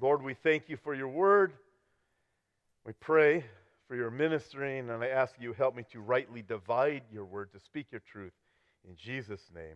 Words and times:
Lord, 0.00 0.22
we 0.22 0.34
thank 0.34 0.68
you 0.68 0.76
for 0.76 0.94
your 0.94 1.08
word. 1.08 1.52
We 2.86 2.92
pray 3.00 3.44
for 3.88 3.96
your 3.96 4.12
ministering, 4.12 4.90
and 4.90 5.02
I 5.02 5.08
ask 5.08 5.34
you 5.40 5.52
help 5.52 5.74
me 5.74 5.84
to 5.90 6.00
rightly 6.00 6.40
divide 6.40 7.02
your 7.12 7.24
word, 7.24 7.52
to 7.52 7.58
speak 7.58 7.86
your 7.90 8.00
truth. 8.00 8.32
In 8.88 8.94
Jesus' 8.94 9.50
name, 9.52 9.74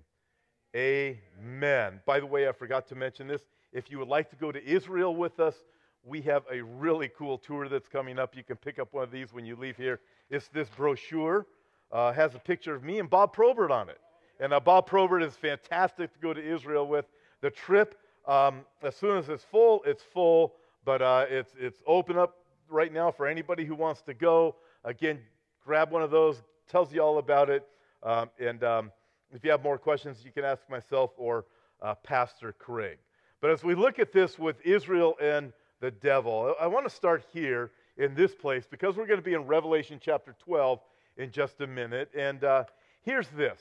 amen. 0.76 2.00
By 2.06 2.20
the 2.20 2.26
way, 2.26 2.48
I 2.48 2.52
forgot 2.52 2.86
to 2.88 2.94
mention 2.94 3.26
this. 3.26 3.42
If 3.72 3.90
you 3.90 3.98
would 3.98 4.06
like 4.06 4.30
to 4.30 4.36
go 4.36 4.52
to 4.52 4.64
Israel 4.64 5.16
with 5.16 5.40
us, 5.40 5.56
we 6.04 6.20
have 6.22 6.44
a 6.52 6.62
really 6.62 7.10
cool 7.18 7.36
tour 7.36 7.68
that's 7.68 7.88
coming 7.88 8.18
up. 8.20 8.36
You 8.36 8.44
can 8.44 8.56
pick 8.56 8.78
up 8.78 8.92
one 8.92 9.02
of 9.02 9.10
these 9.10 9.32
when 9.32 9.44
you 9.44 9.56
leave 9.56 9.76
here. 9.76 9.98
It's 10.30 10.46
this 10.48 10.68
brochure, 10.76 11.46
uh, 11.90 12.12
has 12.12 12.36
a 12.36 12.38
picture 12.38 12.76
of 12.76 12.84
me 12.84 13.00
and 13.00 13.10
Bob 13.10 13.32
Probert 13.32 13.72
on 13.72 13.88
it. 13.88 13.98
And 14.38 14.52
uh, 14.52 14.60
Bob 14.60 14.86
Probert 14.86 15.22
is 15.22 15.34
fantastic 15.34 16.12
to 16.12 16.18
go 16.20 16.32
to 16.32 16.40
Israel 16.40 16.86
with. 16.86 17.06
The 17.40 17.50
trip, 17.50 17.96
um, 18.26 18.64
as 18.82 18.96
soon 18.96 19.18
as 19.18 19.28
it's 19.28 19.44
full, 19.44 19.82
it's 19.84 20.02
full, 20.02 20.54
but 20.84 21.02
uh, 21.02 21.26
it's, 21.28 21.52
it's 21.58 21.82
open 21.86 22.16
up 22.16 22.36
right 22.68 22.92
now 22.92 23.10
for 23.10 23.26
anybody 23.26 23.64
who 23.64 23.74
wants 23.74 24.02
to 24.02 24.14
go. 24.14 24.56
Again, 24.84 25.20
grab 25.64 25.90
one 25.90 26.02
of 26.02 26.10
those, 26.10 26.42
tells 26.68 26.92
you 26.92 27.02
all 27.02 27.18
about 27.18 27.50
it. 27.50 27.66
Um, 28.02 28.30
and 28.38 28.62
um, 28.64 28.92
if 29.32 29.44
you 29.44 29.50
have 29.50 29.62
more 29.62 29.78
questions, 29.78 30.18
you 30.24 30.32
can 30.32 30.44
ask 30.44 30.68
myself 30.68 31.10
or 31.16 31.46
uh, 31.80 31.94
Pastor 31.94 32.52
Craig. 32.52 32.98
But 33.40 33.50
as 33.50 33.64
we 33.64 33.74
look 33.74 33.98
at 33.98 34.12
this 34.12 34.38
with 34.38 34.56
Israel 34.64 35.16
and 35.20 35.52
the 35.80 35.90
devil, 35.90 36.54
I 36.60 36.68
want 36.68 36.88
to 36.88 36.94
start 36.94 37.24
here 37.32 37.72
in 37.96 38.14
this 38.14 38.34
place 38.34 38.66
because 38.70 38.96
we're 38.96 39.06
going 39.06 39.18
to 39.18 39.24
be 39.24 39.34
in 39.34 39.46
Revelation 39.46 39.98
chapter 40.00 40.34
12 40.44 40.80
in 41.16 41.30
just 41.30 41.60
a 41.60 41.66
minute. 41.66 42.10
And 42.16 42.44
uh, 42.44 42.64
here's 43.02 43.28
this 43.28 43.60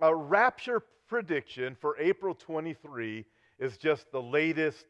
a 0.00 0.14
rapture 0.14 0.82
prediction 1.06 1.76
for 1.78 1.96
April 1.98 2.34
23 2.34 3.26
is 3.60 3.76
just 3.76 4.10
the 4.10 4.20
latest 4.20 4.84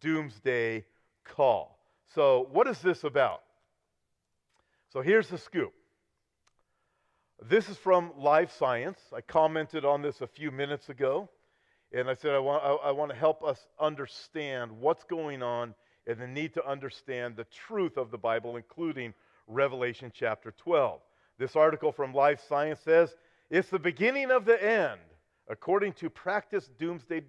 doomsday 0.00 0.84
call. 1.24 1.78
So, 2.14 2.48
what 2.50 2.66
is 2.66 2.80
this 2.80 3.04
about? 3.04 3.42
So, 4.92 5.02
here's 5.02 5.28
the 5.28 5.38
scoop. 5.38 5.72
This 7.42 7.68
is 7.68 7.76
from 7.76 8.12
Live 8.18 8.50
Science. 8.50 8.98
I 9.14 9.20
commented 9.20 9.84
on 9.84 10.00
this 10.00 10.22
a 10.22 10.26
few 10.26 10.50
minutes 10.50 10.88
ago, 10.88 11.28
and 11.92 12.08
I 12.08 12.14
said 12.14 12.32
I 12.32 12.38
want, 12.38 12.64
I, 12.64 12.88
I 12.88 12.90
want 12.92 13.10
to 13.10 13.16
help 13.16 13.44
us 13.44 13.66
understand 13.78 14.72
what's 14.72 15.04
going 15.04 15.42
on 15.42 15.74
and 16.06 16.18
the 16.18 16.26
need 16.26 16.54
to 16.54 16.66
understand 16.66 17.36
the 17.36 17.44
truth 17.44 17.96
of 17.96 18.10
the 18.10 18.18
Bible, 18.18 18.56
including 18.56 19.12
Revelation 19.46 20.10
chapter 20.14 20.52
12. 20.56 21.00
This 21.38 21.56
article 21.56 21.92
from 21.92 22.14
Live 22.14 22.40
Science 22.40 22.80
says 22.80 23.14
it's 23.50 23.68
the 23.68 23.78
beginning 23.78 24.30
of 24.30 24.44
the 24.44 24.62
end 24.62 25.00
according 25.48 25.92
to 25.92 26.08
practiced 26.08 26.76
doomsday 26.78 27.22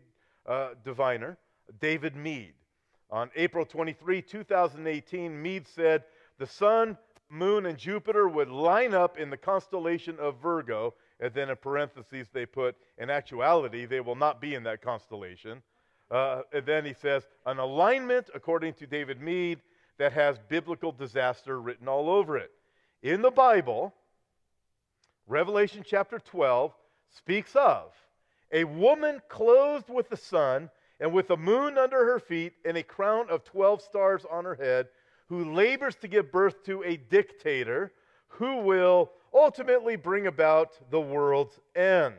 uh, 0.45 0.69
diviner 0.83 1.37
David 1.79 2.15
Meade. 2.15 2.53
On 3.11 3.29
April 3.35 3.65
23, 3.65 4.21
2018, 4.21 5.41
Meade 5.41 5.67
said 5.67 6.03
the 6.37 6.47
sun, 6.47 6.97
moon, 7.29 7.65
and 7.65 7.77
Jupiter 7.77 8.27
would 8.27 8.49
line 8.49 8.93
up 8.93 9.17
in 9.17 9.29
the 9.29 9.37
constellation 9.37 10.17
of 10.19 10.41
Virgo, 10.41 10.93
and 11.19 11.33
then 11.33 11.49
in 11.49 11.55
parentheses 11.55 12.27
they 12.33 12.45
put, 12.45 12.75
in 12.97 13.09
actuality, 13.09 13.85
they 13.85 14.01
will 14.01 14.15
not 14.15 14.41
be 14.41 14.55
in 14.55 14.63
that 14.63 14.81
constellation. 14.81 15.61
Uh, 16.11 16.41
and 16.53 16.65
then 16.65 16.85
he 16.85 16.93
says, 16.93 17.23
an 17.45 17.57
alignment, 17.57 18.29
according 18.33 18.73
to 18.73 18.85
David 18.87 19.21
Meade, 19.21 19.59
that 19.97 20.13
has 20.13 20.37
biblical 20.49 20.91
disaster 20.91 21.59
written 21.59 21.87
all 21.87 22.09
over 22.09 22.37
it. 22.37 22.51
In 23.01 23.21
the 23.21 23.31
Bible, 23.31 23.93
Revelation 25.27 25.83
chapter 25.87 26.19
12 26.19 26.73
speaks 27.09 27.55
of 27.55 27.91
a 28.51 28.63
woman 28.63 29.21
clothed 29.27 29.89
with 29.89 30.09
the 30.09 30.17
sun 30.17 30.69
and 30.99 31.11
with 31.11 31.27
the 31.27 31.37
moon 31.37 31.77
under 31.77 32.05
her 32.05 32.19
feet 32.19 32.53
and 32.63 32.77
a 32.77 32.83
crown 32.83 33.29
of 33.29 33.43
12 33.43 33.81
stars 33.81 34.25
on 34.29 34.45
her 34.45 34.55
head, 34.55 34.87
who 35.27 35.53
labors 35.53 35.95
to 35.95 36.07
give 36.07 36.31
birth 36.31 36.63
to 36.63 36.83
a 36.83 36.97
dictator 36.97 37.91
who 38.27 38.57
will 38.57 39.11
ultimately 39.33 39.95
bring 39.95 40.27
about 40.27 40.77
the 40.91 40.99
world's 41.01 41.59
end. 41.75 42.15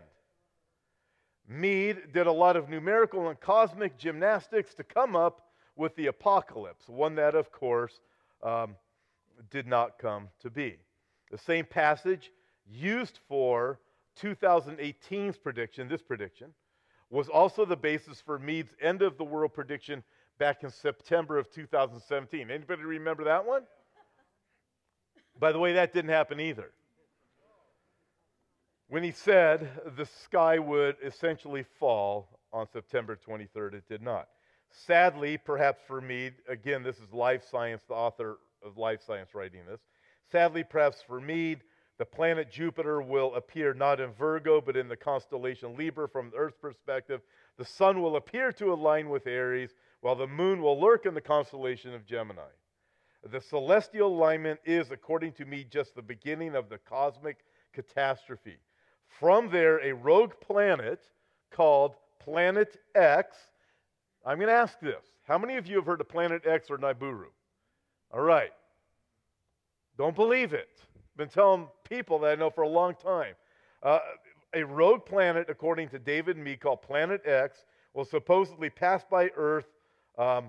Meade 1.49 2.13
did 2.13 2.27
a 2.27 2.33
lot 2.33 2.57
of 2.57 2.69
numerical 2.69 3.29
and 3.29 3.41
cosmic 3.41 3.97
gymnastics 3.97 4.75
to 4.75 4.83
come 4.83 5.15
up 5.15 5.43
with 5.77 5.95
the 5.95 6.07
apocalypse, 6.07 6.89
one 6.89 7.15
that, 7.15 7.35
of 7.35 7.53
course, 7.53 8.01
um, 8.43 8.75
did 9.51 9.67
not 9.67 9.99
come 9.99 10.29
to 10.41 10.51
be. 10.51 10.77
The 11.31 11.39
same 11.39 11.65
passage 11.65 12.33
used 12.67 13.21
for 13.29 13.79
2018's 14.21 15.39
prediction, 15.39 15.89
this 15.89 16.03
prediction, 16.03 16.53
was 17.11 17.29
also 17.29 17.65
the 17.65 17.77
basis 17.77 18.21
for 18.21 18.39
Meade's 18.39 18.75
end 18.81 19.03
of 19.03 19.17
the 19.17 19.25
world 19.25 19.55
prediction 19.55 20.03
back 20.39 20.63
in 20.63 20.71
September 20.71 21.39
of 21.39 21.51
2017. 21.51 22.51
Anybody 22.51 22.83
remember 22.83 23.25
that 23.25 23.47
one? 23.47 23.63
By 25.39 25.53
the 25.53 25.59
way, 25.59 25.75
that 25.75 25.93
didn't 25.93 26.11
happen 26.11 26.41
either. 26.41 26.71
When 28.89 29.03
he 29.03 29.13
said 29.13 29.69
the 29.97 30.07
sky 30.07 30.59
would 30.59 30.97
essentially 31.05 31.65
fall 31.79 32.41
on 32.53 32.67
September 32.73 33.17
23rd, 33.17 33.75
it 33.75 33.89
did 33.89 34.03
not. 34.03 34.29
Sadly, 34.71 35.39
perhaps 35.39 35.81
for 35.87 36.01
Meade, 36.01 36.35
again, 36.49 36.83
this 36.83 36.97
is 36.97 37.13
Live 37.13 37.43
Science, 37.43 37.83
the 37.89 37.95
author 37.95 38.39
of 38.65 38.79
Live 38.79 39.01
Science 39.03 39.35
writing 39.35 39.61
this. 39.69 39.81
Sadly, 40.31 40.65
perhaps 40.65 41.03
for 41.07 41.21
Meade, 41.21 41.63
the 41.99 42.05
planet 42.05 42.51
Jupiter 42.51 43.01
will 43.01 43.35
appear 43.35 43.73
not 43.73 44.01
in 44.01 44.13
Virgo, 44.13 44.61
but 44.61 44.77
in 44.77 44.89
the 44.89 44.97
constellation 44.97 45.77
Libra 45.77 46.09
from 46.09 46.31
the 46.31 46.37
Earth's 46.37 46.59
perspective. 46.61 47.23
The 47.57 47.65
sun 47.65 48.03
will 48.03 48.17
appear 48.17 48.53
to 48.53 48.73
align 48.73 49.09
with 49.09 49.27
Aries, 49.27 49.75
while 50.01 50.15
the 50.15 50.27
moon 50.27 50.61
will 50.61 50.79
lurk 50.79 51.07
in 51.07 51.15
the 51.15 51.21
constellation 51.21 51.95
of 51.95 52.05
Gemini. 52.05 52.43
The 53.31 53.41
celestial 53.41 54.09
alignment 54.09 54.61
is, 54.65 54.91
according 54.91 55.33
to 55.33 55.47
Meade, 55.47 55.71
just 55.71 55.95
the 55.95 56.03
beginning 56.03 56.55
of 56.55 56.69
the 56.69 56.79
cosmic 56.79 57.39
catastrophe. 57.73 58.59
From 59.19 59.51
there, 59.51 59.79
a 59.83 59.95
rogue 59.95 60.35
planet 60.41 61.01
called 61.51 61.97
Planet 62.21 62.77
X. 62.95 63.37
I'm 64.25 64.39
going 64.39 64.49
to 64.49 64.55
ask 64.55 64.79
this. 64.81 65.05
How 65.27 65.39
many 65.39 65.57
of 65.57 65.67
you 65.67 65.77
have 65.77 65.87
heard 65.87 66.01
of 66.01 66.09
Planet 66.09 66.43
X 66.47 66.71
or 66.71 66.77
Nibiru? 66.77 67.31
All 68.13 68.21
right. 68.21 68.53
Don't 69.97 70.15
believe 70.15 70.53
it 70.53 70.69
been 71.17 71.29
telling 71.29 71.69
people 71.89 72.19
that 72.21 72.33
I 72.33 72.35
know 72.35 72.51
for 72.51 72.63
a 72.63 72.69
long 72.69 72.95
time. 72.95 73.35
Uh, 73.83 73.99
a 74.55 74.65
rogue 74.65 75.05
planet, 75.05 75.47
according 75.49 75.89
to 75.91 75.99
David 75.99 76.37
Meade, 76.37 76.61
called 76.61 76.83
Planet 76.83 77.23
X, 77.27 77.65
will 77.95 78.05
supposedly 78.05 78.71
pass 78.71 79.05
by 79.11 79.31
Earth 79.37 79.67
um, 80.19 80.47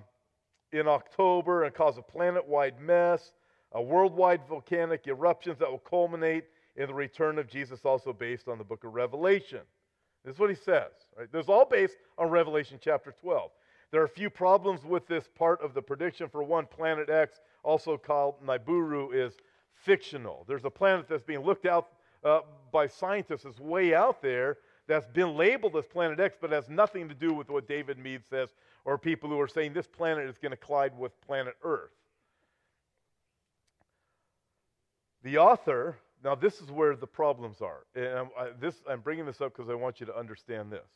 in 0.72 0.88
October 0.88 1.64
and 1.64 1.74
cause 1.74 1.98
a 1.98 2.02
planet 2.02 2.46
wide 2.46 2.80
mess, 2.80 3.34
a 3.74 3.82
worldwide 3.82 4.42
volcanic 4.48 5.08
eruptions 5.08 5.58
that 5.60 5.70
will 5.70 5.80
culminate 5.80 6.46
in 6.76 6.88
the 6.88 6.94
return 6.94 7.40
of 7.40 7.48
Jesus, 7.48 7.82
also 7.86 8.14
based 8.14 8.48
on 8.48 8.58
the 8.58 8.64
book 8.64 8.84
of 8.84 8.94
Revelation. 8.94 9.62
This 10.24 10.36
is 10.36 10.40
what 10.40 10.50
he 10.50 10.56
says. 10.56 10.92
Right? 11.18 11.32
This 11.32 11.44
is 11.44 11.50
all 11.50 11.66
based 11.66 11.98
on 12.18 12.30
Revelation 12.30 12.80
chapter 12.82 13.14
12. 13.22 13.52
There 13.92 14.02
are 14.02 14.06
a 14.06 14.10
few 14.10 14.30
problems 14.30 14.84
with 14.84 15.08
this 15.08 15.30
part 15.36 15.62
of 15.62 15.74
the 15.74 15.82
prediction. 15.82 16.28
For 16.30 16.44
one, 16.44 16.66
Planet 16.66 17.10
X, 17.10 17.40
also 17.64 17.98
called 17.98 18.36
Nibiru, 18.46 19.14
is 19.14 19.34
fictional. 19.88 20.44
There's 20.48 20.66
a 20.66 20.70
planet 20.70 21.08
that's 21.08 21.24
being 21.24 21.40
looked 21.40 21.66
out 21.66 21.88
uh, 22.24 22.42
by 22.74 22.88
scientists 22.88 23.46
as 23.46 23.58
way 23.60 23.96
out 23.96 24.22
there 24.22 24.58
that's 24.86 25.08
been 25.08 25.36
labeled 25.38 25.78
as 25.78 25.86
Planet 25.86 26.20
X, 26.20 26.36
but 26.40 26.52
has 26.52 26.70
nothing 26.70 27.08
to 27.08 27.16
do 27.16 27.34
with 27.34 27.50
what 27.50 27.68
David 27.68 27.98
Meade 27.98 28.24
says, 28.30 28.50
or 28.84 28.98
people 28.98 29.30
who 29.30 29.40
are 29.40 29.48
saying 29.48 29.74
this 29.74 29.88
planet 29.88 30.30
is 30.30 30.38
going 30.38 30.52
to 30.52 30.58
collide 30.58 30.98
with 30.98 31.20
planet 31.22 31.56
Earth. 31.64 31.92
The 35.24 35.38
author, 35.38 35.98
now 36.24 36.36
this 36.36 36.62
is 36.62 36.70
where 36.70 36.96
the 36.96 37.08
problems 37.08 37.62
are. 37.62 37.86
And 37.96 38.20
I'm, 38.20 38.30
I, 38.38 38.50
this, 38.60 38.76
I'm 38.90 39.02
bringing 39.02 39.26
this 39.26 39.42
up 39.42 39.56
because 39.56 39.70
I 39.70 39.74
want 39.74 40.00
you 40.00 40.06
to 40.06 40.18
understand 40.18 40.72
this. 40.72 40.88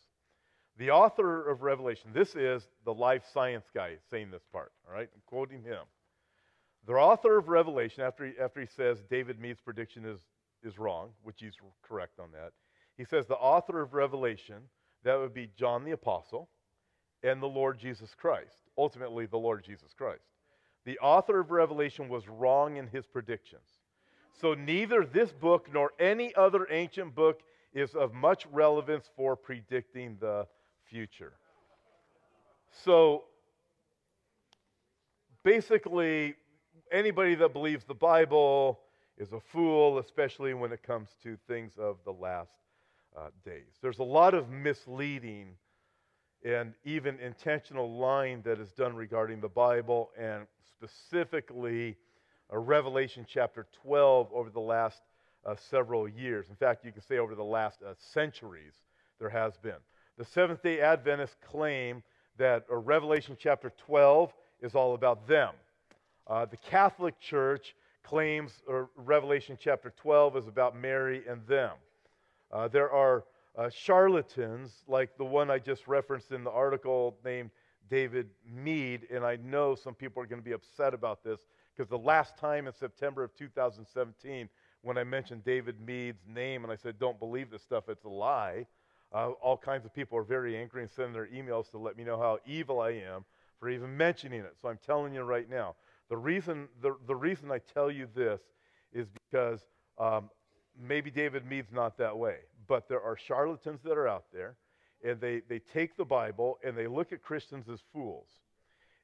The 0.77 0.91
author 0.91 1.49
of 1.49 1.63
Revelation, 1.63 2.11
this 2.13 2.35
is 2.35 2.67
the 2.85 2.93
Live 2.93 3.23
Science 3.33 3.65
guy 3.73 3.95
saying 4.09 4.31
this 4.31 4.43
part, 4.51 4.71
all 4.87 4.93
right? 4.93 5.09
I'm 5.13 5.21
quoting 5.25 5.63
him. 5.63 5.83
The 6.87 6.93
author 6.93 7.37
of 7.37 7.47
Revelation, 7.47 8.03
after 8.03 8.25
he, 8.25 8.33
after 8.39 8.59
he 8.59 8.67
says 8.67 9.03
David 9.09 9.39
Meade's 9.39 9.61
prediction 9.61 10.05
is, 10.05 10.19
is 10.63 10.79
wrong, 10.79 11.09
which 11.23 11.37
he's 11.39 11.53
correct 11.83 12.19
on 12.19 12.29
that, 12.33 12.51
he 12.97 13.05
says 13.05 13.27
the 13.27 13.35
author 13.35 13.81
of 13.81 13.93
Revelation, 13.93 14.57
that 15.03 15.19
would 15.19 15.33
be 15.33 15.49
John 15.55 15.85
the 15.85 15.91
Apostle, 15.91 16.49
and 17.23 17.41
the 17.41 17.47
Lord 17.47 17.79
Jesus 17.79 18.15
Christ, 18.15 18.55
ultimately 18.77 19.25
the 19.25 19.37
Lord 19.37 19.63
Jesus 19.63 19.93
Christ. 19.95 20.23
The 20.85 20.97
author 20.99 21.39
of 21.39 21.51
Revelation 21.51 22.09
was 22.09 22.27
wrong 22.27 22.77
in 22.77 22.87
his 22.87 23.05
predictions. 23.05 23.79
So 24.39 24.55
neither 24.55 25.05
this 25.05 25.31
book 25.31 25.69
nor 25.71 25.91
any 25.99 26.33
other 26.35 26.67
ancient 26.71 27.13
book 27.13 27.41
is 27.73 27.93
of 27.93 28.13
much 28.13 28.47
relevance 28.51 29.09
for 29.15 29.35
predicting 29.35 30.17
the 30.19 30.47
future. 30.89 31.33
So 32.83 33.25
basically, 35.43 36.35
anybody 36.91 37.35
that 37.35 37.53
believes 37.53 37.83
the 37.85 37.93
Bible 37.93 38.79
is 39.17 39.31
a 39.33 39.39
fool, 39.39 39.99
especially 39.99 40.53
when 40.53 40.71
it 40.71 40.83
comes 40.83 41.09
to 41.23 41.37
things 41.47 41.73
of 41.77 41.97
the 42.05 42.11
last 42.11 42.51
uh, 43.17 43.29
days. 43.45 43.77
There's 43.81 43.99
a 43.99 44.03
lot 44.03 44.33
of 44.33 44.49
misleading 44.49 45.55
and 46.43 46.73
even 46.83 47.19
intentional 47.19 47.97
lying 47.97 48.41
that 48.41 48.59
is 48.59 48.71
done 48.71 48.95
regarding 48.95 49.41
the 49.41 49.49
Bible 49.49 50.09
and 50.17 50.47
specifically 50.67 51.95
uh, 52.51 52.57
Revelation 52.57 53.25
chapter 53.27 53.67
12 53.83 54.29
over 54.33 54.49
the 54.49 54.59
last 54.59 55.01
uh, 55.45 55.55
several 55.69 56.07
years. 56.07 56.47
In 56.49 56.55
fact, 56.55 56.83
you 56.83 56.91
can 56.91 57.03
say 57.03 57.19
over 57.19 57.35
the 57.35 57.43
last 57.43 57.79
uh, 57.83 57.93
centuries, 58.13 58.73
there 59.19 59.29
has 59.29 59.55
been. 59.57 59.75
The 60.17 60.25
Seventh 60.25 60.63
day 60.63 60.81
Adventists 60.81 61.35
claim 61.47 62.01
that 62.37 62.65
uh, 62.71 62.75
Revelation 62.75 63.37
chapter 63.39 63.71
12 63.85 64.33
is 64.61 64.73
all 64.73 64.95
about 64.95 65.27
them. 65.27 65.53
Uh, 66.27 66.45
the 66.45 66.57
Catholic 66.57 67.19
Church 67.19 67.75
claims 68.03 68.61
uh, 68.69 68.83
Revelation 68.95 69.57
chapter 69.59 69.93
12 69.97 70.37
is 70.37 70.47
about 70.47 70.75
Mary 70.75 71.23
and 71.27 71.45
them. 71.47 71.71
Uh, 72.51 72.67
there 72.67 72.91
are 72.91 73.25
uh, 73.57 73.69
charlatans 73.69 74.83
like 74.87 75.17
the 75.17 75.25
one 75.25 75.49
I 75.49 75.59
just 75.59 75.87
referenced 75.87 76.31
in 76.31 76.43
the 76.43 76.51
article 76.51 77.17
named 77.23 77.51
David 77.89 78.29
Meade, 78.49 79.07
and 79.13 79.25
I 79.25 79.37
know 79.37 79.75
some 79.75 79.93
people 79.93 80.23
are 80.23 80.25
going 80.25 80.41
to 80.41 80.45
be 80.45 80.53
upset 80.53 80.93
about 80.93 81.23
this 81.23 81.41
because 81.75 81.89
the 81.89 81.97
last 81.97 82.37
time 82.37 82.67
in 82.67 82.73
September 82.73 83.23
of 83.23 83.35
2017, 83.35 84.47
when 84.81 84.97
I 84.97 85.03
mentioned 85.03 85.43
David 85.43 85.79
Meade's 85.85 86.25
name 86.27 86.63
and 86.63 86.71
I 86.71 86.75
said, 86.75 86.99
don't 86.99 87.19
believe 87.19 87.51
this 87.51 87.61
stuff, 87.61 87.89
it's 87.89 88.05
a 88.05 88.09
lie, 88.09 88.65
uh, 89.13 89.31
all 89.41 89.57
kinds 89.57 89.85
of 89.85 89.93
people 89.93 90.17
are 90.17 90.23
very 90.23 90.57
angry 90.57 90.81
and 90.81 90.91
sending 90.91 91.13
their 91.13 91.27
emails 91.27 91.69
to 91.71 91.77
let 91.77 91.97
me 91.97 92.03
know 92.03 92.17
how 92.17 92.39
evil 92.45 92.79
I 92.79 92.91
am 92.91 93.25
for 93.59 93.69
even 93.69 93.95
mentioning 93.95 94.39
it. 94.39 94.55
So 94.61 94.69
I'm 94.69 94.79
telling 94.85 95.13
you 95.13 95.21
right 95.21 95.49
now. 95.49 95.75
The 96.11 96.17
reason, 96.17 96.67
the, 96.81 96.97
the 97.07 97.15
reason 97.15 97.51
I 97.51 97.59
tell 97.73 97.89
you 97.89 98.05
this 98.13 98.41
is 98.91 99.07
because 99.07 99.61
um, 99.97 100.29
maybe 100.77 101.09
David 101.09 101.45
Meade's 101.45 101.71
not 101.71 101.97
that 101.99 102.17
way, 102.17 102.39
but 102.67 102.89
there 102.89 103.01
are 103.01 103.15
charlatans 103.15 103.79
that 103.85 103.97
are 103.97 104.09
out 104.09 104.25
there, 104.33 104.57
and 105.05 105.21
they, 105.21 105.41
they 105.47 105.59
take 105.59 105.95
the 105.95 106.03
Bible 106.03 106.59
and 106.65 106.77
they 106.77 106.87
look 106.87 107.13
at 107.13 107.23
Christians 107.23 107.69
as 107.69 107.79
fools. 107.93 108.27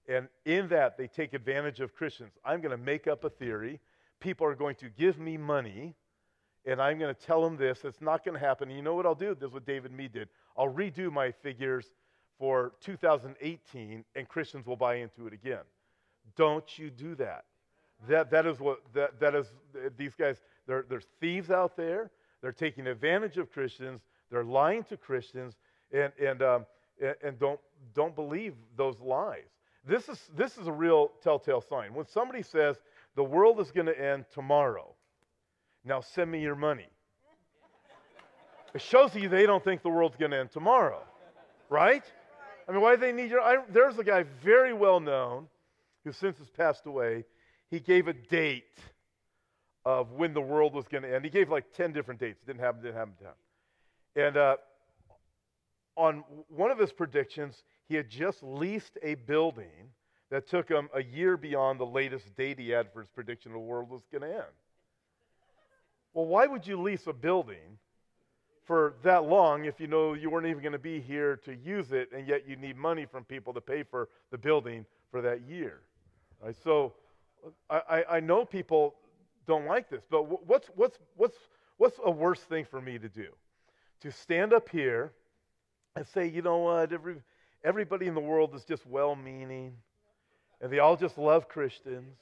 And 0.09 0.27
in 0.44 0.68
that, 0.68 0.98
they 0.98 1.07
take 1.07 1.33
advantage 1.33 1.80
of 1.80 1.95
Christians. 1.95 2.33
I'm 2.44 2.59
going 2.59 2.77
to 2.77 2.83
make 2.83 3.07
up 3.07 3.24
a 3.24 3.30
theory. 3.30 3.80
People 4.19 4.45
are 4.45 4.56
going 4.56 4.75
to 4.75 4.89
give 4.89 5.18
me 5.18 5.38
money, 5.38 5.95
and 6.65 6.81
I'm 6.81 7.00
going 7.00 7.15
to 7.15 7.21
tell 7.21 7.42
them 7.42 7.56
this. 7.56 7.86
It's 7.86 8.01
not 8.01 8.25
going 8.25 8.38
to 8.38 8.45
happen. 8.45 8.68
And 8.68 8.75
you 8.75 8.83
know 8.83 8.95
what 8.95 9.06
I'll 9.06 9.15
do? 9.15 9.33
This 9.33 9.48
is 9.48 9.53
what 9.53 9.65
David 9.65 9.94
Meade 9.94 10.12
did. 10.12 10.27
I'll 10.57 10.74
redo 10.74 11.10
my 11.10 11.31
figures 11.31 11.86
for 12.38 12.74
2018, 12.81 14.03
and 14.13 14.27
Christians 14.27 14.65
will 14.65 14.75
buy 14.75 14.95
into 14.95 15.25
it 15.25 15.31
again. 15.31 15.63
Don't 16.35 16.77
you 16.77 16.89
do 16.89 17.15
that. 17.15 17.45
That, 18.07 18.29
that 18.31 18.45
is 18.45 18.59
what, 18.59 18.81
that, 18.94 19.19
that 19.19 19.33
is, 19.33 19.47
these 19.97 20.13
guys, 20.15 20.38
there's 20.68 21.07
thieves 21.19 21.50
out 21.50 21.75
there. 21.75 22.12
They're 22.41 22.51
taking 22.51 22.88
advantage 22.88 23.38
of 23.38 23.51
Christians. 23.51 24.01
They're 24.29 24.44
lying 24.44 24.83
to 24.85 24.97
Christians, 24.97 25.56
and, 25.91 26.12
and, 26.21 26.41
um, 26.44 26.65
and 27.24 27.39
don't, 27.39 27.59
don't 27.94 28.15
believe 28.15 28.53
those 28.75 29.00
lies. 29.00 29.47
This 29.85 30.09
is, 30.09 30.19
this 30.35 30.57
is 30.57 30.68
a 30.68 30.71
real 30.71 31.12
telltale 31.24 31.62
sign. 31.62 31.94
When 31.94 32.06
somebody 32.06 32.44
says, 32.44 32.77
the 33.15 33.24
world 33.24 33.59
is 33.59 33.71
going 33.71 33.88
to 33.88 34.00
end 34.00 34.25
tomorrow, 34.31 34.94
now 35.85 36.01
send 36.01 36.29
me 36.29 36.41
your 36.41 36.56
money. 36.56 36.88
It 38.74 38.81
shows 38.81 39.15
you 39.15 39.29
they 39.29 39.45
don't 39.45 39.63
think 39.63 39.81
the 39.81 39.89
world's 39.89 40.18
going 40.18 40.31
to 40.31 40.38
end 40.38 40.51
tomorrow, 40.51 41.01
right? 41.69 42.03
I 42.68 42.71
mean, 42.71 42.81
why 42.81 42.95
do 42.95 43.01
they 43.01 43.13
need 43.13 43.31
your? 43.31 43.41
I, 43.41 43.63
there's 43.69 43.97
a 43.97 44.03
guy 44.03 44.25
very 44.44 44.74
well 44.74 45.00
known 45.00 45.47
who 46.07 46.13
since 46.13 46.38
has 46.39 46.50
passed 46.50 46.86
away. 46.86 47.25
He 47.69 47.80
gave 47.80 48.07
a 48.07 48.13
date 48.13 48.63
of 49.86 50.13
when 50.13 50.33
the 50.33 50.42
world 50.42 50.74
was 50.74 50.88
going 50.88 51.04
to 51.04 51.13
end. 51.13 51.24
He 51.25 51.30
gave 51.30 51.50
like 51.50 51.65
10 51.75 51.92
different 51.92 52.19
dates. 52.19 52.39
Didn't 52.48 52.62
happen, 52.62 52.81
didn't 52.81 52.95
happen, 52.95 53.13
didn't 53.19 53.27
happen. 53.27 54.27
And 54.27 54.38
uh, 54.38 54.56
on 55.95 56.24
one 56.50 56.71
of 56.71 56.80
his 56.80 56.92
predictions, 56.92 57.62
he 57.88 57.95
had 57.95 58.09
just 58.09 58.42
leased 58.42 58.98
a 59.04 59.15
building 59.15 59.92
that 60.31 60.48
took 60.48 60.69
him 60.69 60.89
a 60.94 61.04
year 61.04 61.38
beyond 61.38 61.80
the 61.80 61.86
latest 61.86 62.36
date 62.36 62.57
he 62.57 62.69
had 62.69 62.92
for 62.92 63.01
his 63.01 63.10
prediction 63.10 63.51
the 63.51 63.60
world 63.60 63.89
was 63.89 64.01
going 64.12 64.21
to 64.21 64.27
end. 64.27 64.56
Well, 66.13 66.25
why 66.25 66.48
would 66.48 66.65
you 66.65 66.81
lease 66.81 67.06
a 67.06 67.13
building 67.13 67.77
for 68.65 68.95
that 69.03 69.25
long 69.25 69.65
if 69.65 69.80
you 69.80 69.88
know 69.88 70.13
you 70.13 70.30
weren't 70.30 70.48
even 70.48 70.62
going 70.62 70.74
to 70.74 70.80
be 70.80 71.00
here 71.00 71.38
to 71.45 71.56
use 71.56 71.92
it, 71.92 72.10
and 72.13 72.27
yet 72.27 72.48
you 72.48 72.56
need 72.56 72.75
money 72.77 73.06
from 73.06 73.24
people 73.24 73.53
to 73.53 73.62
pay 73.62 73.83
for 73.83 74.10
the 74.31 74.38
building 74.38 74.86
for 75.12 75.21
that 75.21 75.42
year? 75.48 75.81
So 76.63 76.94
I, 77.69 78.04
I 78.10 78.19
know 78.19 78.45
people 78.45 78.95
don't 79.45 79.66
like 79.66 79.89
this, 79.89 80.04
but 80.10 80.48
what's, 80.48 80.69
what's, 80.75 80.98
what's, 81.16 81.38
what's 81.78 81.98
a 82.04 82.12
worse 82.12 82.39
thing 82.42 82.66
for 82.66 82.81
me 82.81 82.98
to 82.98 83.10
do? 83.10 83.28
To 84.01 84.12
stand 84.12 84.54
up 84.54 84.69
here 84.69 85.13
and 85.95 86.06
say, 86.07 86.28
you 86.28 86.42
know 86.42 86.57
what, 86.57 86.94
every, 86.94 87.16
everybody 87.63 88.07
in 88.07 88.13
the 88.13 88.22
world 88.22 88.54
is 88.56 88.63
just 88.63 88.86
well 88.86 89.16
meaning 89.16 89.74
and 90.62 90.72
they 90.72 90.80
all 90.80 90.95
just 90.95 91.18
love 91.18 91.48
Christians? 91.48 92.16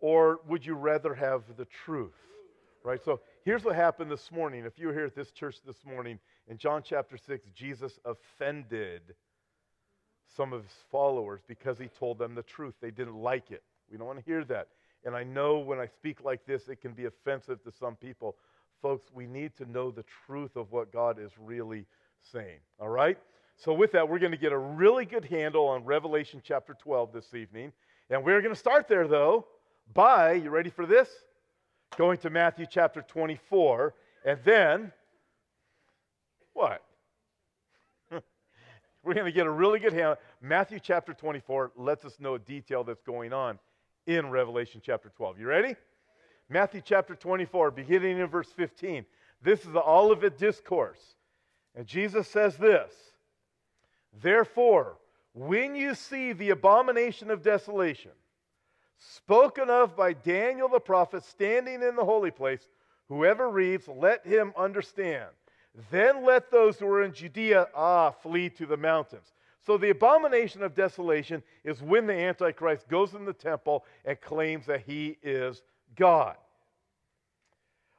Or 0.00 0.40
would 0.46 0.64
you 0.64 0.74
rather 0.74 1.14
have 1.14 1.42
the 1.56 1.64
truth? 1.64 2.14
Right? 2.84 3.02
So 3.04 3.20
here's 3.44 3.64
what 3.64 3.74
happened 3.74 4.10
this 4.10 4.30
morning. 4.30 4.64
If 4.64 4.78
you 4.78 4.88
were 4.88 4.92
here 4.92 5.06
at 5.06 5.16
this 5.16 5.32
church 5.32 5.56
this 5.66 5.84
morning, 5.84 6.18
in 6.48 6.58
John 6.58 6.82
chapter 6.84 7.16
6, 7.16 7.48
Jesus 7.54 7.98
offended 8.04 9.02
some 10.34 10.52
of 10.52 10.62
his 10.62 10.74
followers 10.90 11.40
because 11.46 11.78
he 11.78 11.88
told 11.88 12.18
them 12.18 12.34
the 12.34 12.42
truth. 12.42 12.74
They 12.80 12.90
didn't 12.90 13.16
like 13.16 13.50
it. 13.50 13.62
We 13.90 13.98
don't 13.98 14.06
want 14.06 14.18
to 14.18 14.24
hear 14.24 14.44
that. 14.44 14.68
And 15.04 15.14
I 15.14 15.22
know 15.22 15.58
when 15.58 15.78
I 15.78 15.86
speak 15.86 16.24
like 16.24 16.44
this, 16.46 16.68
it 16.68 16.80
can 16.80 16.92
be 16.92 17.04
offensive 17.04 17.62
to 17.64 17.70
some 17.70 17.94
people. 17.96 18.36
Folks, 18.82 19.06
we 19.14 19.26
need 19.26 19.56
to 19.56 19.70
know 19.70 19.90
the 19.90 20.04
truth 20.26 20.56
of 20.56 20.72
what 20.72 20.92
God 20.92 21.18
is 21.20 21.30
really 21.38 21.86
saying. 22.32 22.58
All 22.80 22.88
right? 22.88 23.18
So, 23.56 23.72
with 23.72 23.92
that, 23.92 24.08
we're 24.08 24.18
going 24.18 24.32
to 24.32 24.38
get 24.38 24.52
a 24.52 24.58
really 24.58 25.06
good 25.06 25.24
handle 25.24 25.66
on 25.66 25.84
Revelation 25.84 26.42
chapter 26.44 26.74
12 26.74 27.12
this 27.12 27.32
evening. 27.34 27.72
And 28.10 28.22
we're 28.22 28.42
going 28.42 28.52
to 28.52 28.58
start 28.58 28.86
there, 28.86 29.08
though, 29.08 29.46
by, 29.94 30.32
you 30.32 30.50
ready 30.50 30.70
for 30.70 30.84
this? 30.84 31.08
Going 31.96 32.18
to 32.18 32.30
Matthew 32.30 32.66
chapter 32.68 33.00
24. 33.00 33.94
And 34.26 34.40
then, 34.44 34.92
what? 36.52 36.82
We're 39.06 39.14
going 39.14 39.26
to 39.26 39.32
get 39.32 39.46
a 39.46 39.50
really 39.50 39.78
good 39.78 39.92
handle. 39.92 40.16
Matthew 40.42 40.80
chapter 40.80 41.14
24 41.14 41.72
lets 41.76 42.04
us 42.04 42.18
know 42.18 42.36
detail 42.38 42.82
that's 42.82 43.02
going 43.02 43.32
on 43.32 43.60
in 44.08 44.30
Revelation 44.30 44.82
chapter 44.84 45.12
12. 45.16 45.38
You 45.38 45.46
ready? 45.46 45.76
Matthew 46.48 46.82
chapter 46.84 47.14
24, 47.14 47.70
beginning 47.70 48.18
in 48.18 48.26
verse 48.26 48.48
15. 48.56 49.06
This 49.42 49.60
is 49.60 49.72
the 49.72 49.82
Olivet 49.82 50.36
Discourse. 50.38 50.98
And 51.76 51.86
Jesus 51.86 52.26
says 52.26 52.56
this 52.56 52.92
Therefore, 54.20 54.96
when 55.34 55.76
you 55.76 55.94
see 55.94 56.32
the 56.32 56.50
abomination 56.50 57.30
of 57.30 57.42
desolation, 57.42 58.10
spoken 58.98 59.70
of 59.70 59.96
by 59.96 60.14
Daniel 60.14 60.68
the 60.68 60.80
prophet 60.80 61.24
standing 61.24 61.80
in 61.80 61.94
the 61.94 62.04
holy 62.04 62.32
place, 62.32 62.66
whoever 63.08 63.48
reads, 63.48 63.86
let 63.86 64.26
him 64.26 64.52
understand. 64.56 65.26
Then 65.90 66.24
let 66.24 66.50
those 66.50 66.78
who 66.78 66.86
are 66.86 67.02
in 67.02 67.12
Judea, 67.12 67.68
ah, 67.74 68.10
flee 68.10 68.48
to 68.50 68.66
the 68.66 68.76
mountains. 68.76 69.32
So 69.64 69.76
the 69.76 69.90
abomination 69.90 70.62
of 70.62 70.74
desolation 70.74 71.42
is 71.64 71.82
when 71.82 72.06
the 72.06 72.14
Antichrist 72.14 72.88
goes 72.88 73.14
in 73.14 73.24
the 73.24 73.32
temple 73.32 73.84
and 74.04 74.20
claims 74.20 74.66
that 74.66 74.82
he 74.82 75.18
is 75.22 75.62
God. 75.96 76.36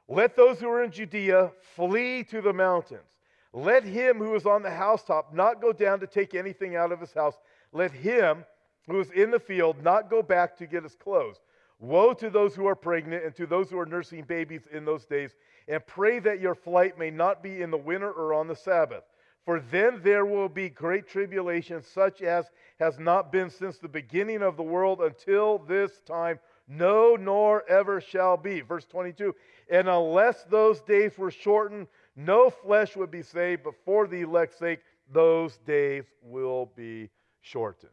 Let 0.08 0.34
those 0.34 0.58
who 0.58 0.68
are 0.68 0.82
in 0.82 0.90
Judea 0.90 1.52
flee 1.76 2.24
to 2.24 2.40
the 2.40 2.52
mountains. 2.52 3.18
Let 3.52 3.84
him 3.84 4.16
who 4.16 4.34
is 4.34 4.46
on 4.46 4.62
the 4.62 4.70
housetop 4.70 5.34
not 5.34 5.60
go 5.60 5.72
down 5.72 6.00
to 6.00 6.06
take 6.06 6.34
anything 6.34 6.74
out 6.76 6.90
of 6.90 7.00
his 7.00 7.12
house. 7.12 7.38
Let 7.72 7.92
him 7.92 8.44
who 8.86 8.98
is 9.00 9.10
in 9.10 9.30
the 9.30 9.38
field 9.38 9.82
not 9.82 10.08
go 10.08 10.22
back 10.22 10.56
to 10.58 10.66
get 10.66 10.82
his 10.82 10.94
clothes. 10.94 11.40
Woe 11.78 12.12
to 12.14 12.30
those 12.30 12.54
who 12.54 12.66
are 12.66 12.74
pregnant 12.74 13.24
and 13.24 13.34
to 13.36 13.46
those 13.46 13.70
who 13.70 13.78
are 13.78 13.86
nursing 13.86 14.24
babies 14.24 14.62
in 14.72 14.84
those 14.84 15.04
days, 15.04 15.36
and 15.68 15.86
pray 15.86 16.18
that 16.18 16.40
your 16.40 16.54
flight 16.54 16.98
may 16.98 17.10
not 17.10 17.42
be 17.42 17.62
in 17.62 17.70
the 17.70 17.76
winter 17.76 18.10
or 18.10 18.34
on 18.34 18.48
the 18.48 18.56
Sabbath 18.56 19.04
for 19.48 19.60
then 19.60 20.02
there 20.04 20.26
will 20.26 20.50
be 20.50 20.68
great 20.68 21.08
tribulation, 21.08 21.82
such 21.82 22.20
as 22.20 22.50
has 22.78 22.98
not 22.98 23.32
been 23.32 23.48
since 23.48 23.78
the 23.78 23.88
beginning 23.88 24.42
of 24.42 24.58
the 24.58 24.62
world 24.62 25.00
until 25.00 25.60
this 25.60 26.00
time, 26.00 26.38
no, 26.68 27.16
nor 27.16 27.66
ever 27.66 27.98
shall 27.98 28.36
be. 28.36 28.60
Verse 28.60 28.84
22 28.84 29.34
And 29.70 29.88
unless 29.88 30.44
those 30.50 30.82
days 30.82 31.16
were 31.16 31.30
shortened, 31.30 31.86
no 32.14 32.50
flesh 32.50 32.94
would 32.94 33.10
be 33.10 33.22
saved, 33.22 33.62
but 33.64 33.72
for 33.86 34.06
the 34.06 34.20
elect's 34.20 34.58
sake, 34.58 34.80
those 35.10 35.56
days 35.66 36.04
will 36.22 36.70
be 36.76 37.08
shortened. 37.40 37.90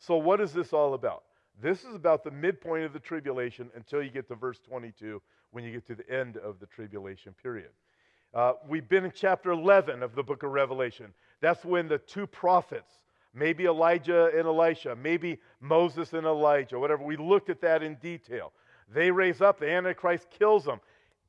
So, 0.00 0.16
what 0.16 0.40
is 0.40 0.52
this 0.52 0.72
all 0.72 0.94
about? 0.94 1.22
This 1.62 1.84
is 1.84 1.94
about 1.94 2.24
the 2.24 2.32
midpoint 2.32 2.86
of 2.86 2.92
the 2.92 2.98
tribulation 2.98 3.70
until 3.76 4.02
you 4.02 4.10
get 4.10 4.26
to 4.26 4.34
verse 4.34 4.58
22 4.68 5.22
when 5.52 5.64
you 5.64 5.70
get 5.70 5.86
to 5.86 5.94
the 5.94 6.10
end 6.10 6.36
of 6.38 6.58
the 6.58 6.66
tribulation 6.66 7.34
period. 7.42 7.70
Uh, 8.34 8.54
we've 8.66 8.88
been 8.88 9.04
in 9.04 9.12
chapter 9.14 9.52
11 9.52 10.02
of 10.02 10.14
the 10.14 10.22
book 10.22 10.42
of 10.42 10.50
Revelation. 10.50 11.12
That's 11.40 11.64
when 11.64 11.86
the 11.86 11.98
two 11.98 12.26
prophets, 12.26 12.90
maybe 13.34 13.66
Elijah 13.66 14.30
and 14.34 14.46
Elisha, 14.46 14.96
maybe 14.96 15.38
Moses 15.60 16.14
and 16.14 16.26
Elijah, 16.26 16.78
whatever, 16.78 17.04
we 17.04 17.16
looked 17.16 17.50
at 17.50 17.60
that 17.60 17.82
in 17.82 17.96
detail. 17.96 18.52
They 18.92 19.10
raise 19.10 19.42
up, 19.42 19.60
the 19.60 19.70
Antichrist 19.70 20.28
kills 20.30 20.64
them 20.64 20.80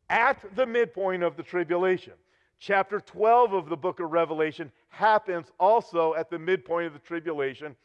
at 0.09 0.43
the 0.55 0.65
midpoint 0.65 1.23
of 1.23 1.35
the 1.35 1.43
tribulation. 1.43 2.13
Chapter 2.59 3.01
12 3.01 3.51
of 3.51 3.69
the 3.69 3.75
book 3.75 3.99
of 3.99 4.11
Revelation 4.11 4.71
happens 4.87 5.51
also 5.59 6.13
at 6.13 6.29
the 6.29 6.39
midpoint 6.39 6.87
of 6.87 6.93
the 6.93 6.99
tribulation, 6.99 7.75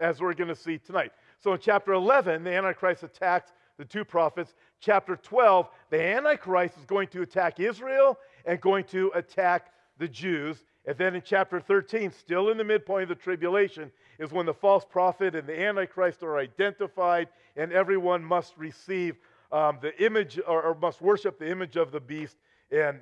as 0.00 0.20
we're 0.20 0.34
going 0.34 0.48
to 0.48 0.56
see 0.56 0.78
tonight. 0.78 1.12
So 1.38 1.52
in 1.52 1.60
chapter 1.60 1.92
11, 1.92 2.42
the 2.42 2.52
Antichrist 2.52 3.04
attacks 3.04 3.52
the 3.76 3.84
two 3.84 4.04
prophets. 4.04 4.54
Chapter 4.84 5.16
12, 5.16 5.70
the 5.88 6.02
Antichrist 6.02 6.76
is 6.76 6.84
going 6.84 7.08
to 7.08 7.22
attack 7.22 7.58
Israel 7.58 8.18
and 8.44 8.60
going 8.60 8.84
to 8.84 9.10
attack 9.14 9.72
the 9.96 10.06
Jews. 10.06 10.62
And 10.84 10.98
then 10.98 11.14
in 11.14 11.22
chapter 11.24 11.58
13, 11.58 12.12
still 12.12 12.50
in 12.50 12.58
the 12.58 12.64
midpoint 12.64 13.04
of 13.04 13.08
the 13.08 13.14
tribulation, 13.14 13.90
is 14.18 14.30
when 14.30 14.44
the 14.44 14.52
false 14.52 14.84
prophet 14.84 15.34
and 15.34 15.48
the 15.48 15.58
Antichrist 15.58 16.22
are 16.22 16.36
identified, 16.36 17.28
and 17.56 17.72
everyone 17.72 18.22
must 18.22 18.58
receive 18.58 19.16
um, 19.50 19.78
the 19.80 19.98
image 20.04 20.38
or, 20.46 20.62
or, 20.62 20.74
must 20.74 21.00
worship 21.00 21.38
the 21.38 21.50
image 21.50 21.76
of 21.76 21.90
the 21.90 22.00
beast 22.00 22.36
and 22.70 23.00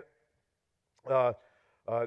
uh, 1.11 1.33
uh, 1.89 2.07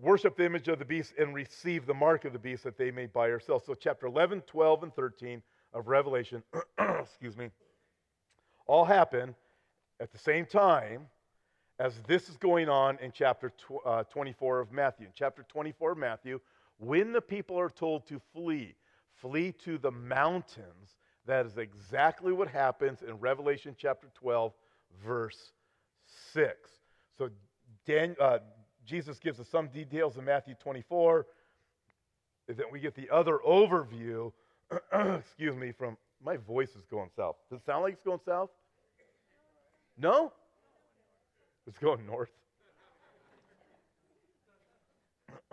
worship 0.00 0.36
the 0.36 0.46
image 0.46 0.68
of 0.68 0.78
the 0.78 0.84
beast 0.84 1.14
and 1.18 1.34
receive 1.34 1.84
the 1.84 1.94
mark 1.94 2.24
of 2.26 2.32
the 2.32 2.38
beast 2.38 2.62
that 2.62 2.78
they 2.78 2.92
may 2.92 3.06
buy 3.06 3.26
or 3.26 3.40
sell. 3.40 3.58
So, 3.58 3.74
chapter 3.74 4.06
11, 4.06 4.42
12, 4.42 4.84
and 4.84 4.94
13 4.94 5.42
of 5.72 5.88
Revelation, 5.88 6.44
excuse 6.78 7.36
me, 7.36 7.50
all 8.70 8.84
happen 8.84 9.34
at 9.98 10.12
the 10.12 10.18
same 10.18 10.46
time 10.46 11.08
as 11.80 11.94
this 12.06 12.28
is 12.28 12.36
going 12.36 12.68
on 12.68 12.98
in 13.00 13.10
chapter 13.10 13.50
tw- 13.50 13.84
uh, 13.84 14.04
24 14.04 14.60
of 14.60 14.70
Matthew. 14.70 15.06
In 15.06 15.12
chapter 15.12 15.44
24 15.48 15.92
of 15.92 15.98
Matthew, 15.98 16.40
when 16.78 17.12
the 17.12 17.20
people 17.20 17.58
are 17.58 17.68
told 17.68 18.06
to 18.06 18.20
flee, 18.32 18.76
flee 19.16 19.52
to 19.64 19.76
the 19.76 19.90
mountains, 19.90 20.96
that 21.26 21.46
is 21.46 21.58
exactly 21.58 22.32
what 22.32 22.46
happens 22.46 23.02
in 23.02 23.18
Revelation 23.18 23.74
chapter 23.76 24.06
12, 24.14 24.52
verse 25.04 25.52
6. 26.32 26.54
So 27.18 27.28
Dan, 27.86 28.14
uh, 28.20 28.38
Jesus 28.86 29.18
gives 29.18 29.40
us 29.40 29.48
some 29.48 29.66
details 29.66 30.16
in 30.16 30.24
Matthew 30.24 30.54
24. 30.60 31.26
And 32.48 32.56
then 32.56 32.66
we 32.70 32.78
get 32.78 32.94
the 32.94 33.10
other 33.10 33.40
overview, 33.46 34.32
excuse 35.18 35.56
me, 35.56 35.72
from 35.72 35.96
my 36.24 36.36
voice 36.36 36.70
is 36.70 36.84
going 36.88 37.10
south. 37.16 37.36
Does 37.50 37.60
it 37.60 37.66
sound 37.66 37.82
like 37.82 37.94
it's 37.94 38.02
going 38.02 38.20
south? 38.24 38.50
No? 40.00 40.32
It's 41.66 41.78
going 41.78 42.06
north. 42.06 42.30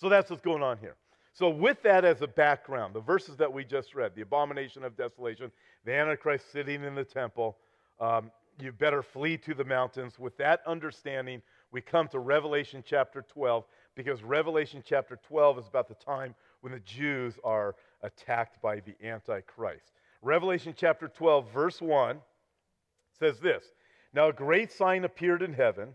so 0.00 0.08
that's 0.08 0.30
what's 0.30 0.42
going 0.42 0.62
on 0.62 0.78
here. 0.78 0.96
So, 1.34 1.48
with 1.48 1.82
that 1.82 2.04
as 2.04 2.20
a 2.20 2.26
background, 2.26 2.94
the 2.94 3.00
verses 3.00 3.36
that 3.36 3.50
we 3.52 3.64
just 3.64 3.94
read, 3.94 4.14
the 4.14 4.20
abomination 4.22 4.84
of 4.84 4.96
desolation, 4.96 5.50
the 5.84 5.92
Antichrist 5.92 6.52
sitting 6.52 6.84
in 6.84 6.94
the 6.94 7.04
temple, 7.04 7.56
um, 8.00 8.30
you 8.60 8.70
better 8.70 9.02
flee 9.02 9.38
to 9.38 9.54
the 9.54 9.64
mountains. 9.64 10.18
With 10.18 10.36
that 10.36 10.60
understanding, 10.66 11.40
we 11.70 11.80
come 11.80 12.06
to 12.08 12.18
Revelation 12.18 12.84
chapter 12.86 13.22
12, 13.22 13.64
because 13.94 14.22
Revelation 14.22 14.82
chapter 14.84 15.18
12 15.26 15.60
is 15.60 15.68
about 15.68 15.88
the 15.88 15.94
time 15.94 16.34
when 16.60 16.72
the 16.72 16.80
Jews 16.80 17.38
are 17.44 17.76
attacked 18.02 18.60
by 18.60 18.80
the 18.80 18.94
Antichrist. 19.02 19.92
Revelation 20.20 20.74
chapter 20.76 21.08
12, 21.08 21.50
verse 21.50 21.80
1 21.80 22.20
says 23.22 23.38
this 23.40 23.64
now 24.12 24.28
a 24.28 24.32
great 24.32 24.72
sign 24.72 25.04
appeared 25.04 25.42
in 25.42 25.52
heaven 25.52 25.94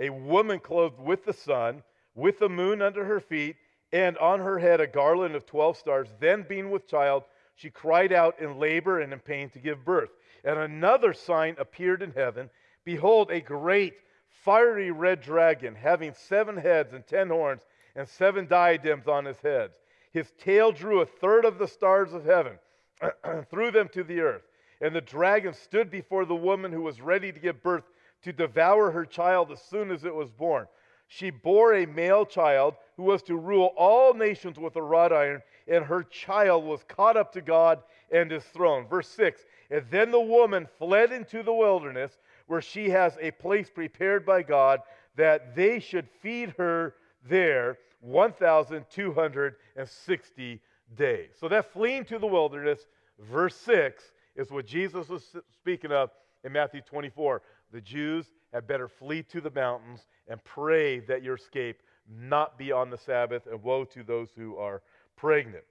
a 0.00 0.10
woman 0.10 0.60
clothed 0.60 1.00
with 1.00 1.24
the 1.24 1.32
sun, 1.32 1.82
with 2.14 2.38
the 2.38 2.48
moon 2.48 2.82
under 2.82 3.04
her 3.04 3.20
feet, 3.20 3.56
and 3.92 4.16
on 4.18 4.40
her 4.40 4.58
head 4.58 4.80
a 4.80 4.86
garland 4.86 5.34
of 5.34 5.46
12 5.46 5.76
stars. 5.76 6.08
Then, 6.20 6.44
being 6.48 6.70
with 6.70 6.86
child, 6.86 7.24
she 7.56 7.70
cried 7.70 8.12
out 8.12 8.38
in 8.38 8.58
labor 8.58 9.00
and 9.00 9.12
in 9.12 9.18
pain 9.18 9.50
to 9.50 9.58
give 9.58 9.84
birth. 9.84 10.10
And 10.44 10.58
another 10.58 11.12
sign 11.12 11.56
appeared 11.58 12.02
in 12.02 12.12
heaven 12.12 12.50
Behold, 12.84 13.30
a 13.30 13.40
great 13.40 13.94
fiery 14.30 14.90
red 14.90 15.20
dragon, 15.20 15.74
having 15.74 16.14
seven 16.14 16.56
heads 16.56 16.94
and 16.94 17.06
ten 17.06 17.28
horns, 17.28 17.66
and 17.94 18.08
seven 18.08 18.46
diadems 18.46 19.06
on 19.06 19.26
his 19.26 19.38
heads. 19.40 19.78
His 20.12 20.30
tail 20.38 20.72
drew 20.72 21.00
a 21.00 21.06
third 21.06 21.44
of 21.44 21.58
the 21.58 21.68
stars 21.68 22.14
of 22.14 22.24
heaven, 22.24 22.58
and 23.24 23.46
threw 23.50 23.70
them 23.70 23.88
to 23.92 24.02
the 24.02 24.20
earth. 24.20 24.47
And 24.80 24.94
the 24.94 25.00
dragon 25.00 25.54
stood 25.54 25.90
before 25.90 26.24
the 26.24 26.34
woman 26.34 26.72
who 26.72 26.82
was 26.82 27.00
ready 27.00 27.32
to 27.32 27.40
give 27.40 27.62
birth 27.62 27.84
to 28.22 28.32
devour 28.32 28.90
her 28.90 29.04
child 29.04 29.52
as 29.52 29.62
soon 29.62 29.90
as 29.90 30.04
it 30.04 30.14
was 30.14 30.30
born. 30.30 30.66
She 31.08 31.30
bore 31.30 31.74
a 31.74 31.86
male 31.86 32.26
child 32.26 32.74
who 32.96 33.04
was 33.04 33.22
to 33.22 33.36
rule 33.36 33.72
all 33.76 34.12
nations 34.12 34.58
with 34.58 34.76
a 34.76 34.82
rod 34.82 35.12
iron, 35.12 35.40
and 35.66 35.82
her 35.84 36.02
child 36.02 36.64
was 36.64 36.84
caught 36.84 37.16
up 37.16 37.32
to 37.32 37.40
God 37.40 37.82
and 38.12 38.30
his 38.30 38.44
throne. 38.44 38.86
Verse 38.86 39.08
6 39.08 39.40
And 39.70 39.86
then 39.90 40.10
the 40.10 40.20
woman 40.20 40.68
fled 40.78 41.12
into 41.12 41.42
the 41.42 41.52
wilderness, 41.52 42.18
where 42.46 42.60
she 42.60 42.90
has 42.90 43.16
a 43.20 43.30
place 43.32 43.70
prepared 43.70 44.26
by 44.26 44.42
God 44.42 44.82
that 45.16 45.56
they 45.56 45.80
should 45.80 46.08
feed 46.22 46.54
her 46.58 46.94
there 47.26 47.78
1,260 48.00 50.60
days. 50.96 51.30
So 51.38 51.48
that 51.48 51.72
fleeing 51.72 52.04
to 52.06 52.18
the 52.18 52.26
wilderness, 52.26 52.86
verse 53.18 53.56
6, 53.56 54.02
is 54.38 54.50
what 54.50 54.64
Jesus 54.64 55.08
was 55.08 55.24
speaking 55.52 55.92
of 55.92 56.10
in 56.44 56.52
Matthew 56.52 56.80
24. 56.80 57.42
The 57.72 57.80
Jews 57.80 58.26
had 58.52 58.66
better 58.66 58.88
flee 58.88 59.22
to 59.24 59.40
the 59.42 59.50
mountains 59.50 60.06
and 60.28 60.42
pray 60.44 61.00
that 61.00 61.22
your 61.22 61.34
escape 61.34 61.82
not 62.08 62.56
be 62.56 62.72
on 62.72 62.88
the 62.88 62.96
Sabbath, 62.96 63.46
and 63.50 63.62
woe 63.62 63.84
to 63.84 64.02
those 64.02 64.30
who 64.34 64.56
are 64.56 64.80
pregnant. 65.16 65.64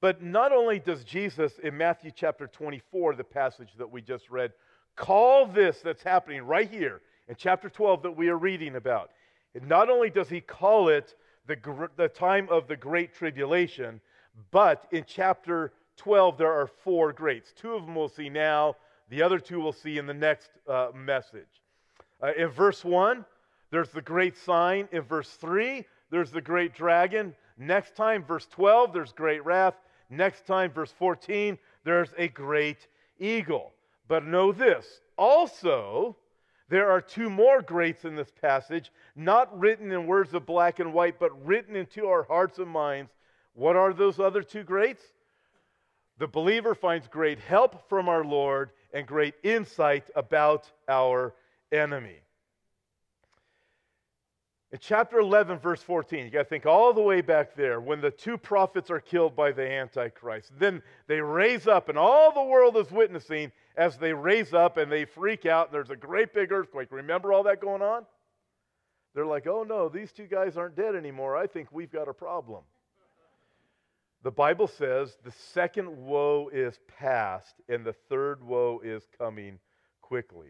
But 0.00 0.22
not 0.22 0.52
only 0.52 0.78
does 0.78 1.02
Jesus 1.02 1.58
in 1.58 1.76
Matthew 1.76 2.12
chapter 2.14 2.46
24, 2.46 3.16
the 3.16 3.24
passage 3.24 3.70
that 3.78 3.90
we 3.90 4.02
just 4.02 4.30
read, 4.30 4.52
call 4.94 5.46
this 5.46 5.80
that's 5.82 6.02
happening 6.02 6.42
right 6.42 6.70
here 6.70 7.00
in 7.28 7.34
chapter 7.36 7.68
12 7.68 8.02
that 8.02 8.16
we 8.16 8.28
are 8.28 8.38
reading 8.38 8.76
about, 8.76 9.10
and 9.54 9.68
not 9.68 9.90
only 9.90 10.10
does 10.10 10.28
he 10.28 10.40
call 10.40 10.90
it 10.90 11.16
the, 11.46 11.88
the 11.96 12.08
time 12.08 12.46
of 12.50 12.68
the 12.68 12.76
great 12.76 13.14
tribulation, 13.14 14.00
but 14.50 14.86
in 14.92 15.04
chapter 15.08 15.72
12, 15.96 16.38
there 16.38 16.52
are 16.52 16.66
four 16.66 17.12
greats. 17.12 17.52
Two 17.52 17.74
of 17.74 17.84
them 17.84 17.94
we'll 17.94 18.08
see 18.08 18.28
now, 18.28 18.76
the 19.08 19.22
other 19.22 19.38
two 19.38 19.60
we'll 19.60 19.72
see 19.72 19.98
in 19.98 20.06
the 20.06 20.14
next 20.14 20.50
uh, 20.68 20.88
message. 20.94 21.44
Uh, 22.22 22.32
in 22.36 22.48
verse 22.48 22.84
1, 22.84 23.24
there's 23.70 23.90
the 23.90 24.02
great 24.02 24.36
sign. 24.36 24.88
In 24.92 25.02
verse 25.02 25.30
3, 25.30 25.84
there's 26.10 26.30
the 26.30 26.40
great 26.40 26.74
dragon. 26.74 27.34
Next 27.58 27.96
time, 27.96 28.24
verse 28.24 28.46
12, 28.50 28.92
there's 28.92 29.12
great 29.12 29.44
wrath. 29.44 29.74
Next 30.10 30.46
time, 30.46 30.70
verse 30.70 30.92
14, 30.92 31.58
there's 31.84 32.10
a 32.16 32.28
great 32.28 32.86
eagle. 33.18 33.72
But 34.08 34.24
know 34.24 34.52
this 34.52 35.00
also, 35.18 36.16
there 36.68 36.90
are 36.90 37.00
two 37.00 37.30
more 37.30 37.62
greats 37.62 38.04
in 38.04 38.14
this 38.14 38.30
passage, 38.40 38.92
not 39.14 39.56
written 39.58 39.90
in 39.92 40.06
words 40.06 40.34
of 40.34 40.46
black 40.46 40.78
and 40.78 40.92
white, 40.92 41.18
but 41.18 41.46
written 41.46 41.76
into 41.76 42.06
our 42.06 42.24
hearts 42.24 42.58
and 42.58 42.68
minds. 42.68 43.10
What 43.54 43.76
are 43.76 43.92
those 43.92 44.20
other 44.20 44.42
two 44.42 44.62
greats? 44.62 45.02
The 46.18 46.26
believer 46.26 46.74
finds 46.74 47.08
great 47.08 47.38
help 47.38 47.88
from 47.88 48.08
our 48.08 48.24
Lord 48.24 48.70
and 48.92 49.06
great 49.06 49.34
insight 49.42 50.08
about 50.14 50.70
our 50.88 51.34
enemy. 51.70 52.20
In 54.72 54.78
chapter 54.80 55.18
11, 55.18 55.58
verse 55.58 55.80
14, 55.82 56.24
you 56.24 56.30
got 56.30 56.40
to 56.40 56.44
think 56.44 56.66
all 56.66 56.92
the 56.92 57.00
way 57.00 57.20
back 57.20 57.54
there 57.54 57.80
when 57.80 58.00
the 58.00 58.10
two 58.10 58.36
prophets 58.36 58.90
are 58.90 59.00
killed 59.00 59.36
by 59.36 59.52
the 59.52 59.62
Antichrist. 59.62 60.50
Then 60.58 60.82
they 61.06 61.20
raise 61.20 61.68
up, 61.68 61.88
and 61.88 61.96
all 61.96 62.32
the 62.32 62.42
world 62.42 62.76
is 62.76 62.90
witnessing 62.90 63.52
as 63.76 63.96
they 63.96 64.12
raise 64.12 64.54
up 64.54 64.76
and 64.76 64.90
they 64.90 65.04
freak 65.04 65.46
out. 65.46 65.70
There's 65.70 65.90
a 65.90 65.96
great 65.96 66.34
big 66.34 66.50
earthquake. 66.50 66.88
Remember 66.90 67.32
all 67.32 67.44
that 67.44 67.60
going 67.60 67.82
on? 67.82 68.06
They're 69.14 69.26
like, 69.26 69.46
oh 69.46 69.62
no, 69.62 69.88
these 69.88 70.12
two 70.12 70.26
guys 70.26 70.56
aren't 70.56 70.76
dead 70.76 70.94
anymore. 70.94 71.36
I 71.36 71.46
think 71.46 71.68
we've 71.70 71.92
got 71.92 72.08
a 72.08 72.14
problem. 72.14 72.62
The 74.26 74.32
Bible 74.32 74.66
says 74.66 75.18
the 75.22 75.30
second 75.30 76.04
woe 76.04 76.50
is 76.52 76.80
past 76.98 77.54
and 77.68 77.84
the 77.84 77.92
third 77.92 78.42
woe 78.42 78.80
is 78.82 79.06
coming 79.16 79.60
quickly. 80.00 80.48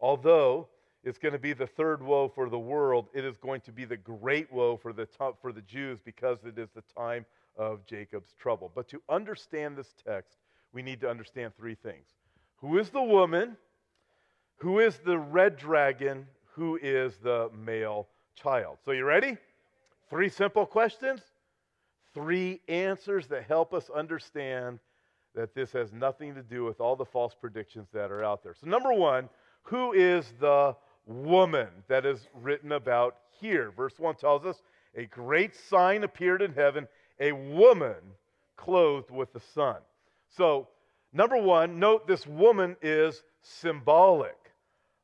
Although 0.00 0.68
it's 1.04 1.18
going 1.18 1.34
to 1.34 1.38
be 1.38 1.52
the 1.52 1.66
third 1.66 2.02
woe 2.02 2.28
for 2.28 2.48
the 2.48 2.58
world, 2.58 3.08
it 3.12 3.26
is 3.26 3.36
going 3.36 3.60
to 3.60 3.70
be 3.70 3.84
the 3.84 3.98
great 3.98 4.50
woe 4.50 4.78
for 4.78 4.94
the, 4.94 5.06
for 5.42 5.52
the 5.52 5.60
Jews 5.60 6.00
because 6.02 6.38
it 6.46 6.58
is 6.58 6.70
the 6.74 6.82
time 6.96 7.26
of 7.58 7.84
Jacob's 7.84 8.32
trouble. 8.32 8.72
But 8.74 8.88
to 8.88 9.02
understand 9.10 9.76
this 9.76 9.92
text, 10.06 10.38
we 10.72 10.80
need 10.80 10.98
to 11.02 11.10
understand 11.10 11.52
three 11.54 11.74
things 11.74 12.06
Who 12.62 12.78
is 12.78 12.88
the 12.88 13.02
woman? 13.02 13.58
Who 14.56 14.78
is 14.78 15.00
the 15.04 15.18
red 15.18 15.58
dragon? 15.58 16.26
Who 16.54 16.78
is 16.80 17.18
the 17.18 17.50
male 17.54 18.08
child? 18.34 18.78
So, 18.86 18.92
you 18.92 19.04
ready? 19.04 19.36
Three 20.08 20.30
simple 20.30 20.64
questions 20.64 21.20
three 22.18 22.60
answers 22.66 23.28
that 23.28 23.44
help 23.44 23.72
us 23.72 23.88
understand 23.94 24.80
that 25.36 25.54
this 25.54 25.70
has 25.70 25.92
nothing 25.92 26.34
to 26.34 26.42
do 26.42 26.64
with 26.64 26.80
all 26.80 26.96
the 26.96 27.04
false 27.04 27.32
predictions 27.40 27.86
that 27.92 28.10
are 28.10 28.24
out 28.24 28.42
there. 28.42 28.54
So, 28.60 28.66
number 28.66 28.92
one, 28.92 29.28
who 29.62 29.92
is 29.92 30.32
the 30.40 30.74
woman 31.06 31.68
that 31.86 32.04
is 32.04 32.26
written 32.34 32.72
about 32.72 33.18
here? 33.40 33.70
Verse 33.70 33.94
1 33.98 34.16
tells 34.16 34.44
us 34.44 34.60
a 34.96 35.04
great 35.04 35.54
sign 35.54 36.02
appeared 36.02 36.42
in 36.42 36.52
heaven, 36.54 36.88
a 37.20 37.30
woman 37.30 37.94
clothed 38.56 39.12
with 39.12 39.32
the 39.32 39.42
sun. 39.54 39.76
So, 40.36 40.66
number 41.12 41.40
one, 41.40 41.78
note 41.78 42.08
this 42.08 42.26
woman 42.26 42.74
is 42.82 43.22
symbolic. 43.42 44.36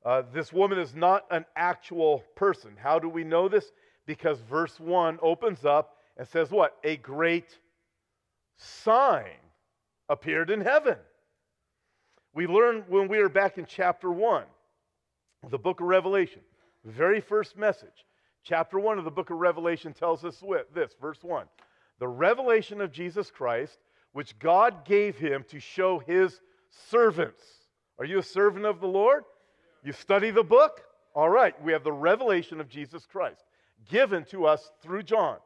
Uh, 0.05 0.23
this 0.33 0.53
woman 0.53 0.81
is 0.81 0.97
not 0.97 1.27
an 1.31 1.45
actual 1.55 2.25
person. 2.35 2.73
How 2.77 2.99
do 2.99 3.09
we 3.09 3.23
know 3.23 3.49
this? 3.49 3.71
Because 4.05 4.41
verse 4.41 4.81
1 4.81 5.21
opens 5.23 5.65
up 5.65 5.94
and 6.17 6.27
says, 6.29 6.51
What? 6.51 6.77
A 6.85 6.97
great 6.97 7.59
sign 8.57 9.39
appeared 10.09 10.51
in 10.51 10.61
heaven. 10.61 10.97
We 12.35 12.47
learned 12.47 12.85
when 12.89 13.09
we 13.09 13.19
were 13.19 13.29
back 13.29 13.59
in 13.59 13.67
chapter 13.67 14.11
1 14.11 14.45
the 15.51 15.59
book 15.59 15.81
of 15.81 15.87
Revelation, 15.87 16.41
very 16.85 17.21
first 17.21 17.57
message. 17.57 18.07
Chapter 18.45 18.79
1 18.79 18.99
of 18.99 19.05
the 19.05 19.11
book 19.11 19.31
of 19.31 19.39
Revelation 19.39 19.93
tells 19.93 20.25
us 20.25 20.43
this, 20.75 20.93
verse 21.01 21.23
1. 21.23 21.47
The 21.99 22.09
revelation 22.09 22.81
of 22.81 22.93
Jesus 22.93 23.31
Christ, 23.31 23.79
which 24.13 24.39
God 24.39 24.85
gave 24.85 25.17
him 25.17 25.45
to 25.49 25.61
show 25.61 25.99
his 25.99 26.41
servants. 26.89 27.43
Are 27.99 28.05
you 28.05 28.19
a 28.19 28.23
servant 28.23 28.67
of 28.67 28.81
the 28.81 28.87
Lord? 28.87 29.25
You 29.83 29.93
study 29.93 30.31
the 30.31 30.43
book? 30.43 30.83
All 31.15 31.31
right, 31.31 31.55
we 31.63 31.73
have 31.73 31.85
the 31.85 31.93
revelation 31.93 32.61
of 32.61 32.69
Jesus 32.69 33.07
Christ 33.07 33.45
given 33.89 34.25
to 34.27 34.47
us 34.47 34.71
through 34.83 35.05
John, 35.05 35.37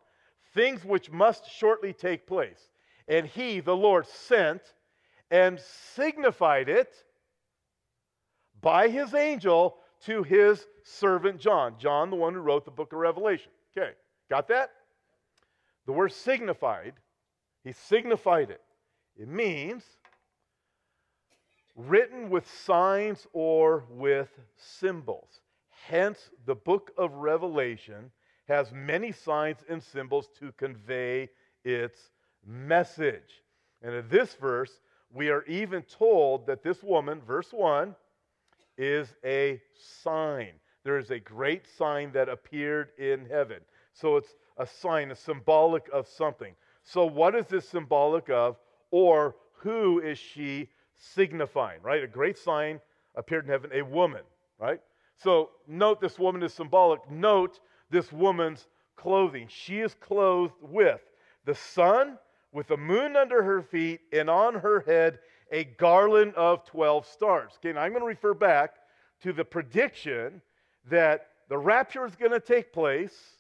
things 0.59 0.85
which 0.85 1.09
must 1.09 1.49
shortly 1.49 1.93
take 1.93 2.27
place. 2.27 2.59
And 3.07 3.27
he, 3.27 3.61
the 3.61 3.77
Lord, 3.77 4.09
sent 4.09 4.61
and 5.31 5.61
signified 5.95 6.69
it 6.69 6.93
by 8.61 8.89
his 8.89 9.15
angel 9.15 9.77
to 10.07 10.25
his 10.25 10.67
servant 10.83 11.39
John. 11.39 11.77
John, 11.79 12.11
the 12.11 12.17
one 12.17 12.35
who 12.35 12.41
wrote 12.41 12.65
the 12.65 12.73
book 12.73 12.93
of 12.93 12.99
Revelation. 12.99 13.53
Okay, 13.77 13.93
got 14.29 14.49
that? 14.49 14.71
The 15.87 15.93
word 15.93 16.13
signified, 16.13 16.95
he 17.63 17.71
signified 17.71 18.51
it. 18.51 18.61
It 19.17 19.29
means 19.29 19.85
written 21.77 22.31
with 22.31 22.51
signs 22.65 23.29
or 23.33 23.85
with 23.91 24.29
symbols. 24.57 25.41
Hence, 25.87 26.31
the 26.47 26.57
book 26.57 26.91
of 26.99 27.13
Revelation 27.13 28.11
has 28.49 28.73
many 28.73 29.13
signs 29.13 29.59
and 29.69 29.83
symbols 29.83 30.29
to 30.39 30.53
convey 30.53 31.29
its 31.65 32.11
message. 32.47 33.43
And 33.83 33.95
in 33.95 34.09
this 34.09 34.35
verse, 34.35 34.81
we 35.13 35.29
are 35.29 35.45
even 35.45 35.83
told 35.83 36.47
that 36.47 36.63
this 36.63 36.83
woman, 36.83 37.21
verse 37.27 37.53
1, 37.53 37.95
is 38.77 39.15
a 39.25 39.61
sign. 40.03 40.53
There 40.85 40.99
is 40.99 41.11
a 41.11 41.19
great 41.19 41.67
sign 41.67 42.13
that 42.13 42.29
appeared 42.29 42.91
in 42.99 43.27
heaven. 43.27 43.59
So 43.93 44.17
it's 44.17 44.35
a 44.57 44.67
sign, 44.67 45.11
a 45.11 45.17
symbolic 45.17 45.89
of 45.93 46.09
something. 46.09 46.55
So, 46.85 47.05
what 47.05 47.35
is 47.35 47.47
this 47.47 47.69
symbolic 47.69 48.31
of, 48.31 48.57
or 48.91 49.37
who 49.59 50.01
is 50.01 50.19
she 50.19 50.71
signifying, 50.97 51.83
right? 51.83 52.03
A 52.03 52.09
great 52.09 52.39
sign 52.39 52.81
appeared 53.15 53.45
in 53.45 53.51
heaven, 53.51 53.71
a 53.75 53.83
woman, 53.83 54.23
right? 54.59 54.81
So 55.17 55.51
note 55.67 56.01
this 56.01 56.19
woman 56.19 56.43
is 56.43 56.55
symbolic. 56.55 57.01
Note 57.11 57.61
this 57.91 58.13
woman's 58.13 58.67
clothing. 58.97 59.47
She 59.49 59.81
is 59.81 59.95
clothed 59.95 60.55
with 60.61 61.01
the 61.45 61.55
sun, 61.55 62.19
with 62.53 62.69
the 62.69 62.77
moon 62.77 63.17
under 63.17 63.43
her 63.43 63.63
feet, 63.63 64.01
and 64.13 64.29
on 64.29 64.55
her 64.55 64.81
head 64.81 65.19
a 65.51 65.65
garland 65.65 66.35
of 66.35 66.65
12 66.67 67.07
stars. 67.07 67.53
Okay, 67.57 67.73
now 67.73 67.81
I'm 67.81 67.91
going 67.91 68.03
to 68.03 68.07
refer 68.07 68.35
back 68.35 68.75
to 69.23 69.33
the 69.33 69.45
prediction 69.45 70.43
that 70.91 71.29
the 71.49 71.57
rapture 71.57 72.05
is 72.05 72.15
going 72.15 72.33
to 72.33 72.41
take 72.41 72.73
place 72.73 73.39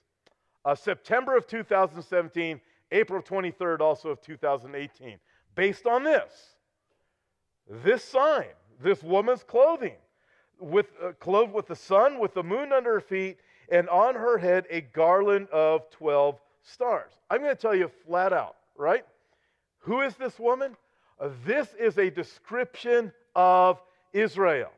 uh, 0.64 0.74
September 0.74 1.36
of 1.36 1.46
2017, 1.46 2.60
April 2.92 3.22
23rd, 3.22 3.80
also 3.80 4.10
of 4.10 4.20
2018. 4.22 5.18
Based 5.54 5.86
on 5.86 6.02
this, 6.02 6.32
this 7.84 8.02
sign, 8.04 8.46
this 8.82 9.02
woman's 9.02 9.42
clothing, 9.42 9.96
with, 10.60 10.86
uh, 11.02 11.12
clothed 11.20 11.52
with 11.52 11.66
the 11.66 11.76
sun, 11.76 12.18
with 12.18 12.34
the 12.34 12.42
moon 12.42 12.72
under 12.72 12.94
her 12.94 13.00
feet, 13.00 13.38
and 13.70 13.88
on 13.88 14.14
her 14.14 14.38
head 14.38 14.66
a 14.70 14.80
garland 14.80 15.48
of 15.50 15.90
12 15.90 16.38
stars. 16.62 17.12
I'm 17.30 17.40
going 17.40 17.54
to 17.54 17.60
tell 17.60 17.74
you 17.74 17.90
flat 18.06 18.32
out, 18.32 18.56
right? 18.76 19.04
Who 19.80 20.00
is 20.00 20.14
this 20.16 20.38
woman? 20.38 20.76
Uh, 21.20 21.30
this 21.44 21.68
is 21.78 21.98
a 21.98 22.10
description 22.10 23.12
of 23.34 23.80
Israel. 24.12 24.70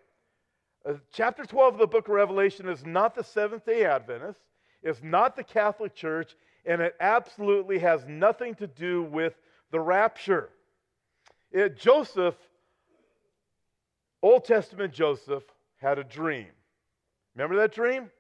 Uh, 0.89 0.95
chapter 1.13 1.45
12 1.45 1.75
of 1.75 1.81
the 1.81 1.87
book 1.87 2.09
of 2.09 2.15
Revelation 2.15 2.69
is 2.69 2.85
not 2.85 3.15
the 3.15 3.25
Seventh 3.25 3.67
day 3.67 3.85
Adventists, 3.85 4.43
it's 4.83 5.03
not 5.03 5.37
the 5.37 5.45
Catholic 5.45 5.95
Church, 5.95 6.35
and 6.65 6.81
it 6.81 6.95
absolutely 7.01 7.79
has 7.79 8.07
nothing 8.07 8.55
to 8.57 8.67
do 8.67 9.03
with 9.03 9.35
the 9.71 9.81
rapture. 9.81 10.49
It, 11.53 11.77
Joseph 11.77 12.35
Old 14.23 14.45
Testament 14.45 14.93
Joseph 14.93 15.45
had 15.77 15.99
a 15.99 16.05
dream. 16.05 16.49
Remember 17.35 17.57
that 17.57 17.73
dream? 17.73 18.11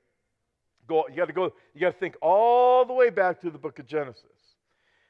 Go, 0.90 1.06
you 1.08 1.14
got 1.14 1.26
to 1.26 1.32
go, 1.32 1.52
you 1.72 1.80
got 1.80 1.92
to 1.92 1.98
think 1.98 2.16
all 2.20 2.84
the 2.84 2.92
way 2.92 3.10
back 3.10 3.40
to 3.42 3.50
the 3.50 3.58
book 3.58 3.78
of 3.78 3.86
Genesis. 3.86 4.24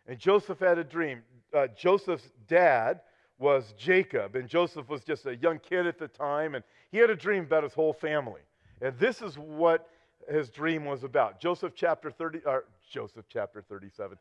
And 0.07 0.19
Joseph 0.19 0.59
had 0.59 0.77
a 0.77 0.85
dream. 0.85 1.23
Uh, 1.57 1.69
Joseph's 1.69 2.31
dad 2.47 3.01
was 3.39 3.73
Jacob, 3.79 4.37
and 4.37 4.47
Joseph 4.47 4.91
was 4.91 5.03
just 5.03 5.25
a 5.25 5.35
young 5.37 5.59
kid 5.59 5.87
at 5.87 5.99
the 5.99 6.07
time, 6.07 6.55
and 6.55 6.63
he 6.93 6.99
had 6.99 7.09
a 7.09 7.17
dream 7.17 7.45
about 7.45 7.63
his 7.63 7.73
whole 7.73 7.95
family. 7.95 8.43
And 8.83 8.99
this 8.99 9.23
is 9.23 9.39
what 9.39 9.89
his 10.31 10.51
dream 10.51 10.85
was 10.85 11.03
about. 11.03 11.41
Joseph 11.41 11.73
chapter 11.75 12.11
30, 12.11 12.41
or 12.45 12.67
Joseph 12.93 13.25
chapter 13.31 13.63
37. 13.63 14.19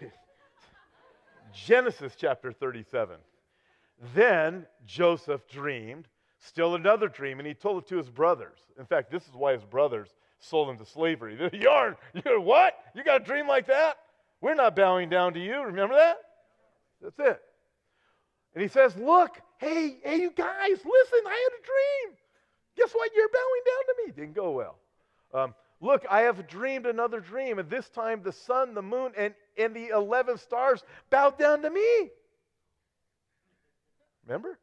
Genesis 1.52 2.12
chapter 2.16 2.52
37. 2.52 3.16
Then 4.14 4.66
Joseph 4.86 5.48
dreamed 5.48 6.06
still 6.38 6.76
another 6.76 7.08
dream, 7.08 7.40
and 7.40 7.48
he 7.48 7.54
told 7.54 7.82
it 7.82 7.88
to 7.88 7.96
his 7.96 8.08
brothers. 8.08 8.58
In 8.78 8.86
fact, 8.86 9.10
this 9.10 9.24
is 9.24 9.34
why 9.34 9.54
his 9.54 9.64
brothers 9.64 10.14
sold 10.40 10.70
him 10.70 10.78
to 10.78 10.86
slavery. 10.86 11.38
you 11.52 11.68
are, 11.68 11.96
you're 12.24 12.40
what? 12.40 12.74
You 12.94 13.04
got 13.04 13.22
a 13.22 13.24
dream 13.24 13.46
like 13.46 13.66
that? 13.66 13.98
We're 14.40 14.54
not 14.54 14.76
bowing 14.76 15.08
down 15.08 15.34
to 15.34 15.40
you. 15.40 15.62
Remember 15.62 15.94
that? 15.96 16.16
That's 17.02 17.18
it. 17.18 17.40
And 18.54 18.62
he 18.62 18.68
says, 18.68 18.96
Look, 18.96 19.40
hey, 19.58 19.98
hey, 20.02 20.20
you 20.20 20.30
guys, 20.30 20.70
listen, 20.70 21.20
I 21.26 21.48
had 21.50 21.60
a 21.60 21.64
dream. 21.64 22.16
Guess 22.76 22.92
what? 22.92 23.10
You're 23.14 23.28
bowing 23.28 23.62
down 23.66 23.82
to 23.86 24.06
me. 24.06 24.12
Didn't 24.12 24.34
go 24.34 24.50
well. 24.52 24.78
Um, 25.34 25.54
Look, 25.80 26.04
I 26.10 26.22
have 26.22 26.48
dreamed 26.48 26.86
another 26.86 27.20
dream, 27.20 27.58
and 27.58 27.70
this 27.70 27.88
time 27.88 28.22
the 28.22 28.32
sun, 28.32 28.74
the 28.74 28.82
moon, 28.82 29.12
and, 29.16 29.32
and 29.56 29.74
the 29.74 29.88
11 29.88 30.38
stars 30.38 30.82
bowed 31.08 31.38
down 31.38 31.62
to 31.62 31.70
me. 31.70 32.10
Remember? 34.26 34.58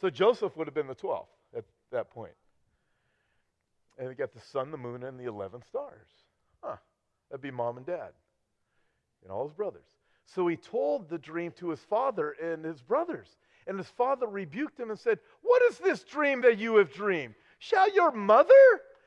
So 0.00 0.10
Joseph 0.10 0.56
would 0.56 0.66
have 0.66 0.74
been 0.74 0.88
the 0.88 0.94
12th 0.94 1.26
at 1.56 1.64
that 1.92 2.10
point. 2.10 2.32
And 3.98 4.08
he 4.08 4.14
got 4.14 4.32
the 4.32 4.40
sun, 4.40 4.70
the 4.70 4.76
moon, 4.76 5.02
and 5.02 5.18
the 5.18 5.24
11 5.24 5.62
stars. 5.62 6.08
Huh. 6.62 6.76
That'd 7.30 7.42
be 7.42 7.50
mom 7.50 7.76
and 7.76 7.86
dad 7.86 8.10
and 9.22 9.32
all 9.32 9.46
his 9.46 9.56
brothers. 9.56 9.86
So 10.26 10.46
he 10.46 10.56
told 10.56 11.08
the 11.08 11.18
dream 11.18 11.52
to 11.58 11.70
his 11.70 11.80
father 11.80 12.32
and 12.42 12.64
his 12.64 12.80
brothers. 12.80 13.28
And 13.66 13.78
his 13.78 13.88
father 13.88 14.26
rebuked 14.26 14.78
him 14.78 14.90
and 14.90 14.98
said, 14.98 15.18
What 15.42 15.62
is 15.62 15.78
this 15.78 16.04
dream 16.04 16.40
that 16.42 16.58
you 16.58 16.76
have 16.76 16.92
dreamed? 16.92 17.34
Shall 17.58 17.92
your 17.92 18.12
mother 18.12 18.52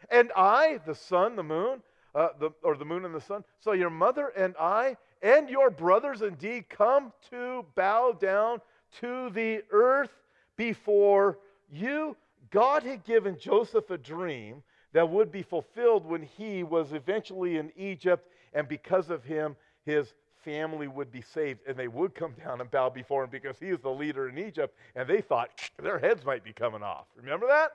and 0.10 0.32
I, 0.36 0.80
the 0.86 0.96
sun, 0.96 1.36
the 1.36 1.44
moon, 1.44 1.82
uh, 2.16 2.30
the, 2.40 2.52
or 2.64 2.76
the 2.76 2.86
moon 2.86 3.06
and 3.06 3.14
the 3.14 3.22
sun, 3.22 3.44
so 3.60 3.74
your 3.74 3.90
mother 3.90 4.30
and 4.30 4.56
I 4.60 4.98
and 5.22 5.50
your 5.50 5.70
brothers 5.70 6.22
indeed 6.22 6.70
come 6.70 7.14
to 7.30 7.66
bow 7.76 8.14
down 8.14 8.62
to 9.00 9.30
the 9.30 9.64
earth 9.72 10.12
before 10.56 11.40
you. 11.72 12.16
God 12.50 12.84
had 12.84 13.04
given 13.04 13.38
Joseph 13.38 13.90
a 13.92 13.98
dream 13.98 14.64
that 14.94 15.10
would 15.10 15.32
be 15.32 15.44
fulfilled 15.44 16.06
when 16.06 16.24
he 16.24 16.64
was 16.64 16.94
eventually 16.94 17.58
in 17.58 17.72
Egypt, 17.76 18.28
and 18.54 18.68
because 18.68 19.10
of 19.10 19.24
him, 19.24 19.56
his 19.86 20.14
family 20.44 20.88
would 20.88 21.12
be 21.12 21.22
saved, 21.22 21.60
and 21.68 21.78
they 21.78 21.88
would 21.88 22.16
come 22.16 22.34
down 22.46 22.62
and 22.62 22.72
bow 22.72 22.90
before 22.90 23.24
him 23.24 23.30
because 23.30 23.58
he 23.60 23.68
is 23.68 23.80
the 23.80 23.90
leader 23.90 24.30
in 24.30 24.38
Egypt, 24.38 24.78
and 24.96 25.08
they 25.08 25.22
thought 25.22 25.50
their 25.82 26.00
heads 26.00 26.26
might 26.26 26.44
be 26.44 26.54
coming 26.54 26.84
off. 26.84 27.06
Remember 27.16 27.48
that? 27.48 27.72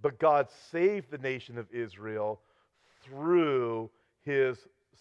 But 0.00 0.18
God 0.18 0.48
saved 0.70 1.10
the 1.10 1.18
nation 1.18 1.58
of 1.58 1.66
Israel 1.72 2.40
through 3.02 3.90
his 4.22 4.58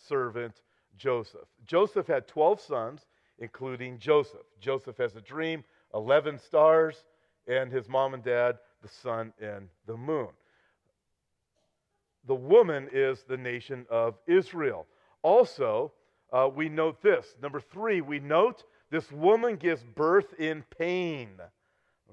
servant 0.08 0.62
Joseph. 0.98 1.48
Joseph 1.66 2.08
had 2.08 2.28
12 2.28 2.62
sons 2.62 3.06
including 3.40 4.00
Joseph. 4.00 4.46
Joseph 4.60 4.98
has 4.98 5.16
a 5.16 5.22
dream, 5.22 5.64
11 5.94 6.40
stars, 6.40 7.06
and 7.48 7.72
his 7.72 7.88
mom 7.88 8.14
and 8.14 8.24
dad, 8.24 8.58
the 8.82 8.88
sun 8.88 9.34
and 9.40 9.70
the 9.86 9.98
moon. 9.98 10.30
The 12.28 12.36
woman 12.36 12.90
is 12.92 13.24
the 13.24 13.38
nation 13.38 13.86
of 13.90 14.16
Israel. 14.28 14.86
Also, 15.24 15.94
uh, 16.32 16.50
we 16.54 16.70
note 16.70 17.02
this. 17.02 17.36
Number 17.42 17.62
three, 17.62 18.02
we 18.02 18.20
note 18.20 18.64
this 18.90 19.12
woman 19.12 19.56
gives 19.56 19.84
birth 19.84 20.34
in 20.38 20.64
pain. 20.78 21.30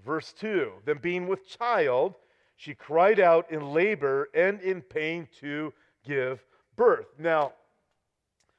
Verse 0.05 0.33
2 0.38 0.72
Then, 0.85 0.98
being 0.98 1.27
with 1.27 1.46
child, 1.46 2.14
she 2.57 2.74
cried 2.74 3.18
out 3.18 3.50
in 3.50 3.72
labor 3.72 4.29
and 4.35 4.61
in 4.61 4.81
pain 4.81 5.29
to 5.40 5.72
give 6.05 6.44
birth. 6.77 7.07
Now, 7.18 7.53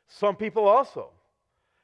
some 0.08 0.36
people 0.36 0.68
also 0.68 1.10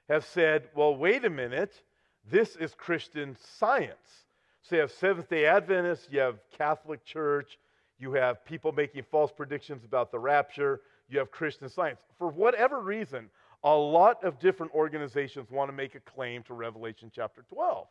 have 0.09 0.25
said, 0.25 0.67
well, 0.75 0.95
wait 0.95 1.25
a 1.25 1.29
minute, 1.29 1.81
this 2.29 2.55
is 2.57 2.75
Christian 2.75 3.37
science. 3.57 4.25
So 4.61 4.75
you 4.75 4.81
have 4.81 4.91
Seventh 4.91 5.29
day 5.29 5.45
Adventists, 5.45 6.07
you 6.11 6.19
have 6.19 6.39
Catholic 6.57 7.03
Church, 7.03 7.57
you 8.01 8.13
have 8.13 8.43
people 8.43 8.71
making 8.71 9.03
false 9.11 9.31
predictions 9.31 9.85
about 9.85 10.11
the 10.11 10.17
rapture, 10.17 10.81
you 11.07 11.19
have 11.19 11.29
Christian 11.29 11.69
science. 11.69 11.99
For 12.17 12.27
whatever 12.29 12.81
reason, 12.81 13.29
a 13.63 13.75
lot 13.75 14.23
of 14.23 14.39
different 14.39 14.73
organizations 14.73 15.51
want 15.51 15.69
to 15.69 15.73
make 15.73 15.93
a 15.93 15.99
claim 15.99 16.41
to 16.43 16.55
Revelation 16.55 17.11
chapter 17.13 17.43
12. 17.53 17.87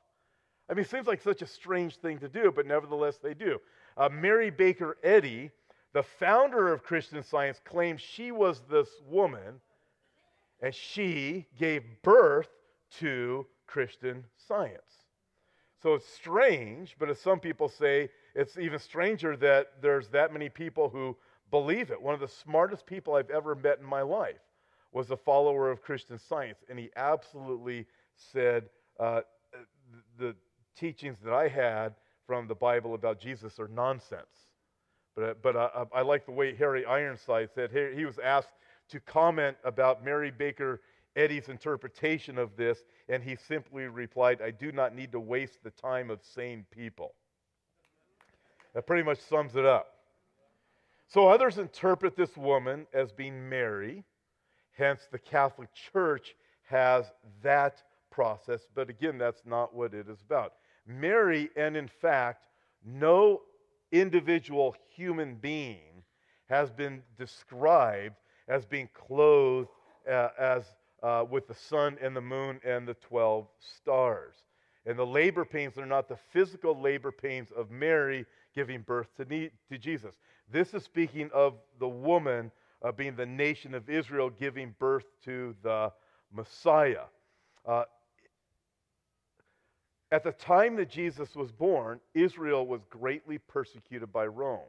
I 0.69 0.75
mean, 0.75 0.85
it 0.85 0.91
seems 0.91 1.07
like 1.07 1.23
such 1.23 1.43
a 1.43 1.47
strange 1.47 1.97
thing 1.97 2.19
to 2.19 2.29
do, 2.29 2.53
but 2.55 2.67
nevertheless 2.67 3.19
they 3.23 3.35
do. 3.35 3.61
Uh, 3.97 4.09
Mary 4.09 4.51
Baker 4.51 4.99
Eddy, 5.03 5.51
the 5.93 6.03
founder 6.03 6.73
of 6.73 6.83
Christian 6.83 7.23
Science, 7.23 7.61
claims 7.65 8.01
she 8.01 8.33
was 8.33 8.63
this 8.69 8.89
woman 9.09 9.61
and 10.61 10.75
she 10.75 11.47
gave 11.59 11.83
birth 12.03 12.49
to 12.99 13.47
Christian 13.67 14.25
Science. 14.49 15.07
So 15.83 15.95
it's 15.95 16.09
strange, 16.09 16.97
but 16.99 17.09
as 17.09 17.19
some 17.19 17.41
people 17.41 17.69
say, 17.69 18.11
it's 18.35 18.59
even 18.59 18.79
stranger 18.79 19.37
that 19.39 19.81
there's 19.81 20.09
that 20.09 20.33
many 20.33 20.49
people 20.49 20.91
who 20.91 21.17
believe 21.51 21.91
it. 21.91 22.01
One 22.01 22.15
of 22.15 22.21
the 22.21 22.29
smartest 22.29 22.85
people 22.85 23.15
I've 23.15 23.31
ever 23.31 23.55
met 23.55 23.79
in 23.79 23.87
my 23.87 24.03
life 24.03 24.41
was 24.93 25.11
a 25.11 25.17
follower 25.17 25.71
of 25.71 25.83
Christian 25.83 26.19
Science, 26.19 26.59
and 26.69 26.79
he 26.79 26.91
absolutely 26.97 27.87
said 28.15 28.65
uh, 28.99 29.23
the 30.19 30.35
teachings 30.77 31.17
that 31.25 31.33
I 31.33 31.49
had 31.49 31.95
from 32.27 32.47
the 32.47 32.55
Bible 32.55 32.95
about 32.95 33.19
Jesus 33.19 33.59
are 33.59 33.69
nonsense. 33.69 34.49
But, 35.17 35.25
uh, 35.25 35.35
but 35.43 35.57
uh, 35.57 35.85
I 35.95 36.03
like 36.03 36.27
the 36.27 36.33
way 36.33 36.55
Harry 36.57 36.85
Ironside 36.85 37.51
said. 37.55 37.71
He 37.97 38.05
was 38.05 38.19
asked 38.19 38.53
to 38.91 39.01
comment 39.01 39.57
about 39.65 40.05
Mary 40.05 40.31
Baker 40.31 40.81
Eddy's 41.17 41.49
interpretation 41.49 42.39
of 42.39 42.57
this, 42.57 42.85
and 43.09 43.23
he 43.23 43.37
simply 43.37 43.85
replied, 43.85 44.41
I 44.43 44.51
do 44.51 44.73
not 44.73 44.95
need 44.95 45.13
to 45.13 45.21
waste 45.21 45.63
the 45.63 45.71
time 45.71 46.11
of 46.11 46.21
sane 46.23 46.65
people. 46.71 47.15
That 48.75 48.87
pretty 48.87 49.03
much 49.03 49.19
sums 49.21 49.57
it 49.57 49.65
up. 49.65 49.95
So 51.09 51.29
others 51.29 51.59
interpret 51.59 52.17
this 52.17 52.37
woman 52.37 52.87
as 52.95 53.11
being 53.11 53.49
Mary, 53.49 54.05
hence, 54.79 55.09
the 55.11 55.19
Catholic 55.19 55.69
Church 55.93 56.37
has 56.69 57.07
that 57.43 57.83
process, 58.11 58.61
but 58.75 58.89
again, 58.89 59.19
that's 59.19 59.43
not 59.45 59.75
what 59.75 59.93
it 59.93 60.09
is 60.09 60.21
about. 60.23 60.53
Mary, 60.87 61.51
and 61.57 61.77
in 61.77 61.89
fact, 61.89 62.47
no 62.85 63.43
individual 63.91 64.77
human 64.95 65.35
being 65.35 66.05
has 66.49 66.71
been 66.71 67.03
described 67.19 68.17
as 68.49 68.65
being 68.65 68.89
clothed 68.95 69.69
uh, 70.09 70.29
as 70.39 70.65
uh, 71.03 71.25
with 71.29 71.49
the 71.49 71.55
sun 71.55 71.97
and 72.01 72.15
the 72.15 72.21
moon 72.21 72.61
and 72.65 72.87
the 72.87 72.95
12 72.95 73.47
stars. 73.59 74.35
And 74.87 74.99
the 74.99 75.07
labor 75.07 75.45
pains 75.45 75.77
are 75.79 75.87
not 75.87 76.09
the 76.09 76.19
physical 76.33 76.81
labor 76.81 77.13
pains 77.13 77.51
of 77.57 77.71
Mary 77.71 78.25
giving 78.55 78.81
birth 78.83 79.09
to, 79.17 79.25
to 79.25 79.79
Jesus. 79.79 80.15
This 80.51 80.75
is 80.75 80.83
speaking 80.83 81.31
of 81.33 81.55
the 81.79 81.89
woman 81.89 82.51
uh, 82.83 82.93
being 82.93 83.15
the 83.15 83.27
nation 83.27 83.75
of 83.75 83.89
Israel 83.89 84.31
giving 84.31 84.75
birth 84.79 85.05
to 85.25 85.55
the 85.63 85.93
Messiah. 86.33 87.05
Uh, 87.67 87.85
at 90.13 90.25
the 90.25 90.33
time 90.33 90.77
that 90.77 90.91
Jesus 90.91 91.37
was 91.37 91.53
born, 91.53 92.01
Israel 92.15 92.67
was 92.67 92.81
greatly 92.91 93.39
persecuted 93.39 94.13
by 94.13 94.27
Rome. 94.27 94.61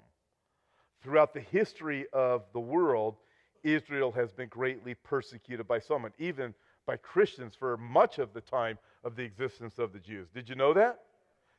Throughout 1.02 1.34
the 1.34 1.40
history 1.40 2.06
of 2.14 2.44
the 2.54 2.60
world, 2.60 3.16
Israel 3.64 4.12
has 4.12 4.32
been 4.32 4.50
greatly 4.50 4.94
persecuted 4.96 5.68
by 5.68 5.80
someone, 5.80 6.12
even 6.18 6.54
by 6.86 6.98
Christians 6.98 7.54
for 7.56 7.78
much 7.78 8.20
of 8.20 8.34
the 8.34 8.42
time 8.42 8.78
of 9.04 9.16
the 9.16 9.24
existence 9.24 9.80
of 9.80 9.94
the 9.94 10.00
Jews. 10.00 10.28
Did 10.34 10.50
you 10.50 10.56
know 10.56 10.74
that? 10.74 11.02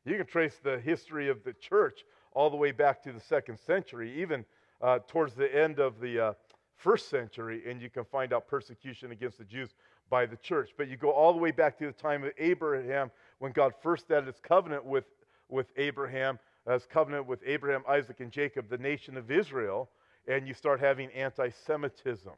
You 0.05 0.17
can 0.17 0.27
trace 0.27 0.59
the 0.63 0.79
history 0.81 1.29
of 1.29 1.45
the 1.45 1.53
church 1.53 2.05
all 2.33 2.51
the 2.51 2.57
way 2.57 2.73
back 2.73 3.03
to 3.05 3.13
the 3.13 3.21
second 3.21 3.59
century, 3.59 4.21
even 4.21 4.45
uh, 4.81 4.99
towards 5.07 5.35
the 5.35 5.55
end 5.55 5.79
of 5.79 6.01
the 6.01 6.19
uh, 6.19 6.33
first 6.77 7.09
century, 7.09 7.63
and 7.69 7.81
you 7.81 7.89
can 7.89 8.05
find 8.05 8.33
out 8.33 8.49
persecution 8.49 9.13
against 9.13 9.39
the 9.39 9.45
Jews 9.45 9.71
by 10.11 10.27
the 10.27 10.37
church. 10.37 10.71
But 10.77 10.89
you 10.89 10.97
go 10.97 11.11
all 11.11 11.33
the 11.33 11.39
way 11.39 11.53
back 11.53 11.79
to 11.79 11.87
the 11.87 11.93
time 11.93 12.25
of 12.25 12.33
Abraham 12.39 13.11
when 13.39 13.53
God 13.53 13.73
first 13.81 14.11
added 14.11 14.27
his 14.27 14.41
covenant 14.41 14.85
with, 14.85 15.05
with 15.49 15.69
Abraham, 15.77 16.39
as 16.67 16.87
covenant 16.87 17.27
with 17.27 17.41
Abraham, 17.47 17.83
Isaac, 17.89 18.21
and 18.21 18.33
Jacob, 18.33 18.69
the 18.69 18.79
nation 18.79 19.17
of 19.17 19.31
Israel 19.31 19.89
and 20.29 20.47
you 20.47 20.55
start 20.55 20.81
having 20.81 21.11
anti 21.11 21.51
Semitism. 21.67 22.33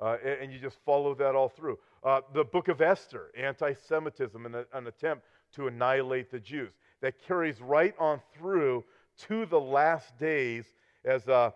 Uh, 0.00 0.16
and, 0.24 0.42
and, 0.42 0.52
you 0.52 0.58
just 0.58 0.78
follow 0.84 1.14
that 1.14 1.34
all 1.36 1.48
through. 1.48 1.78
Uh, 2.02 2.20
the 2.34 2.44
book 2.44 2.68
of 2.68 2.80
Esther, 2.80 3.30
anti 3.36 3.72
Semitism, 3.72 4.44
and 4.44 4.56
an 4.72 4.86
attempt 4.86 5.24
to 5.54 5.68
annihilate 5.68 6.30
the 6.30 6.40
Jews. 6.40 6.72
That 7.00 7.14
carries 7.26 7.60
right 7.60 7.94
on 7.98 8.20
through 8.36 8.84
to 9.28 9.46
the 9.46 9.60
last 9.60 10.18
days 10.18 10.64
as, 11.04 11.28
uh, 11.28 11.50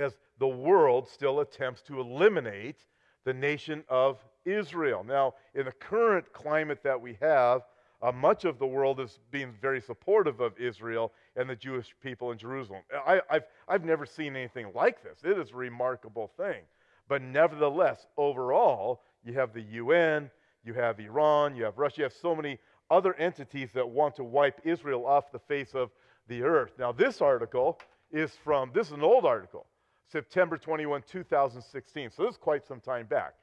as 0.00 0.14
the 0.38 0.48
world 0.48 1.08
still 1.08 1.40
attempts 1.40 1.82
to 1.82 2.00
eliminate 2.00 2.84
the 3.24 3.34
nation 3.34 3.84
of 3.88 4.18
Israel. 4.44 5.04
Now, 5.04 5.34
in 5.54 5.64
the 5.64 5.72
current 5.72 6.32
climate 6.32 6.82
that 6.82 7.00
we 7.00 7.16
have, 7.20 7.62
uh, 8.02 8.12
much 8.12 8.44
of 8.44 8.58
the 8.58 8.66
world 8.66 9.00
is 9.00 9.18
being 9.30 9.54
very 9.62 9.80
supportive 9.80 10.40
of 10.40 10.58
Israel 10.58 11.12
and 11.36 11.48
the 11.48 11.56
Jewish 11.56 11.94
people 12.02 12.32
in 12.32 12.38
Jerusalem. 12.38 12.82
I, 13.06 13.22
have 13.30 13.44
I've 13.68 13.84
never 13.84 14.06
seen 14.06 14.36
anything 14.36 14.68
like 14.74 15.02
this. 15.02 15.18
It 15.24 15.38
is 15.38 15.50
a 15.50 15.56
remarkable 15.56 16.30
thing. 16.36 16.62
But 17.08 17.22
nevertheless, 17.22 18.06
overall, 18.16 19.02
you 19.24 19.34
have 19.34 19.52
the 19.52 19.62
UN, 19.62 20.30
you 20.64 20.74
have 20.74 21.00
Iran, 21.00 21.54
you 21.54 21.64
have 21.64 21.78
Russia, 21.78 21.98
you 21.98 22.04
have 22.04 22.12
so 22.12 22.34
many 22.34 22.58
other 22.90 23.14
entities 23.14 23.70
that 23.74 23.88
want 23.88 24.16
to 24.16 24.24
wipe 24.24 24.60
Israel 24.64 25.06
off 25.06 25.32
the 25.32 25.38
face 25.38 25.74
of 25.74 25.90
the 26.28 26.42
earth. 26.42 26.72
Now, 26.78 26.92
this 26.92 27.20
article 27.20 27.78
is 28.10 28.32
from, 28.44 28.70
this 28.74 28.88
is 28.88 28.92
an 28.94 29.02
old 29.02 29.24
article, 29.24 29.66
September 30.10 30.56
21, 30.56 31.02
2016. 31.10 32.10
So 32.10 32.24
this 32.24 32.32
is 32.32 32.38
quite 32.38 32.66
some 32.66 32.80
time 32.80 33.06
back. 33.06 33.34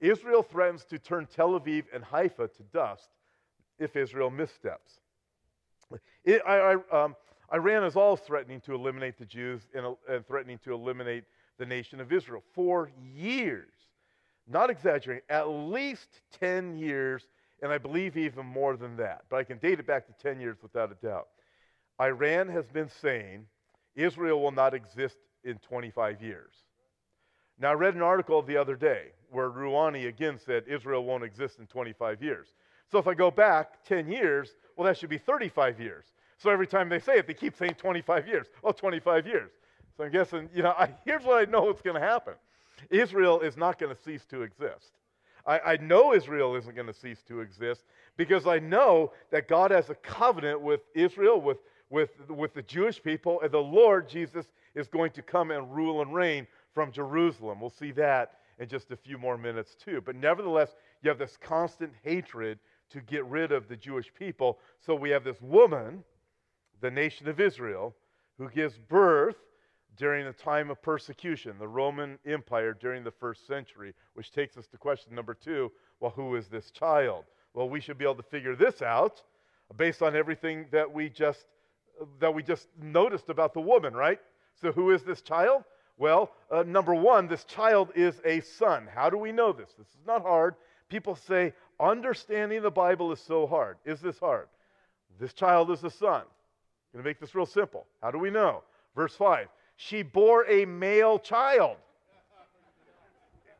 Israel 0.00 0.42
threatens 0.42 0.84
to 0.84 0.98
turn 0.98 1.26
Tel 1.26 1.58
Aviv 1.58 1.84
and 1.92 2.02
Haifa 2.02 2.48
to 2.48 2.62
dust 2.72 3.08
if 3.78 3.96
Israel 3.96 4.30
missteps. 4.30 5.00
It, 6.24 6.40
I, 6.46 6.76
I, 6.92 7.04
um, 7.04 7.16
Iran 7.52 7.84
is 7.84 7.96
all 7.96 8.16
threatening 8.16 8.60
to 8.62 8.74
eliminate 8.74 9.18
the 9.18 9.24
Jews 9.26 9.62
and, 9.74 9.96
and 10.08 10.26
threatening 10.26 10.58
to 10.64 10.72
eliminate 10.72 11.24
the 11.58 11.66
nation 11.66 12.00
of 12.00 12.12
Israel 12.12 12.42
for 12.54 12.90
years. 13.14 13.72
Not 14.48 14.70
exaggerating, 14.70 15.22
at 15.28 15.48
least 15.48 16.20
10 16.40 16.76
years, 16.76 17.26
and 17.62 17.70
I 17.70 17.78
believe 17.78 18.16
even 18.16 18.46
more 18.46 18.76
than 18.76 18.96
that. 18.96 19.24
But 19.28 19.36
I 19.36 19.44
can 19.44 19.58
date 19.58 19.78
it 19.78 19.86
back 19.86 20.06
to 20.06 20.12
10 20.22 20.40
years 20.40 20.58
without 20.62 20.90
a 20.90 21.06
doubt. 21.06 21.28
Iran 22.00 22.48
has 22.48 22.66
been 22.68 22.88
saying 22.88 23.46
Israel 23.94 24.40
will 24.40 24.52
not 24.52 24.74
exist 24.74 25.16
in 25.44 25.58
25 25.58 26.22
years. 26.22 26.54
Now, 27.58 27.70
I 27.70 27.74
read 27.74 27.94
an 27.94 28.02
article 28.02 28.42
the 28.42 28.56
other 28.56 28.74
day 28.74 29.08
where 29.30 29.50
Rouhani 29.50 30.08
again 30.08 30.38
said 30.38 30.64
Israel 30.66 31.04
won't 31.04 31.24
exist 31.24 31.58
in 31.58 31.66
25 31.66 32.22
years. 32.22 32.48
So 32.90 32.98
if 32.98 33.06
I 33.06 33.14
go 33.14 33.30
back 33.30 33.84
10 33.84 34.10
years, 34.10 34.54
well, 34.76 34.86
that 34.86 34.96
should 34.96 35.10
be 35.10 35.18
35 35.18 35.78
years. 35.78 36.06
So 36.42 36.48
every 36.48 36.66
time 36.66 36.88
they 36.88 36.98
say 36.98 37.18
it, 37.18 37.26
they 37.26 37.34
keep 37.34 37.54
saying 37.54 37.74
25 37.74 38.26
years. 38.26 38.46
Oh, 38.64 38.72
25 38.72 39.26
years. 39.26 39.50
So 39.96 40.04
I'm 40.04 40.10
guessing, 40.10 40.48
you 40.54 40.62
know, 40.62 40.70
I, 40.78 40.88
here's 41.04 41.22
what 41.22 41.46
I 41.46 41.50
know 41.50 41.62
what's 41.62 41.82
going 41.82 42.00
to 42.00 42.06
happen 42.06 42.34
Israel 42.90 43.40
is 43.40 43.56
not 43.56 43.78
going 43.78 43.94
to 43.94 44.02
cease 44.02 44.24
to 44.26 44.42
exist. 44.42 44.92
I, 45.46 45.58
I 45.60 45.76
know 45.76 46.14
Israel 46.14 46.54
isn't 46.56 46.74
going 46.74 46.86
to 46.86 46.94
cease 46.94 47.22
to 47.28 47.40
exist 47.40 47.84
because 48.16 48.46
I 48.46 48.58
know 48.58 49.12
that 49.30 49.48
God 49.48 49.70
has 49.70 49.90
a 49.90 49.94
covenant 49.94 50.60
with 50.60 50.80
Israel, 50.94 51.40
with, 51.40 51.58
with, 51.90 52.10
with 52.30 52.54
the 52.54 52.62
Jewish 52.62 53.02
people, 53.02 53.40
and 53.42 53.50
the 53.50 53.58
Lord 53.58 54.08
Jesus 54.08 54.46
is 54.74 54.88
going 54.88 55.10
to 55.12 55.22
come 55.22 55.50
and 55.50 55.74
rule 55.74 56.00
and 56.00 56.14
reign 56.14 56.46
from 56.74 56.92
Jerusalem. 56.92 57.60
We'll 57.60 57.70
see 57.70 57.90
that 57.92 58.36
in 58.58 58.68
just 58.68 58.90
a 58.90 58.96
few 58.96 59.18
more 59.18 59.36
minutes, 59.36 59.74
too. 59.74 60.02
But 60.04 60.16
nevertheless, 60.16 60.74
you 61.02 61.08
have 61.08 61.18
this 61.18 61.36
constant 61.40 61.92
hatred 62.02 62.58
to 62.90 63.00
get 63.00 63.24
rid 63.26 63.52
of 63.52 63.68
the 63.68 63.76
Jewish 63.76 64.12
people. 64.12 64.58
So 64.78 64.94
we 64.94 65.10
have 65.10 65.24
this 65.24 65.40
woman 65.40 66.04
the 66.80 66.90
nation 66.90 67.28
of 67.28 67.40
Israel, 67.40 67.94
who 68.38 68.48
gives 68.48 68.78
birth 68.78 69.36
during 69.96 70.24
the 70.24 70.32
time 70.32 70.70
of 70.70 70.80
persecution, 70.80 71.56
the 71.58 71.68
Roman 71.68 72.18
Empire 72.24 72.72
during 72.72 73.04
the 73.04 73.10
first 73.10 73.46
century, 73.46 73.94
which 74.14 74.32
takes 74.32 74.56
us 74.56 74.66
to 74.68 74.78
question 74.78 75.14
number 75.14 75.34
two 75.34 75.70
well, 76.00 76.12
who 76.12 76.34
is 76.36 76.48
this 76.48 76.70
child? 76.70 77.24
Well, 77.52 77.68
we 77.68 77.80
should 77.80 77.98
be 77.98 78.04
able 78.04 78.14
to 78.14 78.22
figure 78.22 78.56
this 78.56 78.80
out 78.80 79.22
based 79.76 80.00
on 80.02 80.16
everything 80.16 80.66
that 80.72 80.90
we 80.90 81.10
just 81.10 81.44
that 82.18 82.32
we 82.32 82.42
just 82.42 82.68
noticed 82.80 83.28
about 83.28 83.52
the 83.52 83.60
woman, 83.60 83.92
right? 83.92 84.18
So, 84.60 84.72
who 84.72 84.90
is 84.90 85.02
this 85.02 85.20
child? 85.20 85.64
Well, 85.98 86.32
uh, 86.50 86.62
number 86.62 86.94
one, 86.94 87.26
this 87.26 87.44
child 87.44 87.92
is 87.94 88.22
a 88.24 88.40
son. 88.40 88.88
How 88.92 89.10
do 89.10 89.18
we 89.18 89.32
know 89.32 89.52
this? 89.52 89.70
This 89.76 89.88
is 89.88 90.06
not 90.06 90.22
hard. 90.22 90.54
People 90.88 91.14
say 91.14 91.52
understanding 91.78 92.62
the 92.62 92.70
Bible 92.70 93.12
is 93.12 93.20
so 93.20 93.46
hard. 93.46 93.76
Is 93.84 94.00
this 94.00 94.18
hard? 94.18 94.48
This 95.18 95.34
child 95.34 95.70
is 95.70 95.84
a 95.84 95.90
son. 95.90 96.22
Going 96.92 97.04
to 97.04 97.08
make 97.08 97.20
this 97.20 97.34
real 97.34 97.46
simple. 97.46 97.86
How 98.02 98.10
do 98.10 98.18
we 98.18 98.30
know? 98.30 98.62
Verse 98.96 99.14
5 99.14 99.48
She 99.76 100.02
bore 100.02 100.44
a 100.48 100.64
male 100.64 101.18
child. 101.18 101.76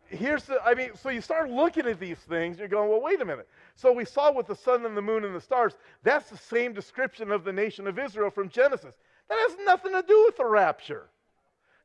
here's 0.06 0.44
the, 0.44 0.62
I 0.64 0.74
mean, 0.74 0.90
so 0.94 1.10
you 1.10 1.20
start 1.20 1.50
looking 1.50 1.86
at 1.86 2.00
these 2.00 2.18
things, 2.18 2.58
you're 2.58 2.68
going, 2.68 2.90
well, 2.90 3.00
wait 3.00 3.20
a 3.20 3.24
minute. 3.24 3.48
So 3.76 3.92
we 3.92 4.04
saw 4.04 4.32
with 4.32 4.46
the 4.46 4.56
sun 4.56 4.84
and 4.84 4.96
the 4.96 5.02
moon 5.02 5.24
and 5.24 5.34
the 5.34 5.40
stars, 5.40 5.74
that's 6.02 6.28
the 6.28 6.36
same 6.36 6.72
description 6.72 7.30
of 7.30 7.44
the 7.44 7.52
nation 7.52 7.86
of 7.86 7.98
Israel 7.98 8.30
from 8.30 8.48
Genesis. 8.48 8.94
That 9.28 9.38
has 9.48 9.56
nothing 9.64 9.92
to 9.92 10.02
do 10.02 10.24
with 10.26 10.36
the 10.36 10.44
rapture. 10.44 11.06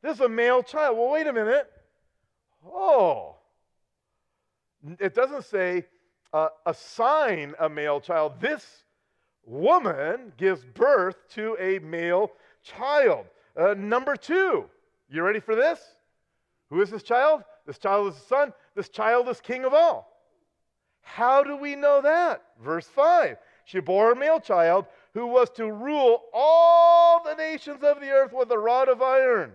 This 0.02 0.16
is 0.16 0.20
a 0.20 0.28
male 0.28 0.62
child. 0.62 0.98
Well, 0.98 1.10
wait 1.10 1.26
a 1.26 1.32
minute. 1.32 1.70
Oh. 2.66 3.36
It 4.98 5.14
doesn't 5.14 5.44
say 5.44 5.86
uh, 6.32 6.48
assign 6.66 7.54
a 7.58 7.68
male 7.68 8.00
child. 8.00 8.40
This 8.40 8.84
woman 9.46 10.32
gives 10.36 10.64
birth 10.64 11.16
to 11.30 11.56
a 11.58 11.78
male 11.78 12.32
child. 12.62 13.26
Uh, 13.56 13.74
number 13.74 14.16
two, 14.16 14.66
you 15.08 15.22
ready 15.22 15.40
for 15.40 15.54
this? 15.54 15.80
Who 16.70 16.82
is 16.82 16.90
this 16.90 17.02
child? 17.02 17.44
This 17.64 17.78
child 17.78 18.08
is 18.08 18.14
the 18.14 18.26
son. 18.26 18.52
This 18.74 18.88
child 18.88 19.28
is 19.28 19.40
king 19.40 19.64
of 19.64 19.72
all. 19.72 20.12
How 21.00 21.44
do 21.44 21.56
we 21.56 21.76
know 21.76 22.00
that? 22.02 22.42
Verse 22.62 22.86
5 22.86 23.36
She 23.64 23.80
bore 23.80 24.12
a 24.12 24.16
male 24.16 24.40
child 24.40 24.86
who 25.14 25.26
was 25.26 25.48
to 25.50 25.70
rule 25.70 26.24
all 26.32 27.22
the 27.24 27.34
nations 27.34 27.82
of 27.82 28.00
the 28.00 28.10
earth 28.10 28.32
with 28.32 28.50
a 28.50 28.58
rod 28.58 28.88
of 28.88 29.00
iron. 29.00 29.52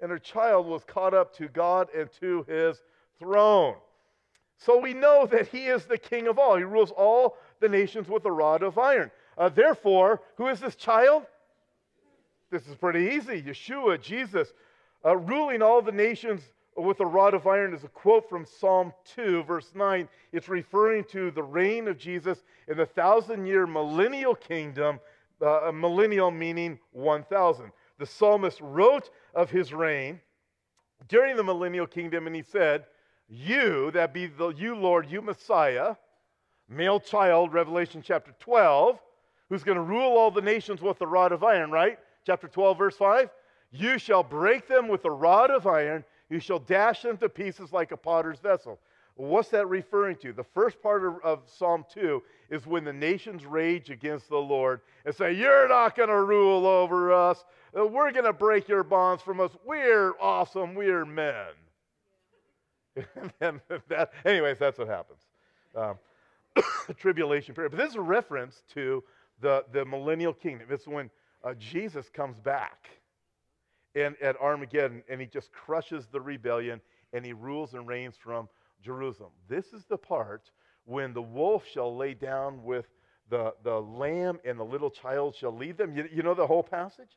And 0.00 0.10
her 0.10 0.18
child 0.18 0.66
was 0.66 0.84
caught 0.84 1.14
up 1.14 1.34
to 1.36 1.48
God 1.48 1.88
and 1.96 2.10
to 2.20 2.44
his 2.48 2.82
throne. 3.18 3.76
So 4.58 4.78
we 4.78 4.92
know 4.92 5.26
that 5.26 5.48
he 5.48 5.66
is 5.66 5.84
the 5.86 5.98
king 5.98 6.26
of 6.26 6.38
all. 6.38 6.56
He 6.56 6.64
rules 6.64 6.90
all 6.90 7.36
the 7.60 7.68
nations 7.68 8.08
with 8.08 8.24
a 8.24 8.32
rod 8.32 8.62
of 8.62 8.76
iron. 8.76 9.10
Uh, 9.36 9.48
therefore, 9.48 10.20
who 10.36 10.48
is 10.48 10.58
this 10.58 10.74
child? 10.74 11.24
This 12.50 12.66
is 12.66 12.74
pretty 12.74 13.14
easy. 13.14 13.40
Yeshua, 13.40 14.00
Jesus, 14.00 14.52
uh, 15.04 15.16
ruling 15.16 15.62
all 15.62 15.80
the 15.80 15.92
nations 15.92 16.42
with 16.76 16.98
a 17.00 17.06
rod 17.06 17.34
of 17.34 17.46
iron 17.46 17.72
is 17.72 17.84
a 17.84 17.88
quote 17.88 18.28
from 18.28 18.44
Psalm 18.44 18.92
2, 19.14 19.44
verse 19.44 19.70
9. 19.74 20.08
It's 20.32 20.48
referring 20.48 21.04
to 21.04 21.30
the 21.30 21.42
reign 21.42 21.86
of 21.86 21.98
Jesus 21.98 22.42
in 22.66 22.76
the 22.76 22.86
thousand 22.86 23.46
year 23.46 23.66
millennial 23.66 24.34
kingdom, 24.34 24.98
uh, 25.40 25.70
millennial 25.72 26.30
meaning 26.30 26.78
1,000. 26.92 27.70
The 27.98 28.06
psalmist 28.06 28.60
wrote 28.60 29.10
of 29.34 29.50
his 29.50 29.72
reign 29.72 30.20
during 31.08 31.36
the 31.36 31.44
millennial 31.44 31.86
kingdom, 31.86 32.26
and 32.26 32.34
he 32.34 32.42
said, 32.42 32.84
You, 33.28 33.90
that 33.92 34.14
be 34.14 34.26
the 34.26 34.48
you, 34.48 34.74
Lord, 34.74 35.10
you 35.10 35.20
Messiah, 35.20 35.96
male 36.68 37.00
child, 37.00 37.52
Revelation 37.52 38.02
chapter 38.04 38.32
12, 38.40 38.98
who's 39.48 39.62
going 39.62 39.76
to 39.76 39.82
rule 39.82 40.16
all 40.16 40.30
the 40.30 40.40
nations 40.40 40.80
with 40.80 41.00
a 41.00 41.06
rod 41.06 41.32
of 41.32 41.44
iron, 41.44 41.70
right? 41.70 41.98
Chapter 42.24 42.48
12, 42.48 42.78
verse 42.78 42.96
5. 42.96 43.30
You 43.70 43.98
shall 43.98 44.22
break 44.22 44.66
them 44.66 44.88
with 44.88 45.04
a 45.04 45.10
rod 45.10 45.50
of 45.50 45.66
iron 45.66 46.04
you 46.30 46.40
shall 46.40 46.58
dash 46.58 47.02
them 47.02 47.16
to 47.18 47.28
pieces 47.28 47.72
like 47.72 47.92
a 47.92 47.96
potter's 47.96 48.38
vessel. 48.38 48.78
What's 49.14 49.48
that 49.48 49.66
referring 49.66 50.16
to? 50.16 50.32
The 50.32 50.44
first 50.44 50.80
part 50.80 51.04
of, 51.04 51.16
of 51.24 51.40
Psalm 51.46 51.84
2 51.92 52.22
is 52.50 52.66
when 52.66 52.84
the 52.84 52.92
nations 52.92 53.44
rage 53.44 53.90
against 53.90 54.28
the 54.28 54.36
Lord 54.36 54.80
and 55.04 55.14
say, 55.14 55.32
You're 55.32 55.68
not 55.68 55.96
going 55.96 56.08
to 56.08 56.22
rule 56.22 56.66
over 56.66 57.12
us. 57.12 57.44
We're 57.74 58.12
going 58.12 58.24
to 58.24 58.32
break 58.32 58.68
your 58.68 58.84
bonds 58.84 59.22
from 59.22 59.40
us. 59.40 59.50
We're 59.66 60.12
awesome. 60.20 60.74
We're 60.74 61.04
men. 61.04 61.46
And 63.40 63.60
that, 63.88 64.12
anyways, 64.24 64.58
that's 64.58 64.78
what 64.78 64.88
happens. 64.88 65.20
Um, 65.74 65.98
tribulation 66.96 67.54
period. 67.54 67.70
But 67.70 67.78
this 67.78 67.90
is 67.90 67.96
a 67.96 68.00
reference 68.00 68.62
to 68.74 69.02
the, 69.40 69.64
the 69.72 69.84
millennial 69.84 70.32
kingdom. 70.32 70.68
It's 70.70 70.86
when 70.86 71.10
uh, 71.44 71.54
Jesus 71.54 72.08
comes 72.08 72.38
back 72.38 72.88
and 73.94 74.16
at 74.20 74.36
Armageddon, 74.40 75.02
and 75.08 75.20
he 75.20 75.26
just 75.26 75.52
crushes 75.52 76.06
the 76.10 76.20
rebellion, 76.20 76.80
and 77.12 77.24
he 77.24 77.32
rules 77.32 77.74
and 77.74 77.86
reigns 77.86 78.16
from 78.16 78.48
Jerusalem. 78.82 79.30
This 79.48 79.72
is 79.72 79.84
the 79.86 79.96
part 79.96 80.50
when 80.84 81.12
the 81.12 81.22
wolf 81.22 81.66
shall 81.66 81.94
lay 81.96 82.14
down 82.14 82.62
with 82.62 82.86
the, 83.30 83.54
the 83.62 83.80
lamb, 83.80 84.38
and 84.44 84.58
the 84.58 84.64
little 84.64 84.90
child 84.90 85.34
shall 85.34 85.54
lead 85.54 85.76
them. 85.76 85.94
You, 85.94 86.08
you 86.12 86.22
know 86.22 86.34
the 86.34 86.46
whole 86.46 86.62
passage? 86.62 87.10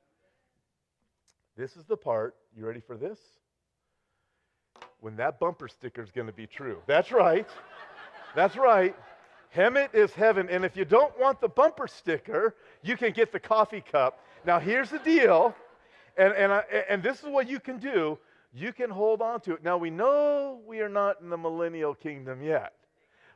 This 1.55 1.75
is 1.77 1.85
the 1.85 1.97
part, 1.97 2.35
you 2.55 2.65
ready 2.65 2.81
for 2.81 2.97
this? 2.97 3.19
When 5.01 5.15
that 5.17 5.39
bumper 5.39 5.67
sticker 5.67 6.01
is 6.01 6.11
going 6.11 6.27
to 6.27 6.33
be 6.33 6.47
true. 6.47 6.77
That's 6.87 7.11
right. 7.11 7.47
That's 8.35 8.55
right. 8.55 8.95
Hemet 9.55 9.93
is 9.93 10.11
heaven. 10.11 10.47
And 10.49 10.63
if 10.63 10.77
you 10.77 10.85
don't 10.85 11.19
want 11.19 11.41
the 11.41 11.49
bumper 11.49 11.87
sticker, 11.87 12.55
you 12.81 12.95
can 12.95 13.11
get 13.11 13.31
the 13.31 13.39
coffee 13.39 13.81
cup. 13.81 14.23
Now, 14.45 14.59
here's 14.59 14.89
the 14.89 14.99
deal 14.99 15.55
and, 16.17 16.33
and, 16.33 16.51
I, 16.51 16.63
and 16.89 17.01
this 17.01 17.19
is 17.19 17.25
what 17.25 17.49
you 17.49 17.59
can 17.59 17.77
do. 17.77 18.17
You 18.53 18.73
can 18.73 18.89
hold 18.89 19.21
on 19.21 19.39
to 19.41 19.53
it. 19.53 19.63
Now, 19.63 19.77
we 19.77 19.89
know 19.89 20.59
we 20.67 20.81
are 20.81 20.89
not 20.89 21.21
in 21.21 21.29
the 21.29 21.37
millennial 21.37 21.95
kingdom 21.95 22.41
yet. 22.41 22.73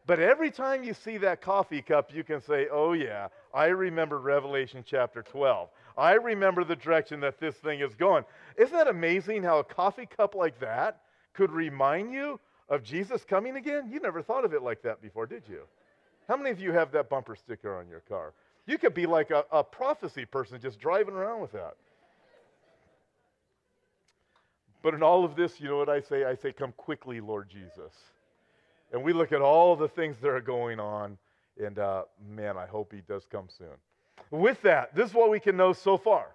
But 0.08 0.20
every 0.20 0.52
time 0.52 0.84
you 0.84 0.94
see 0.94 1.18
that 1.18 1.42
coffee 1.42 1.82
cup, 1.82 2.14
you 2.14 2.24
can 2.24 2.42
say, 2.42 2.68
oh, 2.72 2.94
yeah, 2.94 3.30
I 3.54 3.68
remember 3.68 4.20
Revelation 4.20 4.84
chapter 4.86 5.24
12. 5.24 5.70
I 5.98 6.14
remember 6.14 6.64
the 6.64 6.76
direction 6.76 7.22
that 7.22 7.40
this 7.40 7.56
thing 7.56 7.80
is 7.80 7.96
going. 7.96 8.24
Isn't 8.58 8.76
that 8.76 8.88
amazing 8.88 9.42
how 9.42 9.60
a 9.60 9.64
coffee 9.64 10.06
cup 10.06 10.36
like 10.36 10.60
that 10.60 11.00
could 11.36 11.52
remind 11.52 12.12
you 12.12 12.40
of 12.70 12.84
Jesus 12.84 13.24
coming 13.24 13.58
again? 13.58 13.90
You 13.92 14.00
never 14.00 14.22
thought 14.22 14.46
of 14.46 14.54
it 14.54 14.64
like 14.64 14.82
that 14.84 15.02
before, 15.02 15.26
did 15.26 15.44
you? 15.48 15.62
How 16.28 16.38
many 16.38 16.50
of 16.50 16.60
you 16.60 16.72
have 16.72 16.92
that 16.94 17.10
bumper 17.10 17.36
sticker 17.36 17.78
on 17.78 17.88
your 17.88 18.00
car? 18.02 18.34
You 18.66 18.78
could 18.78 18.94
be 18.94 19.06
like 19.06 19.30
a, 19.30 19.46
a 19.52 19.64
prophecy 19.64 20.26
person 20.26 20.60
just 20.60 20.80
driving 20.80 21.14
around 21.14 21.42
with 21.42 21.52
that. 21.52 21.76
But 24.82 24.94
in 24.94 25.04
all 25.04 25.26
of 25.26 25.36
this, 25.36 25.60
you 25.60 25.68
know 25.68 25.78
what 25.78 25.90
I 25.90 26.00
say? 26.00 26.26
I 26.26 26.36
say, 26.36 26.52
Come 26.52 26.72
quickly, 26.78 27.20
Lord 27.20 27.50
Jesus. 27.50 27.94
And 28.92 29.04
we 29.04 29.14
look 29.14 29.32
at 29.32 29.42
all 29.42 29.76
the 29.76 29.88
things 29.88 30.18
that 30.22 30.30
are 30.30 30.42
going 30.42 30.80
on, 30.80 31.18
and 31.64 31.80
uh, 31.80 32.04
man, 32.28 32.58
I 32.58 32.66
hope 32.66 32.94
He 32.94 33.02
does 33.02 33.26
come 33.26 33.48
soon. 33.56 33.68
With 34.32 34.62
that, 34.62 34.96
this 34.96 35.10
is 35.10 35.16
what 35.16 35.30
we 35.30 35.40
can 35.40 35.58
know 35.58 35.74
so 35.74 35.98
far. 35.98 36.28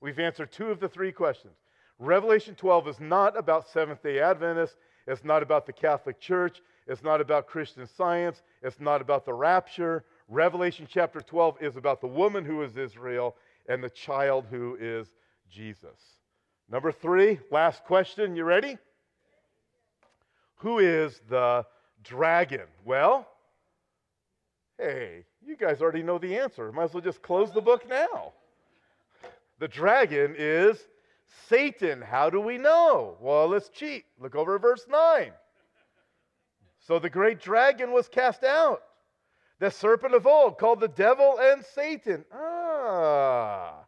We've 0.00 0.18
answered 0.18 0.52
two 0.52 0.70
of 0.70 0.80
the 0.80 0.88
three 0.88 1.12
questions. 1.12 1.54
Revelation 1.98 2.54
12 2.54 2.88
is 2.88 3.00
not 3.00 3.36
about 3.36 3.68
Seventh 3.68 4.02
day 4.02 4.20
Adventists, 4.20 4.76
it's 5.06 5.24
not 5.24 5.42
about 5.42 5.66
the 5.66 5.72
Catholic 5.72 6.20
Church, 6.20 6.60
it's 6.86 7.02
not 7.02 7.20
about 7.20 7.46
Christian 7.46 7.86
science, 7.86 8.42
it's 8.62 8.80
not 8.80 9.00
about 9.00 9.24
the 9.24 9.34
rapture. 9.34 10.04
Revelation 10.28 10.86
chapter 10.88 11.20
12 11.20 11.62
is 11.62 11.76
about 11.76 12.00
the 12.00 12.06
woman 12.06 12.44
who 12.44 12.62
is 12.62 12.76
Israel 12.76 13.34
and 13.68 13.82
the 13.82 13.90
child 13.90 14.46
who 14.50 14.76
is 14.80 15.08
Jesus. 15.50 16.18
Number 16.70 16.92
three, 16.92 17.40
last 17.50 17.84
question. 17.84 18.36
You 18.36 18.44
ready? 18.44 18.78
Who 20.56 20.78
is 20.78 21.20
the 21.28 21.64
dragon? 22.04 22.66
Well, 22.84 23.26
hey, 24.78 25.24
you 25.44 25.56
guys 25.56 25.80
already 25.80 26.02
know 26.02 26.18
the 26.18 26.36
answer. 26.38 26.70
Might 26.72 26.84
as 26.84 26.94
well 26.94 27.02
just 27.02 27.22
close 27.22 27.52
the 27.52 27.60
book 27.60 27.88
now. 27.88 28.32
The 29.58 29.68
dragon 29.68 30.34
is 30.36 30.78
Satan. 31.48 32.00
How 32.00 32.30
do 32.30 32.40
we 32.40 32.58
know? 32.58 33.16
Well, 33.20 33.48
let's 33.48 33.68
cheat. 33.68 34.04
Look 34.20 34.34
over 34.34 34.58
verse 34.58 34.86
9. 34.88 35.32
So 36.80 36.98
the 36.98 37.10
great 37.10 37.40
dragon 37.40 37.92
was 37.92 38.08
cast 38.08 38.44
out, 38.44 38.80
the 39.58 39.70
serpent 39.70 40.14
of 40.14 40.26
old, 40.26 40.56
called 40.56 40.80
the 40.80 40.88
devil 40.88 41.38
and 41.38 41.62
Satan. 41.62 42.24
Ah. 42.32 43.84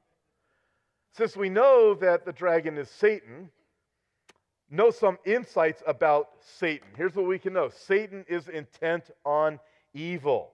Since 1.13 1.37
we 1.37 1.49
know 1.49 1.95
that 1.95 2.25
the 2.25 2.33
dragon 2.33 2.77
is 2.77 2.91
Satan, 2.91 3.51
know 4.71 4.91
some 4.91 5.19
insights 5.25 5.83
about 5.87 6.29
Satan. 6.59 6.89
Here's 6.97 7.15
what 7.15 7.27
we 7.27 7.39
can 7.39 7.55
know 7.55 7.71
Satan 7.71 8.25
is 8.29 8.49
intent 8.49 9.11
on 9.25 9.59
evil. 9.95 10.53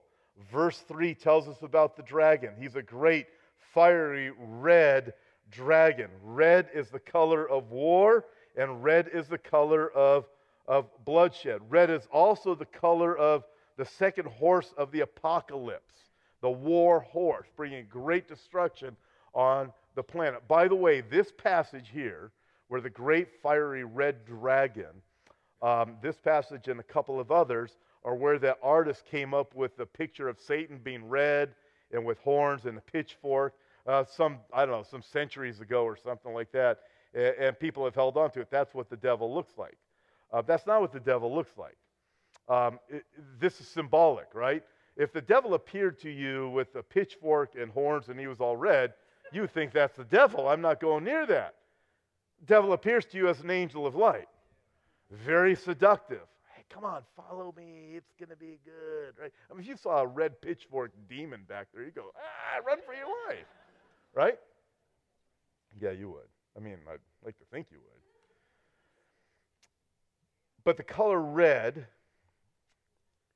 Verse 0.51 0.79
3 0.87 1.15
tells 1.15 1.47
us 1.47 1.61
about 1.61 1.95
the 1.95 2.03
dragon. 2.03 2.53
He's 2.59 2.75
a 2.75 2.81
great, 2.81 3.27
fiery, 3.73 4.31
red 4.37 5.13
dragon. 5.51 6.09
Red 6.23 6.69
is 6.73 6.89
the 6.89 6.99
color 6.99 7.47
of 7.49 7.71
war, 7.71 8.25
and 8.55 8.83
red 8.83 9.09
is 9.13 9.27
the 9.27 9.37
color 9.37 9.89
of, 9.91 10.25
of 10.67 10.87
bloodshed. 11.05 11.61
Red 11.69 11.89
is 11.89 12.07
also 12.11 12.55
the 12.55 12.65
color 12.65 13.17
of 13.17 13.43
the 13.77 13.85
second 13.85 14.27
horse 14.27 14.73
of 14.77 14.91
the 14.91 15.01
apocalypse, 15.01 15.93
the 16.41 16.49
war 16.49 17.01
horse, 17.01 17.47
bringing 17.55 17.85
great 17.89 18.27
destruction 18.27 18.95
on 19.33 19.71
the 19.95 20.03
planet. 20.03 20.47
By 20.47 20.67
the 20.67 20.75
way, 20.75 21.01
this 21.01 21.31
passage 21.31 21.89
here, 21.93 22.31
where 22.67 22.81
the 22.81 22.89
great 22.89 23.29
fiery 23.41 23.83
red 23.83 24.25
dragon, 24.25 25.01
um, 25.61 25.95
this 26.01 26.17
passage 26.17 26.67
and 26.67 26.79
a 26.79 26.83
couple 26.83 27.19
of 27.19 27.31
others 27.31 27.77
are 28.03 28.15
where 28.15 28.39
that 28.39 28.57
artist 28.61 29.05
came 29.05 29.33
up 29.33 29.55
with 29.55 29.75
the 29.77 29.85
picture 29.85 30.27
of 30.27 30.39
Satan 30.39 30.79
being 30.83 31.07
red 31.07 31.53
and 31.91 32.05
with 32.05 32.19
horns 32.19 32.65
and 32.65 32.77
a 32.77 32.81
pitchfork. 32.81 33.53
Uh, 33.87 34.03
some, 34.03 34.39
I 34.53 34.65
don't 34.65 34.75
know, 34.75 34.83
some 34.83 35.01
centuries 35.01 35.61
ago 35.61 35.83
or 35.83 35.95
something 35.95 36.33
like 36.33 36.51
that. 36.51 36.79
And, 37.13 37.35
and 37.39 37.59
people 37.59 37.85
have 37.85 37.95
held 37.95 38.17
on 38.17 38.31
to 38.31 38.41
it. 38.41 38.49
That's 38.51 38.73
what 38.73 38.89
the 38.89 38.97
devil 38.97 39.33
looks 39.33 39.57
like. 39.57 39.77
Uh, 40.31 40.41
that's 40.41 40.67
not 40.67 40.81
what 40.81 40.91
the 40.91 40.99
devil 40.99 41.33
looks 41.33 41.57
like. 41.57 41.77
Um, 42.49 42.79
it, 42.89 43.05
this 43.39 43.59
is 43.61 43.67
symbolic, 43.67 44.27
right? 44.33 44.63
If 44.97 45.13
the 45.13 45.21
devil 45.21 45.53
appeared 45.53 45.99
to 46.01 46.09
you 46.09 46.49
with 46.49 46.75
a 46.75 46.83
pitchfork 46.83 47.53
and 47.59 47.71
horns 47.71 48.09
and 48.09 48.19
he 48.19 48.27
was 48.27 48.39
all 48.41 48.57
red, 48.57 48.93
you 49.31 49.47
think 49.47 49.71
that's 49.71 49.95
the 49.95 50.05
devil. 50.05 50.47
I'm 50.47 50.61
not 50.61 50.79
going 50.79 51.03
near 51.03 51.25
that. 51.27 51.55
Devil 52.45 52.73
appears 52.73 53.05
to 53.07 53.17
you 53.17 53.27
as 53.29 53.39
an 53.41 53.49
angel 53.49 53.85
of 53.85 53.95
light. 53.95 54.27
very 55.11 55.55
seductive. 55.55 56.21
Hey, 56.55 56.63
come 56.69 56.83
on, 56.83 57.01
follow 57.15 57.53
me. 57.57 57.93
It's 57.95 58.13
going 58.19 58.29
to 58.29 58.35
be 58.35 58.59
good, 58.65 59.13
right? 59.21 59.31
I 59.49 59.53
mean, 59.53 59.61
if 59.61 59.67
you 59.67 59.77
saw 59.77 59.99
a 59.99 60.07
red 60.07 60.41
pitchfork 60.41 60.91
demon 61.09 61.41
back 61.47 61.67
there, 61.73 61.83
you 61.83 61.91
go, 61.91 62.11
ah, 62.15 62.59
run 62.65 62.79
for 62.85 62.93
your 62.93 63.07
life, 63.29 63.45
right? 64.17 64.39
Yeah, 65.79 65.91
you 65.91 66.09
would. 66.09 66.27
I 66.57 66.59
mean, 66.59 66.77
I'd 66.91 66.97
like 67.23 67.37
to 67.37 67.45
think 67.51 67.67
you 67.71 67.77
would. 67.77 68.01
But 70.63 70.75
the 70.75 70.83
color 70.83 71.21
red 71.21 71.85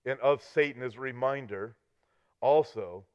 and 0.05 0.19
of 0.21 0.41
Satan 0.41 0.81
is 0.81 0.95
a 0.95 0.99
reminder 0.99 1.75
also 2.41 3.05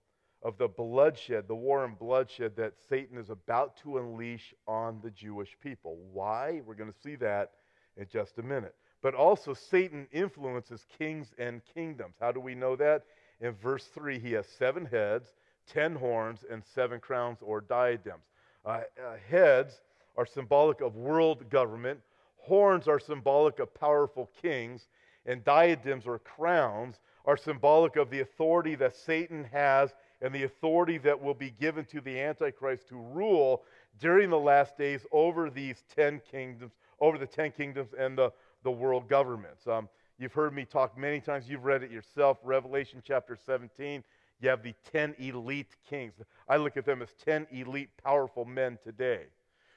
of 0.42 0.57
the 0.59 0.68
bloodshed, 0.68 1.48
the 1.48 1.57
war 1.57 1.85
and 1.85 1.98
bloodshed 1.98 2.55
that 2.57 2.74
Satan 2.88 3.18
is 3.18 3.31
about 3.31 3.76
to 3.79 3.98
unleash 3.98 4.55
on 4.68 5.00
the 5.02 5.11
Jewish 5.11 5.57
people. 5.61 5.98
Why? 6.12 6.62
We're 6.64 6.76
going 6.76 6.92
to 6.92 6.98
see 7.02 7.16
that 7.16 7.50
in 7.96 8.07
just 8.07 8.38
a 8.38 8.42
minute. 8.42 8.76
But 9.02 9.14
also, 9.14 9.55
Satan 9.55 10.07
influences 10.12 10.87
kings 10.98 11.35
and 11.37 11.62
kingdoms. 11.74 12.14
How 12.20 12.31
do 12.31 12.38
we 12.38 12.55
know 12.55 12.76
that? 12.76 13.02
In 13.40 13.55
verse 13.55 13.85
3, 13.87 14.20
he 14.20 14.33
has 14.33 14.46
seven 14.46 14.87
heads, 14.87 15.35
ten 15.66 15.94
horns, 15.94 16.44
and 16.50 16.62
seven 16.64 17.00
crowns 17.00 17.38
or 17.42 17.61
diadems. 17.61 18.24
Uh, 18.64 18.81
uh, 19.05 19.16
heads 19.29 19.81
are 20.16 20.26
symbolic 20.26 20.81
of 20.81 20.96
world 20.96 21.48
government, 21.50 22.00
horns 22.38 22.88
are 22.88 22.98
symbolic 22.98 23.59
of 23.59 23.72
powerful 23.74 24.31
kings, 24.40 24.88
and 25.26 25.44
diadems 25.44 26.07
or 26.07 26.18
crowns 26.18 27.00
are 27.24 27.37
symbolic 27.37 27.96
of 27.96 28.11
the 28.11 28.20
authority 28.20 28.74
that 28.76 28.94
Satan 28.94 29.44
has 29.44 29.94
and 30.22 30.35
the 30.35 30.44
authority 30.44 30.98
that 30.98 31.20
will 31.20 31.35
be 31.35 31.50
given 31.50 31.85
to 31.87 32.00
the 32.00 32.20
Antichrist 32.20 32.88
to 32.88 32.96
rule 32.96 33.64
during 34.00 34.31
the 34.31 34.38
last 34.38 34.79
days 34.79 35.05
over 35.12 35.50
these 35.50 35.83
ten 35.94 36.20
kingdoms, 36.31 36.72
over 37.00 37.18
the 37.18 37.26
ten 37.26 37.50
kingdoms 37.50 37.90
and 37.98 38.16
the, 38.16 38.33
the 38.62 38.70
world 38.70 39.09
governments. 39.09 39.66
Um, 39.66 39.88
you've 40.18 40.33
heard 40.33 40.55
me 40.55 40.64
talk 40.64 40.96
many 40.96 41.20
times, 41.20 41.48
you've 41.48 41.64
read 41.64 41.83
it 41.83 41.90
yourself, 41.90 42.38
Revelation 42.42 43.02
chapter 43.05 43.37
17. 43.37 44.02
You 44.40 44.49
have 44.51 44.62
the 44.62 44.75
10 44.92 45.14
elite 45.18 45.75
kings. 45.88 46.12
I 46.49 46.57
look 46.57 46.77
at 46.77 46.85
them 46.85 47.03
as 47.03 47.09
10 47.25 47.46
elite, 47.51 47.90
powerful 48.03 48.44
men 48.44 48.79
today 48.85 49.22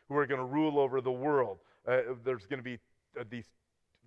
who 0.08 0.17
are 0.17 0.26
going 0.26 0.39
to 0.39 0.45
rule 0.45 0.80
over 0.80 1.02
the 1.02 1.12
world. 1.12 1.60
Uh, 1.88 2.02
there's 2.24 2.45
going 2.45 2.60
to 2.60 2.63
be 2.63 2.80
uh, 3.19 3.24
these, 3.30 3.45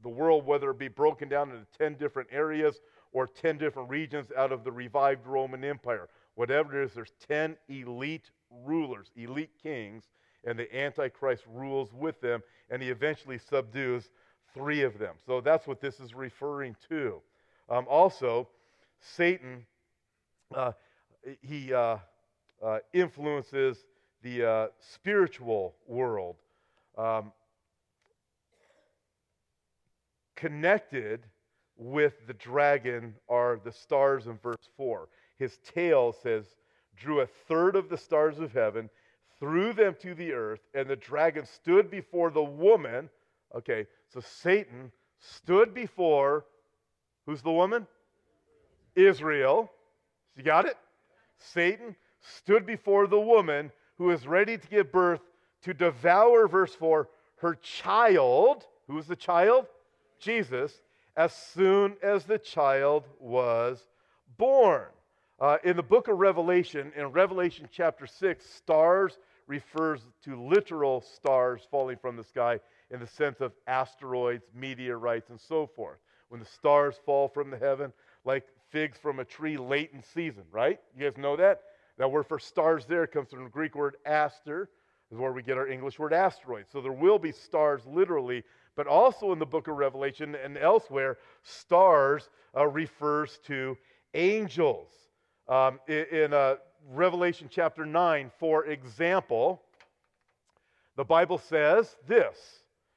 the 0.03 0.09
world, 0.09 0.45
whether 0.45 0.71
it 0.71 0.79
be 0.79 0.89
broken 0.89 1.29
down 1.29 1.51
into 1.51 1.67
10 1.79 1.95
different 1.95 2.29
areas 2.31 2.81
or 3.13 3.27
10 3.27 3.57
different 3.59 3.89
regions 3.89 4.29
out 4.37 4.53
of 4.53 4.65
the 4.65 4.73
revived 4.73 5.27
Roman 5.27 5.65
Empire. 5.65 6.09
Whatever 6.35 6.81
it 6.81 6.87
is, 6.87 6.95
there's 6.95 7.13
10 7.29 7.57
elite 7.69 8.31
rulers, 8.65 9.11
elite 9.17 9.53
kings, 9.63 10.05
and 10.45 10.59
the 10.59 10.75
Antichrist 10.77 11.45
rules 11.53 11.93
with 11.93 12.21
them, 12.21 12.43
and 12.71 12.83
he 12.83 12.91
eventually 12.91 13.39
subdues 13.39 14.11
three 14.55 14.83
of 14.83 14.99
them. 14.99 15.15
So 15.27 15.41
that's 15.41 15.67
what 15.67 15.81
this 15.81 16.01
is 16.01 16.15
referring 16.15 16.77
to. 16.89 17.21
Um, 17.69 17.87
also, 17.89 18.49
Satan, 19.01 19.67
uh, 20.55 20.73
he 21.41 21.73
uh, 21.73 21.99
uh, 22.63 22.79
influences 22.93 23.85
the 24.23 24.49
uh, 24.49 24.67
spiritual 24.81 25.75
world. 25.87 26.37
Um, 26.97 27.33
connected 30.37 31.25
with 31.77 32.27
the 32.27 32.35
dragon 32.35 33.15
are 33.29 33.61
the 33.65 33.73
stars 33.73 34.27
in 34.27 34.39
verse 34.39 34.69
4. 34.77 35.09
His 35.39 35.59
tail 35.59 36.13
says, 36.13 36.45
drew 36.97 37.21
a 37.21 37.27
third 37.27 37.77
of 37.77 37.89
the 37.89 37.97
stars 37.97 38.39
of 38.39 38.53
heaven, 38.53 38.91
threw 39.41 39.73
them 39.73 39.97
to 40.01 40.15
the 40.15 40.33
earth, 40.33 40.61
and 40.75 40.89
the 40.89 40.97
dragon 40.97 41.47
stood 41.47 41.91
before 41.91 42.31
the 42.31 42.43
woman. 42.43 43.09
Okay, 43.55 43.87
so 44.09 44.21
Satan 44.21 44.93
stood 45.19 45.75
before, 45.75 46.45
who's 47.27 47.43
the 47.43 47.51
woman? 47.51 47.87
Israel. 48.95 49.71
You 50.37 50.43
got 50.43 50.67
it? 50.67 50.77
Satan 51.39 51.97
stood 52.21 52.67
before 52.67 53.07
the 53.07 53.21
woman 53.21 53.73
who 53.99 54.11
is 54.11 54.27
ready 54.27 54.57
to 54.57 54.69
give 54.69 54.93
birth 54.93 55.21
to 55.63 55.75
devour, 55.75 56.49
verse 56.49 56.75
4, 56.75 57.09
her 57.37 57.55
child. 57.57 58.67
Who 58.89 58.99
is 58.99 59.07
the 59.07 59.17
child? 59.17 59.67
Jesus 60.19 60.81
as 61.17 61.35
soon 61.35 61.97
as 62.03 62.25
the 62.25 62.39
child 62.39 63.05
was 63.21 63.87
born. 64.39 64.87
Uh, 65.39 65.59
in 65.65 65.77
the 65.77 65.83
book 65.83 66.09
of 66.09 66.19
Revelation, 66.19 66.93
in 66.97 67.07
Revelation 67.07 67.69
chapter 67.71 68.07
6, 68.07 68.45
stars 68.47 69.19
refers 69.47 70.01
to 70.25 70.41
literal 70.41 71.01
stars 71.01 71.67
falling 71.71 71.97
from 71.97 72.17
the 72.17 72.25
sky 72.25 72.61
in 72.91 73.01
the 73.01 73.07
sense 73.07 73.41
of 73.41 73.53
asteroids, 73.67 74.45
meteorites, 74.55 75.31
and 75.31 75.41
so 75.41 75.67
forth. 75.67 75.99
When 76.29 76.41
the 76.41 76.47
stars 76.47 76.95
fall 77.05 77.29
from 77.29 77.51
the 77.51 77.59
heaven, 77.59 77.93
like 78.25 78.47
figs 78.73 78.99
from 78.99 79.21
a 79.21 79.25
tree 79.25 79.57
late 79.57 79.91
in 79.93 80.03
season, 80.03 80.45
right? 80.51 80.81
You 80.97 81.09
guys 81.09 81.17
know 81.17 81.37
that? 81.37 81.61
That 81.99 82.11
word 82.11 82.27
for 82.27 82.39
stars 82.39 82.87
there 82.87 83.07
comes 83.07 83.31
from 83.31 83.45
the 83.45 83.51
Greek 83.51 83.77
word 83.77 83.97
aster, 84.07 84.71
is 85.13 85.19
where 85.19 85.33
we 85.33 85.43
get 85.43 85.59
our 85.59 85.69
English 85.69 85.99
word 85.99 86.13
asteroid. 86.13 86.65
So 86.73 86.81
there 86.81 86.93
will 86.93 87.19
be 87.19 87.33
stars 87.33 87.83
literally 87.87 88.43
but 88.77 88.87
also 88.87 89.33
in 89.33 89.39
the 89.39 89.47
book 89.47 89.69
of 89.69 89.77
Revelation 89.77 90.35
and 90.35 90.57
elsewhere, 90.57 91.19
stars 91.43 92.31
uh, 92.57 92.67
refers 92.67 93.39
to 93.47 93.77
angels. 94.15 94.89
Um, 95.49 95.81
in, 95.89 96.07
in 96.11 96.33
uh, 96.33 96.57
Revelation 96.91 97.49
chapter 97.51 97.85
9, 97.85 98.31
for 98.39 98.67
example, 98.67 99.63
the 100.97 101.05
Bible 101.05 101.39
says 101.39 101.97
this. 102.07 102.37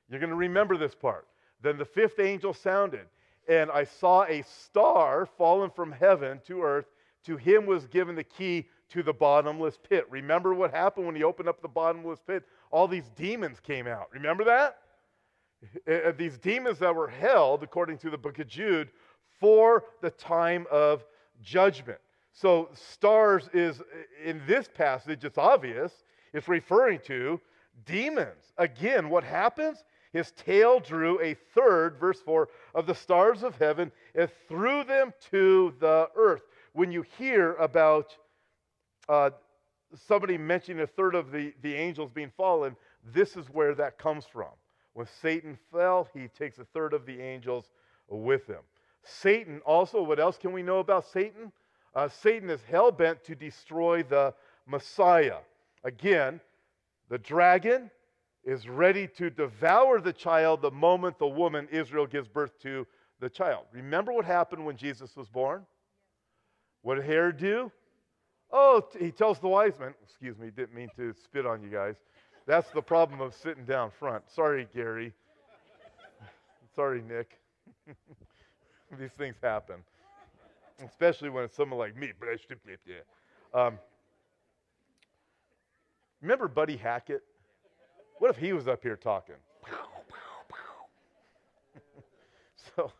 You're 0.09 0.19
going 0.19 0.29
to 0.29 0.35
remember 0.35 0.77
this 0.77 0.95
part. 0.95 1.27
Then 1.61 1.77
the 1.77 1.85
fifth 1.85 2.19
angel 2.19 2.53
sounded, 2.53 3.07
and 3.47 3.71
I 3.71 3.83
saw 3.83 4.23
a 4.23 4.43
star 4.43 5.27
fallen 5.37 5.69
from 5.69 5.91
heaven 5.91 6.41
to 6.47 6.63
earth. 6.63 6.85
To 7.25 7.37
him 7.37 7.65
was 7.65 7.87
given 7.87 8.15
the 8.15 8.23
key 8.23 8.67
to 8.89 9.01
the 9.01 9.13
bottomless 9.13 9.77
pit. 9.77 10.05
Remember 10.09 10.53
what 10.53 10.71
happened 10.71 11.05
when 11.05 11.15
he 11.15 11.23
opened 11.23 11.49
up 11.49 11.61
the 11.61 11.67
bottomless 11.67 12.19
pit? 12.25 12.43
All 12.71 12.87
these 12.87 13.09
demons 13.15 13.59
came 13.59 13.87
out. 13.87 14.09
Remember 14.11 14.43
that? 14.45 14.77
Uh, 15.87 16.11
these 16.15 16.37
demons 16.37 16.77
that 16.77 16.93
were 16.93 17.07
held, 17.07 17.63
according 17.63 17.97
to 17.97 18.11
the 18.11 18.17
book 18.17 18.37
of 18.37 18.47
Jude, 18.47 18.91
for 19.39 19.85
the 20.01 20.11
time 20.11 20.67
of 20.69 21.03
judgment. 21.41 21.97
So, 22.33 22.69
stars 22.73 23.49
is, 23.53 23.81
in 24.23 24.41
this 24.45 24.67
passage, 24.67 25.23
it's 25.23 25.39
obvious, 25.39 26.03
it's 26.33 26.47
referring 26.47 26.99
to 27.05 27.39
demons. 27.85 28.53
Again, 28.57 29.09
what 29.09 29.23
happens? 29.23 29.83
His 30.15 30.31
tail 30.31 30.79
drew 30.79 31.19
a 31.19 31.33
third, 31.53 31.97
verse 31.99 32.21
4, 32.21 32.47
of 32.73 32.85
the 32.85 32.95
stars 32.95 33.43
of 33.43 33.57
heaven 33.57 33.91
and 34.17 34.29
threw 34.47 34.85
them 34.85 35.13
to 35.31 35.73
the 35.81 36.07
earth. 36.15 36.43
When 36.71 36.89
you 36.89 37.01
hear 37.17 37.55
about 37.55 38.15
uh, 39.09 39.31
somebody 40.07 40.37
mentioning 40.37 40.81
a 40.81 40.87
third 40.87 41.15
of 41.15 41.33
the, 41.33 41.53
the 41.61 41.75
angels 41.75 42.11
being 42.13 42.31
fallen, 42.37 42.77
this 43.13 43.35
is 43.35 43.47
where 43.47 43.75
that 43.75 43.97
comes 43.97 44.23
from. 44.23 44.51
When 44.93 45.05
Satan 45.21 45.57
fell, 45.69 46.07
he 46.13 46.29
takes 46.29 46.59
a 46.59 46.65
third 46.73 46.93
of 46.93 47.05
the 47.05 47.19
angels 47.19 47.65
with 48.07 48.47
him. 48.47 48.61
Satan, 49.03 49.59
also, 49.65 50.01
what 50.01 50.21
else 50.21 50.37
can 50.37 50.53
we 50.53 50.63
know 50.63 50.79
about 50.79 51.11
Satan? 51.11 51.51
Uh, 51.93 52.07
Satan 52.07 52.49
is 52.49 52.61
hell 52.71 52.89
bent 52.89 53.21
to 53.25 53.35
destroy 53.35 54.01
the 54.01 54.33
Messiah. 54.65 55.39
Again, 55.83 56.39
the 57.09 57.17
dragon 57.17 57.91
is 58.45 58.69
ready 58.69 59.07
to 59.07 59.29
devour 59.29 59.99
the 59.99 60.13
child 60.13 60.61
the 60.61 60.71
moment 60.71 61.17
the 61.17 61.27
woman, 61.27 61.67
Israel, 61.71 62.05
gives 62.05 62.27
birth 62.27 62.59
to 62.61 62.85
the 63.19 63.29
child. 63.29 63.65
Remember 63.73 64.13
what 64.13 64.23
happened 64.23 64.63
when 64.63 64.77
Jesus 64.77 65.15
was 65.15 65.27
born? 65.27 65.65
What 66.83 66.95
did 66.95 67.05
Herod 67.05 67.37
do? 67.37 67.71
Oh, 68.51 68.85
he 68.99 69.11
tells 69.11 69.39
the 69.39 69.47
wise 69.47 69.79
men, 69.79 69.95
excuse 70.03 70.37
me, 70.37 70.51
didn't 70.55 70.75
mean 70.75 70.89
to 70.95 71.13
spit 71.23 71.47
on 71.47 71.63
you 71.63 71.69
guys. 71.69 71.95
That's 72.45 72.69
the 72.69 72.81
problem 72.81 73.19
of 73.19 73.33
sitting 73.33 73.65
down 73.65 73.89
front. 73.89 74.29
Sorry, 74.29 74.67
Gary. 74.73 75.11
Sorry, 76.75 77.01
Nick. 77.01 77.39
These 78.99 79.11
things 79.17 79.35
happen, 79.41 79.77
especially 80.85 81.29
when 81.29 81.43
it's 81.43 81.55
someone 81.55 81.79
like 81.79 81.97
me. 81.97 82.13
Um, 83.53 83.79
remember 86.21 86.47
Buddy 86.47 86.77
Hackett? 86.77 87.23
What 88.19 88.31
if 88.31 88.37
he 88.37 88.53
was 88.53 88.67
up 88.67 88.81
here 88.81 88.95
talking? 88.95 89.35
so, 92.75 92.91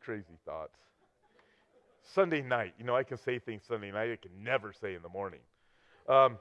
crazy 0.00 0.38
thoughts. 0.44 0.76
Sunday 2.14 2.42
night, 2.42 2.74
you 2.78 2.84
know, 2.84 2.96
I 2.96 3.04
can 3.04 3.18
say 3.18 3.38
things 3.38 3.62
Sunday 3.66 3.90
night 3.90 4.10
I 4.10 4.16
can 4.16 4.42
never 4.42 4.72
say 4.72 4.94
in 4.94 5.02
the 5.02 5.08
morning. 5.08 5.40
Um, 6.08 6.38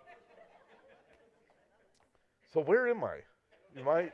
so 2.53 2.61
where 2.61 2.87
am 2.87 3.03
I? 3.03 3.19
Am 3.79 3.87
I? 3.87 4.11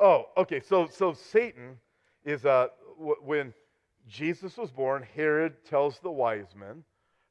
Oh, 0.00 0.26
okay. 0.36 0.60
So 0.60 0.88
so 0.90 1.12
Satan 1.12 1.78
is 2.24 2.44
uh, 2.44 2.68
w- 2.98 3.16
when 3.22 3.54
Jesus 4.08 4.56
was 4.56 4.70
born. 4.70 5.06
Herod 5.14 5.64
tells 5.64 6.00
the 6.00 6.10
wise 6.10 6.54
men, 6.56 6.82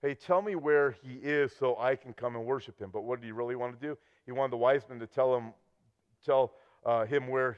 "Hey, 0.01 0.15
tell 0.15 0.41
me 0.41 0.55
where 0.55 0.91
he 1.03 1.15
is 1.15 1.51
so 1.57 1.77
I 1.77 1.95
can 1.95 2.13
come 2.13 2.35
and 2.35 2.45
worship 2.45 2.79
him." 2.79 2.91
But 2.91 3.01
what 3.01 3.19
did 3.19 3.25
he 3.25 3.33
really 3.33 3.55
want 3.55 3.79
to 3.79 3.87
do? 3.87 3.97
He 4.25 4.31
wanted 4.31 4.51
the 4.51 4.57
wise 4.57 4.81
men 4.89 4.99
to 4.99 5.07
tell 5.07 5.35
him, 5.35 5.53
tell 6.25 6.53
uh, 6.85 7.05
him 7.05 7.27
where 7.27 7.57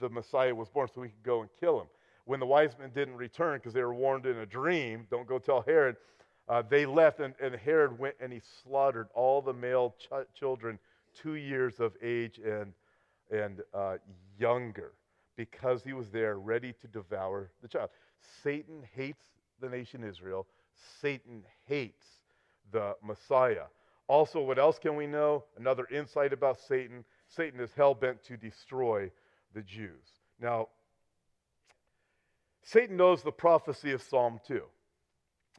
the 0.00 0.08
Messiah 0.08 0.54
was 0.54 0.68
born 0.68 0.88
so 0.94 1.02
he 1.02 1.08
could 1.08 1.22
go 1.22 1.40
and 1.40 1.50
kill 1.60 1.80
him. 1.80 1.86
When 2.24 2.40
the 2.40 2.46
wise 2.46 2.76
men 2.78 2.90
didn't 2.94 3.16
return 3.16 3.58
because 3.58 3.74
they 3.74 3.82
were 3.82 3.94
warned 3.94 4.26
in 4.26 4.38
a 4.38 4.46
dream, 4.46 5.06
don't 5.10 5.26
go 5.26 5.38
tell 5.38 5.62
Herod, 5.62 5.96
uh, 6.48 6.62
they 6.68 6.84
left, 6.84 7.20
and, 7.20 7.34
and, 7.40 7.54
Herod 7.54 7.98
went 7.98 8.16
and 8.20 8.32
he 8.32 8.40
slaughtered 8.62 9.08
all 9.14 9.40
the 9.40 9.52
male 9.52 9.94
ch- 9.98 10.38
children 10.38 10.78
two 11.14 11.34
years 11.34 11.80
of 11.80 11.94
age 12.02 12.38
and, 12.44 12.72
and 13.30 13.62
uh, 13.72 13.96
younger 14.38 14.92
because 15.36 15.82
he 15.82 15.92
was 15.92 16.10
there 16.10 16.38
ready 16.38 16.74
to 16.80 16.88
devour 16.88 17.50
the 17.62 17.68
child. 17.68 17.90
Satan 18.42 18.82
hates 18.94 19.24
the 19.60 19.68
nation 19.68 20.04
Israel, 20.04 20.46
Satan 21.00 21.44
hates 21.66 22.04
the 22.72 22.94
Messiah. 23.02 23.64
Also, 24.06 24.42
what 24.42 24.58
else 24.58 24.78
can 24.78 24.96
we 24.96 25.06
know? 25.06 25.44
Another 25.56 25.86
insight 25.90 26.32
about 26.32 26.60
Satan 26.60 27.04
Satan 27.28 27.60
is 27.60 27.70
hell 27.74 27.94
bent 27.94 28.22
to 28.24 28.36
destroy 28.36 29.10
the 29.54 29.62
Jews. 29.62 30.20
Now, 30.40 30.68
Satan 32.62 32.96
knows 32.96 33.22
the 33.22 33.32
prophecy 33.32 33.92
of 33.92 34.02
Psalm 34.02 34.40
2. 34.46 34.62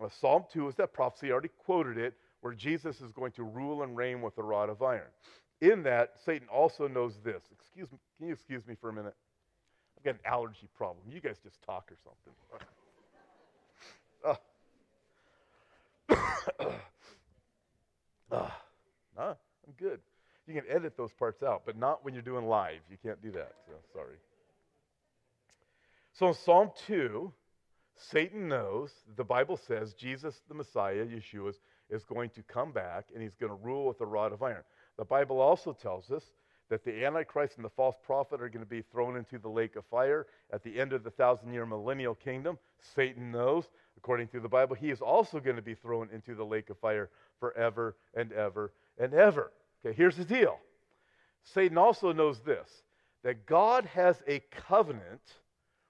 Uh, 0.02 0.10
Psalm 0.10 0.46
2 0.52 0.68
is 0.70 0.76
that 0.76 0.94
prophecy, 0.94 1.28
I 1.28 1.32
already 1.32 1.50
quoted 1.66 1.98
it, 1.98 2.16
where 2.42 2.54
Jesus 2.54 3.02
is 3.02 3.12
going 3.12 3.32
to 3.34 3.44
rule 3.44 3.84
and 3.84 3.96
reign 3.96 4.22
with 4.22 4.38
a 4.38 4.44
rod 4.44 4.70
of 4.70 4.82
iron. 4.82 5.08
In 5.62 5.84
that, 5.84 6.14
Satan 6.26 6.48
also 6.50 6.88
knows 6.88 7.18
this. 7.24 7.44
Excuse 7.52 7.92
me, 7.92 7.98
can 8.18 8.28
you 8.28 8.34
excuse 8.34 8.66
me 8.68 8.76
for 8.80 8.90
a 8.90 8.94
minute? 8.94 9.16
I've 9.98 10.04
got 10.04 10.16
an 10.16 10.20
allergy 10.26 10.68
problem. 10.76 11.06
You 11.10 11.22
guys 11.22 11.38
just 11.42 11.62
talk 11.64 11.92
or 11.92 11.98
something. 12.04 12.34
uh. 16.60 16.76
Uh, 18.32 18.50
I'm 19.18 19.36
good. 19.78 20.00
You 20.48 20.54
can 20.54 20.64
edit 20.70 20.96
those 20.96 21.12
parts 21.14 21.42
out, 21.42 21.64
but 21.66 21.78
not 21.78 22.06
when 22.06 22.14
you're 22.14 22.24
doing 22.24 22.46
live. 22.46 22.82
You 22.90 22.98
can't 23.02 23.22
do 23.22 23.32
that. 23.32 23.54
So 23.68 23.74
sorry. 23.94 24.16
So 26.14 26.28
in 26.28 26.34
Psalm 26.34 26.72
2, 26.88 27.32
Satan 27.98 28.48
knows, 28.48 28.92
the 29.16 29.24
Bible 29.24 29.58
says 29.68 29.94
Jesus, 29.94 30.42
the 30.48 30.54
Messiah, 30.54 31.06
Yeshua, 31.06 31.54
is 31.90 32.04
going 32.06 32.30
to 32.32 32.44
come 32.44 32.72
back 32.72 33.06
and 33.14 33.22
he's 33.22 33.36
going 33.36 33.52
to 33.52 33.58
rule 33.64 33.88
with 33.88 34.02
a 34.02 34.06
rod 34.06 34.34
of 34.34 34.44
iron. 34.44 34.64
The 34.98 35.06
Bible 35.06 35.40
also 35.40 35.74
tells 35.74 36.12
us 36.12 36.24
that 36.70 36.84
the 36.84 37.06
Antichrist 37.06 37.58
and 37.58 37.66
the 37.66 37.70
false 37.70 37.96
prophet 38.04 38.42
are 38.42 38.50
going 38.50 38.64
to 38.64 38.70
be 38.70 38.82
thrown 38.82 39.18
into 39.18 39.38
the 39.38 39.50
lake 39.50 39.76
of 39.76 39.86
fire 39.86 40.28
at 40.52 40.64
the 40.64 40.80
end 40.80 40.94
of 40.94 41.04
the 41.04 41.12
thousand 41.12 41.54
year 41.54 41.66
millennial 41.66 42.16
kingdom. 42.16 42.58
Satan 42.96 43.32
knows, 43.32 43.66
according 43.98 44.28
to 44.30 44.40
the 44.40 44.50
Bible, 44.50 44.76
he 44.76 44.90
is 44.90 45.02
also 45.02 45.40
going 45.40 45.56
to 45.56 45.62
be 45.62 45.76
thrown 45.76 46.10
into 46.12 46.36
the 46.36 46.46
lake 46.46 46.70
of 46.70 46.78
fire 46.80 47.10
forever 47.40 47.96
and 48.16 48.32
ever 48.34 48.72
and 48.98 49.14
ever. 49.14 49.52
Okay, 49.86 49.96
here's 49.96 50.18
the 50.18 50.26
deal 50.26 50.60
Satan 51.44 51.78
also 51.78 52.12
knows 52.12 52.40
this 52.40 52.70
that 53.24 53.46
God 53.46 53.86
has 53.86 54.22
a 54.28 54.40
covenant 54.68 55.22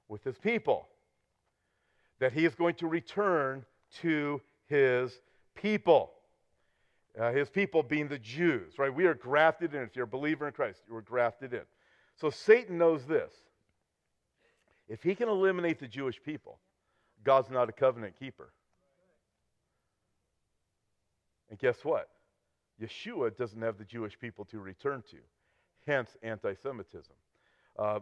with 0.07 0.23
his 0.23 0.37
people 0.37 0.87
that 2.19 2.33
he 2.33 2.45
is 2.45 2.55
going 2.55 2.75
to 2.75 2.87
return 2.87 3.65
to 4.01 4.41
his 4.67 5.11
people. 5.55 6.11
Uh, 7.19 7.31
his 7.31 7.49
people 7.49 7.81
being 7.81 8.07
the 8.07 8.19
Jews, 8.19 8.77
right? 8.77 8.93
We 8.93 9.05
are 9.05 9.13
grafted 9.13 9.73
in. 9.73 9.81
If 9.81 9.95
you're 9.95 10.05
a 10.05 10.07
believer 10.07 10.47
in 10.47 10.53
Christ, 10.53 10.81
you 10.87 10.95
are 10.95 11.01
grafted 11.01 11.53
in. 11.53 11.61
So 12.15 12.29
Satan 12.29 12.77
knows 12.77 13.05
this. 13.05 13.33
If 14.87 15.01
he 15.01 15.15
can 15.15 15.29
eliminate 15.29 15.79
the 15.79 15.87
Jewish 15.87 16.21
people, 16.21 16.59
God's 17.23 17.49
not 17.49 17.69
a 17.69 17.71
covenant 17.71 18.19
keeper. 18.19 18.51
And 21.49 21.57
guess 21.57 21.83
what? 21.83 22.09
Yeshua 22.81 23.35
doesn't 23.35 23.61
have 23.61 23.77
the 23.77 23.85
Jewish 23.85 24.19
people 24.19 24.43
to 24.45 24.59
return 24.59 25.01
to, 25.11 25.17
hence 25.87 26.17
anti 26.21 26.53
Semitism. 26.61 27.15
Uh, 27.79 27.99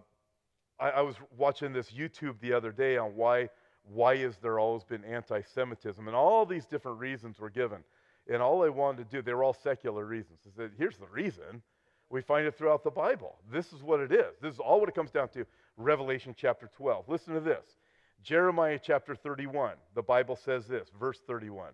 I, 0.80 0.90
I 0.90 1.02
was 1.02 1.16
watching 1.38 1.72
this 1.72 1.92
YouTube 1.92 2.40
the 2.42 2.54
other 2.54 2.72
day 2.72 2.98
on 2.98 3.16
why 3.16 3.50
why 3.92 4.14
is 4.14 4.38
there 4.38 4.60
always 4.60 4.84
been 4.84 5.04
anti-Semitism? 5.04 6.08
And 6.08 6.16
all 6.16 6.46
these 6.46 6.66
different 6.66 7.00
reasons 7.00 7.40
were 7.40 7.50
given. 7.50 7.84
And 8.30 8.42
all 8.42 8.62
they 8.62 8.70
wanted 8.70 9.10
to 9.10 9.18
do, 9.18 9.22
they 9.22 9.34
were 9.34 9.44
all 9.44 9.54
secular 9.54 10.06
reasons. 10.06 10.40
They 10.46 10.64
said, 10.64 10.72
here's 10.78 10.98
the 10.98 11.08
reason. 11.08 11.62
We 12.10 12.22
find 12.22 12.46
it 12.46 12.58
throughout 12.58 12.84
the 12.84 12.92
Bible. 12.92 13.36
This 13.52 13.74
is 13.74 13.82
what 13.82 14.00
it 14.00 14.12
is. 14.12 14.36
This 14.42 14.54
is 14.54 14.60
all 14.60 14.80
what 14.80 14.90
it 14.90 14.96
comes 14.96 15.12
down 15.12 15.30
to. 15.30 15.46
Revelation 15.78 16.36
chapter 16.38 16.70
12. 16.78 17.10
Listen 17.10 17.34
to 17.34 17.40
this. 17.40 17.66
Jeremiah 18.24 18.80
chapter 18.82 19.16
31. 19.16 19.74
The 19.96 20.02
Bible 20.02 20.36
says 20.36 20.68
this, 20.68 20.88
verse 21.00 21.20
31. 21.28 21.72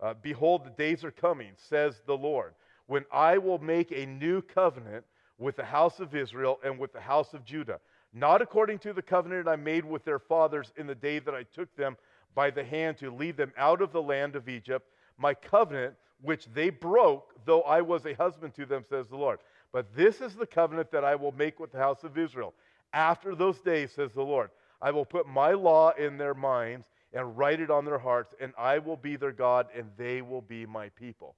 Uh, 0.00 0.14
Behold, 0.22 0.64
the 0.64 0.70
days 0.70 1.04
are 1.04 1.10
coming, 1.10 1.52
says 1.56 2.02
the 2.06 2.16
Lord, 2.16 2.54
when 2.86 3.04
I 3.12 3.38
will 3.38 3.58
make 3.58 3.92
a 3.92 4.06
new 4.06 4.40
covenant 4.40 5.04
with 5.38 5.56
the 5.56 5.64
house 5.64 6.00
of 6.00 6.14
Israel 6.14 6.58
and 6.64 6.78
with 6.78 6.92
the 6.92 7.00
house 7.00 7.34
of 7.34 7.44
Judah 7.44 7.80
not 8.12 8.42
according 8.42 8.78
to 8.80 8.92
the 8.92 9.02
covenant 9.02 9.48
I 9.48 9.56
made 9.56 9.84
with 9.84 10.04
their 10.04 10.18
fathers 10.18 10.72
in 10.76 10.86
the 10.86 10.94
day 10.94 11.18
that 11.18 11.34
I 11.34 11.44
took 11.44 11.74
them 11.76 11.96
by 12.34 12.50
the 12.50 12.64
hand 12.64 12.98
to 12.98 13.10
lead 13.10 13.36
them 13.36 13.52
out 13.56 13.80
of 13.80 13.92
the 13.92 14.02
land 14.02 14.36
of 14.36 14.48
Egypt, 14.48 14.86
my 15.18 15.34
covenant 15.34 15.94
which 16.20 16.46
they 16.54 16.70
broke, 16.70 17.34
though 17.44 17.62
I 17.62 17.80
was 17.80 18.06
a 18.06 18.14
husband 18.14 18.54
to 18.54 18.66
them, 18.66 18.84
says 18.88 19.08
the 19.08 19.16
Lord. 19.16 19.40
But 19.72 19.94
this 19.94 20.20
is 20.20 20.34
the 20.34 20.46
covenant 20.46 20.90
that 20.92 21.04
I 21.04 21.14
will 21.14 21.32
make 21.32 21.58
with 21.58 21.72
the 21.72 21.78
house 21.78 22.04
of 22.04 22.16
Israel. 22.16 22.54
After 22.92 23.34
those 23.34 23.60
days, 23.60 23.90
says 23.92 24.12
the 24.12 24.22
Lord, 24.22 24.50
I 24.80 24.90
will 24.90 25.04
put 25.04 25.26
my 25.26 25.52
law 25.52 25.90
in 25.90 26.18
their 26.18 26.34
minds 26.34 26.86
and 27.12 27.36
write 27.36 27.60
it 27.60 27.70
on 27.70 27.84
their 27.84 27.98
hearts, 27.98 28.34
and 28.40 28.52
I 28.58 28.78
will 28.78 28.96
be 28.96 29.16
their 29.16 29.32
God, 29.32 29.66
and 29.76 29.90
they 29.96 30.22
will 30.22 30.40
be 30.40 30.66
my 30.66 30.88
people. 30.90 31.36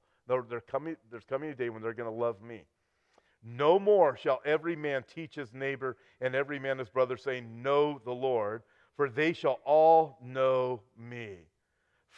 Coming, 0.66 0.96
there's 1.10 1.24
coming 1.24 1.50
a 1.50 1.54
day 1.54 1.68
when 1.68 1.82
they're 1.82 1.92
going 1.92 2.10
to 2.10 2.14
love 2.14 2.40
me. 2.42 2.64
No 3.42 3.78
more 3.78 4.16
shall 4.16 4.40
every 4.46 4.74
man 4.74 5.04
teach 5.14 5.34
his 5.34 5.52
neighbor 5.52 5.98
and 6.20 6.34
every 6.34 6.58
man 6.58 6.78
his 6.78 6.88
brother, 6.88 7.16
saying, 7.16 7.62
Know 7.62 8.00
the 8.04 8.12
Lord, 8.12 8.62
for 8.96 9.10
they 9.10 9.34
shall 9.34 9.60
all 9.64 10.18
know 10.22 10.80
me. 10.96 11.40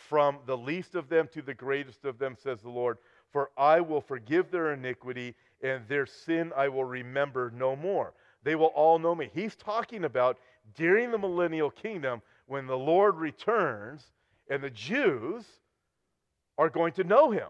From 0.08 0.38
the 0.46 0.56
least 0.56 0.94
of 0.94 1.08
them 1.08 1.28
to 1.32 1.42
the 1.42 1.54
greatest 1.54 2.04
of 2.04 2.18
them, 2.18 2.36
says 2.38 2.60
the 2.60 2.68
Lord, 2.68 2.98
for 3.32 3.50
I 3.56 3.80
will 3.80 4.00
forgive 4.00 4.50
their 4.50 4.72
iniquity, 4.72 5.34
and 5.62 5.86
their 5.88 6.06
sin 6.06 6.52
I 6.56 6.68
will 6.68 6.84
remember 6.84 7.50
no 7.54 7.74
more. 7.74 8.12
They 8.44 8.54
will 8.54 8.66
all 8.66 8.98
know 8.98 9.14
me. 9.14 9.30
He's 9.34 9.56
talking 9.56 10.04
about 10.04 10.38
during 10.74 11.10
the 11.10 11.18
millennial 11.18 11.70
kingdom 11.70 12.22
when 12.46 12.66
the 12.66 12.78
Lord 12.78 13.16
returns 13.16 14.12
and 14.48 14.62
the 14.62 14.70
Jews 14.70 15.44
are 16.58 16.70
going 16.70 16.92
to 16.94 17.04
know 17.04 17.30
him. 17.30 17.48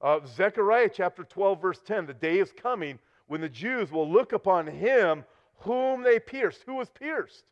Uh, 0.00 0.20
Zechariah 0.26 0.90
chapter 0.92 1.24
12, 1.24 1.62
verse 1.62 1.80
10 1.86 2.06
the 2.06 2.14
day 2.14 2.38
is 2.38 2.52
coming 2.52 2.98
when 3.28 3.40
the 3.40 3.48
Jews 3.48 3.90
will 3.90 4.10
look 4.10 4.32
upon 4.32 4.66
him 4.66 5.24
whom 5.60 6.02
they 6.02 6.18
pierced. 6.18 6.62
Who 6.66 6.74
was 6.74 6.90
pierced? 6.90 7.44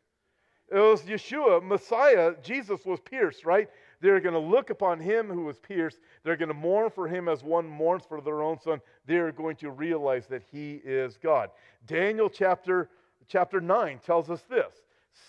It 0.71 0.79
was 0.79 1.01
Yeshua, 1.03 1.63
Messiah. 1.63 2.33
Jesus 2.41 2.85
was 2.85 2.99
pierced, 2.99 3.45
right? 3.45 3.69
They're 4.05 4.19
going 4.19 4.33
to 4.33 4.39
look 4.39 4.69
upon 4.69 4.99
him 4.99 5.29
who 5.29 5.45
was 5.45 5.57
pierced. 5.57 5.97
They're 6.23 6.37
going 6.37 6.49
to 6.49 6.53
mourn 6.53 6.91
for 6.91 7.07
him 7.07 7.27
as 7.27 7.43
one 7.43 7.67
mourns 7.67 8.03
for 8.07 8.21
their 8.21 8.43
own 8.43 8.59
son. 8.59 8.79
They're 9.07 9.31
going 9.31 9.55
to 9.55 9.71
realize 9.71 10.27
that 10.27 10.43
he 10.51 10.79
is 10.85 11.17
God. 11.17 11.49
Daniel 11.87 12.29
chapter, 12.29 12.91
chapter 13.27 13.59
9 13.59 13.99
tells 14.05 14.29
us 14.29 14.43
this 14.47 14.83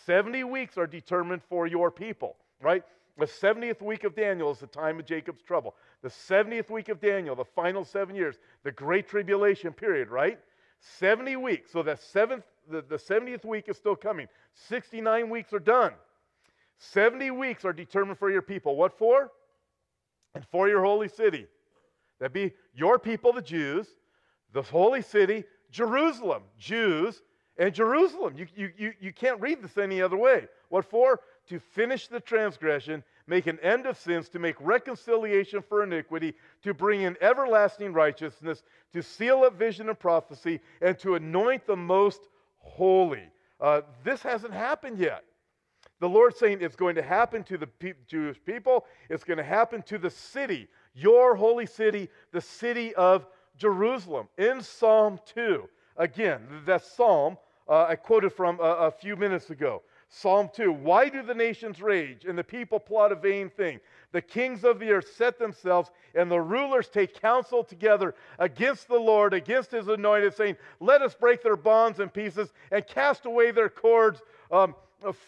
70 0.04 0.44
weeks 0.44 0.76
are 0.76 0.86
determined 0.86 1.40
for 1.48 1.66
your 1.66 1.90
people, 1.90 2.36
right? 2.60 2.82
The 3.16 3.24
70th 3.24 3.80
week 3.80 4.04
of 4.04 4.14
Daniel 4.14 4.50
is 4.50 4.58
the 4.58 4.66
time 4.66 4.98
of 4.98 5.06
Jacob's 5.06 5.40
trouble. 5.40 5.74
The 6.02 6.10
70th 6.10 6.68
week 6.68 6.90
of 6.90 7.00
Daniel, 7.00 7.34
the 7.34 7.46
final 7.46 7.82
seven 7.82 8.14
years, 8.14 8.36
the 8.62 8.72
great 8.72 9.08
tribulation 9.08 9.72
period, 9.72 10.10
right? 10.10 10.38
70 10.98 11.36
weeks. 11.36 11.72
So 11.72 11.82
the, 11.82 11.96
seventh, 11.96 12.44
the, 12.70 12.82
the 12.82 12.98
70th 12.98 13.46
week 13.46 13.70
is 13.70 13.78
still 13.78 13.96
coming. 13.96 14.28
69 14.68 15.30
weeks 15.30 15.54
are 15.54 15.60
done. 15.60 15.94
70 16.78 17.30
weeks 17.30 17.64
are 17.64 17.72
determined 17.72 18.18
for 18.18 18.30
your 18.30 18.42
people. 18.42 18.76
What 18.76 18.96
for? 18.98 19.30
And 20.34 20.44
for 20.50 20.68
your 20.68 20.84
holy 20.84 21.08
city. 21.08 21.46
That 22.20 22.32
be 22.32 22.52
your 22.74 22.98
people, 22.98 23.32
the 23.32 23.42
Jews, 23.42 23.88
the 24.52 24.62
holy 24.62 25.02
city, 25.02 25.44
Jerusalem. 25.70 26.42
Jews 26.58 27.22
and 27.58 27.74
Jerusalem. 27.74 28.34
You, 28.36 28.46
you, 28.54 28.72
you, 28.76 28.92
you 29.00 29.12
can't 29.12 29.40
read 29.40 29.62
this 29.62 29.78
any 29.78 30.02
other 30.02 30.16
way. 30.16 30.48
What 30.68 30.84
for? 30.84 31.20
to 31.48 31.60
finish 31.60 32.08
the 32.08 32.20
transgression, 32.20 33.02
make 33.26 33.46
an 33.46 33.58
end 33.60 33.86
of 33.86 33.96
sins, 33.98 34.28
to 34.30 34.38
make 34.38 34.56
reconciliation 34.60 35.62
for 35.62 35.82
iniquity, 35.82 36.34
to 36.62 36.74
bring 36.74 37.02
in 37.02 37.16
everlasting 37.20 37.92
righteousness, 37.92 38.62
to 38.92 39.02
seal 39.02 39.44
up 39.44 39.56
vision 39.56 39.88
and 39.88 39.98
prophecy, 39.98 40.60
and 40.80 40.98
to 40.98 41.14
anoint 41.14 41.66
the 41.66 41.76
most 41.76 42.20
holy. 42.58 43.22
Uh, 43.60 43.82
this 44.04 44.22
hasn't 44.22 44.52
happened 44.52 44.98
yet. 44.98 45.24
The 46.00 46.08
Lord's 46.08 46.38
saying 46.38 46.58
it's 46.60 46.76
going 46.76 46.94
to 46.96 47.02
happen 47.02 47.42
to 47.44 47.56
the 47.56 47.66
pe- 47.66 47.94
Jewish 48.06 48.38
people, 48.44 48.86
it's 49.08 49.24
going 49.24 49.38
to 49.38 49.44
happen 49.44 49.82
to 49.82 49.98
the 49.98 50.10
city, 50.10 50.68
your 50.94 51.34
holy 51.34 51.66
city, 51.66 52.08
the 52.32 52.40
city 52.40 52.94
of 52.94 53.26
Jerusalem. 53.56 54.28
In 54.36 54.60
Psalm 54.60 55.18
2, 55.34 55.68
again, 55.96 56.42
that 56.66 56.84
psalm 56.84 57.38
uh, 57.68 57.86
I 57.88 57.96
quoted 57.96 58.32
from 58.32 58.60
a, 58.60 58.62
a 58.62 58.90
few 58.90 59.16
minutes 59.16 59.50
ago. 59.50 59.82
Psalm 60.08 60.48
2 60.54 60.72
Why 60.72 61.08
do 61.08 61.22
the 61.22 61.34
nations 61.34 61.82
rage 61.82 62.24
and 62.24 62.38
the 62.38 62.44
people 62.44 62.78
plot 62.78 63.12
a 63.12 63.16
vain 63.16 63.50
thing? 63.50 63.80
The 64.12 64.22
kings 64.22 64.64
of 64.64 64.78
the 64.78 64.90
earth 64.90 65.08
set 65.16 65.38
themselves, 65.38 65.90
and 66.14 66.30
the 66.30 66.40
rulers 66.40 66.88
take 66.88 67.20
counsel 67.20 67.64
together 67.64 68.14
against 68.38 68.88
the 68.88 68.98
Lord, 68.98 69.34
against 69.34 69.72
his 69.72 69.88
anointed, 69.88 70.34
saying, 70.34 70.56
Let 70.80 71.02
us 71.02 71.14
break 71.14 71.42
their 71.42 71.56
bonds 71.56 71.98
in 71.98 72.08
pieces 72.08 72.52
and 72.70 72.86
cast 72.86 73.26
away 73.26 73.50
their 73.50 73.68
cords 73.68 74.22
um, 74.50 74.74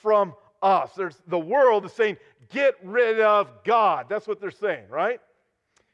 from 0.01 0.35
us. 0.63 0.93
There's, 0.97 1.17
the 1.27 1.39
world 1.39 1.85
is 1.85 1.93
saying, 1.93 2.17
Get 2.51 2.75
rid 2.83 3.21
of 3.21 3.49
God. 3.65 4.07
That's 4.09 4.27
what 4.27 4.41
they're 4.41 4.51
saying, 4.51 4.89
right? 4.89 5.21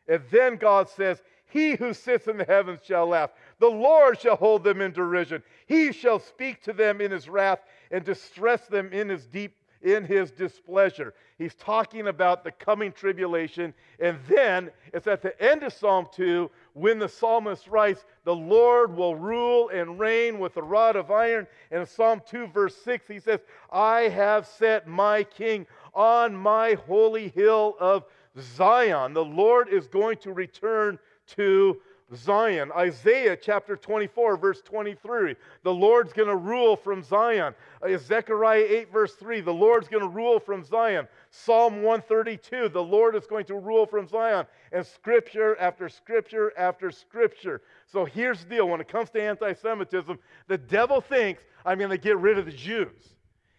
And 0.09 0.23
then 0.31 0.57
God 0.57 0.89
says, 0.89 1.23
He 1.47 1.75
who 1.75 1.93
sits 1.93 2.29
in 2.29 2.37
the 2.37 2.45
heavens 2.45 2.81
shall 2.85 3.09
laugh. 3.09 3.31
The 3.59 3.69
Lord 3.69 4.21
shall 4.21 4.37
hold 4.37 4.63
them 4.63 4.81
in 4.81 4.93
derision. 4.93 5.43
He 5.67 5.93
shall 5.93 6.19
speak 6.19 6.63
to 6.65 6.73
them 6.73 7.01
in 7.01 7.11
his 7.11 7.29
wrath 7.29 7.61
and 7.91 8.05
distress 8.05 8.67
them 8.67 8.93
in 8.93 9.09
his 9.09 9.27
deep 9.27 9.57
in 9.85 10.05
his 10.05 10.31
displeasure. 10.31 11.15
He's 11.39 11.55
talking 11.55 12.09
about 12.09 12.43
the 12.43 12.51
coming 12.51 12.91
tribulation. 12.91 13.75
And 14.01 14.19
then 14.29 14.71
it's 14.93 15.07
at 15.07 15.23
the 15.23 15.41
end 15.41 15.63
of 15.63 15.73
Psalm 15.73 16.09
2 16.13 16.51
when 16.75 16.99
the 16.99 17.09
psalmist 17.09 17.69
writes, 17.69 18.05
The 18.25 18.35
Lord 18.35 18.95
will 18.95 19.17
rule 19.17 19.71
and 19.71 19.99
reign 19.99 20.39
with 20.39 20.57
a 20.57 20.63
rod 20.63 20.97
of 20.97 21.11
iron. 21.11 21.47
And 21.71 21.81
in 21.81 21.87
Psalm 21.87 22.21
2, 22.29 22.49
verse 22.49 22.77
6, 22.85 23.09
he 23.09 23.21
says, 23.21 23.41
I 23.73 24.03
have 24.03 24.47
set 24.47 24.87
my 24.87 25.23
king 25.23 25.67
on 25.95 26.37
my 26.37 26.75
holy 26.87 27.29
hill 27.29 27.77
of 27.79 28.05
Zion. 28.39 29.15
The 29.15 29.25
Lord 29.25 29.69
is 29.69 29.87
going 29.87 30.19
to 30.19 30.33
return 30.33 30.99
to 31.29 31.81
Zion. 32.17 32.71
Isaiah 32.77 33.37
chapter 33.37 33.77
24, 33.77 34.37
verse 34.37 34.61
23. 34.63 35.37
The 35.63 35.73
Lord's 35.73 36.13
going 36.13 36.29
to 36.29 36.37
rule 36.37 36.77
from 36.77 37.03
Zion. 37.03 37.55
Uh, 37.83 37.97
Zechariah 37.97 38.65
8, 38.69 38.93
verse 38.93 39.15
3. 39.15 39.41
The 39.41 39.53
Lord's 39.53 39.89
going 39.89 40.03
to 40.03 40.09
rule 40.09 40.39
from 40.39 40.65
Zion. 40.65 41.07
Psalm 41.31 41.83
132. 41.83 42.69
The 42.69 42.83
Lord 42.83 43.17
is 43.17 43.27
going 43.27 43.45
to 43.47 43.57
rule 43.57 43.87
from 43.87 44.07
Zion. 44.07 44.47
And 44.73 44.85
scripture 44.85 45.57
after 45.59 45.89
scripture 45.89 46.53
after 46.57 46.91
scripture. 46.91 47.63
So 47.87 48.05
here's 48.05 48.41
the 48.45 48.51
deal 48.51 48.69
when 48.69 48.81
it 48.81 48.89
comes 48.89 49.11
to 49.11 49.23
anti 49.23 49.53
Semitism, 49.53 50.19
the 50.49 50.59
devil 50.59 51.01
thinks 51.01 51.43
I'm 51.65 51.79
going 51.79 51.91
to 51.91 51.99
get 51.99 52.19
rid 52.19 52.39
of 52.39 52.47
the 52.47 52.53
Jews. 52.53 53.15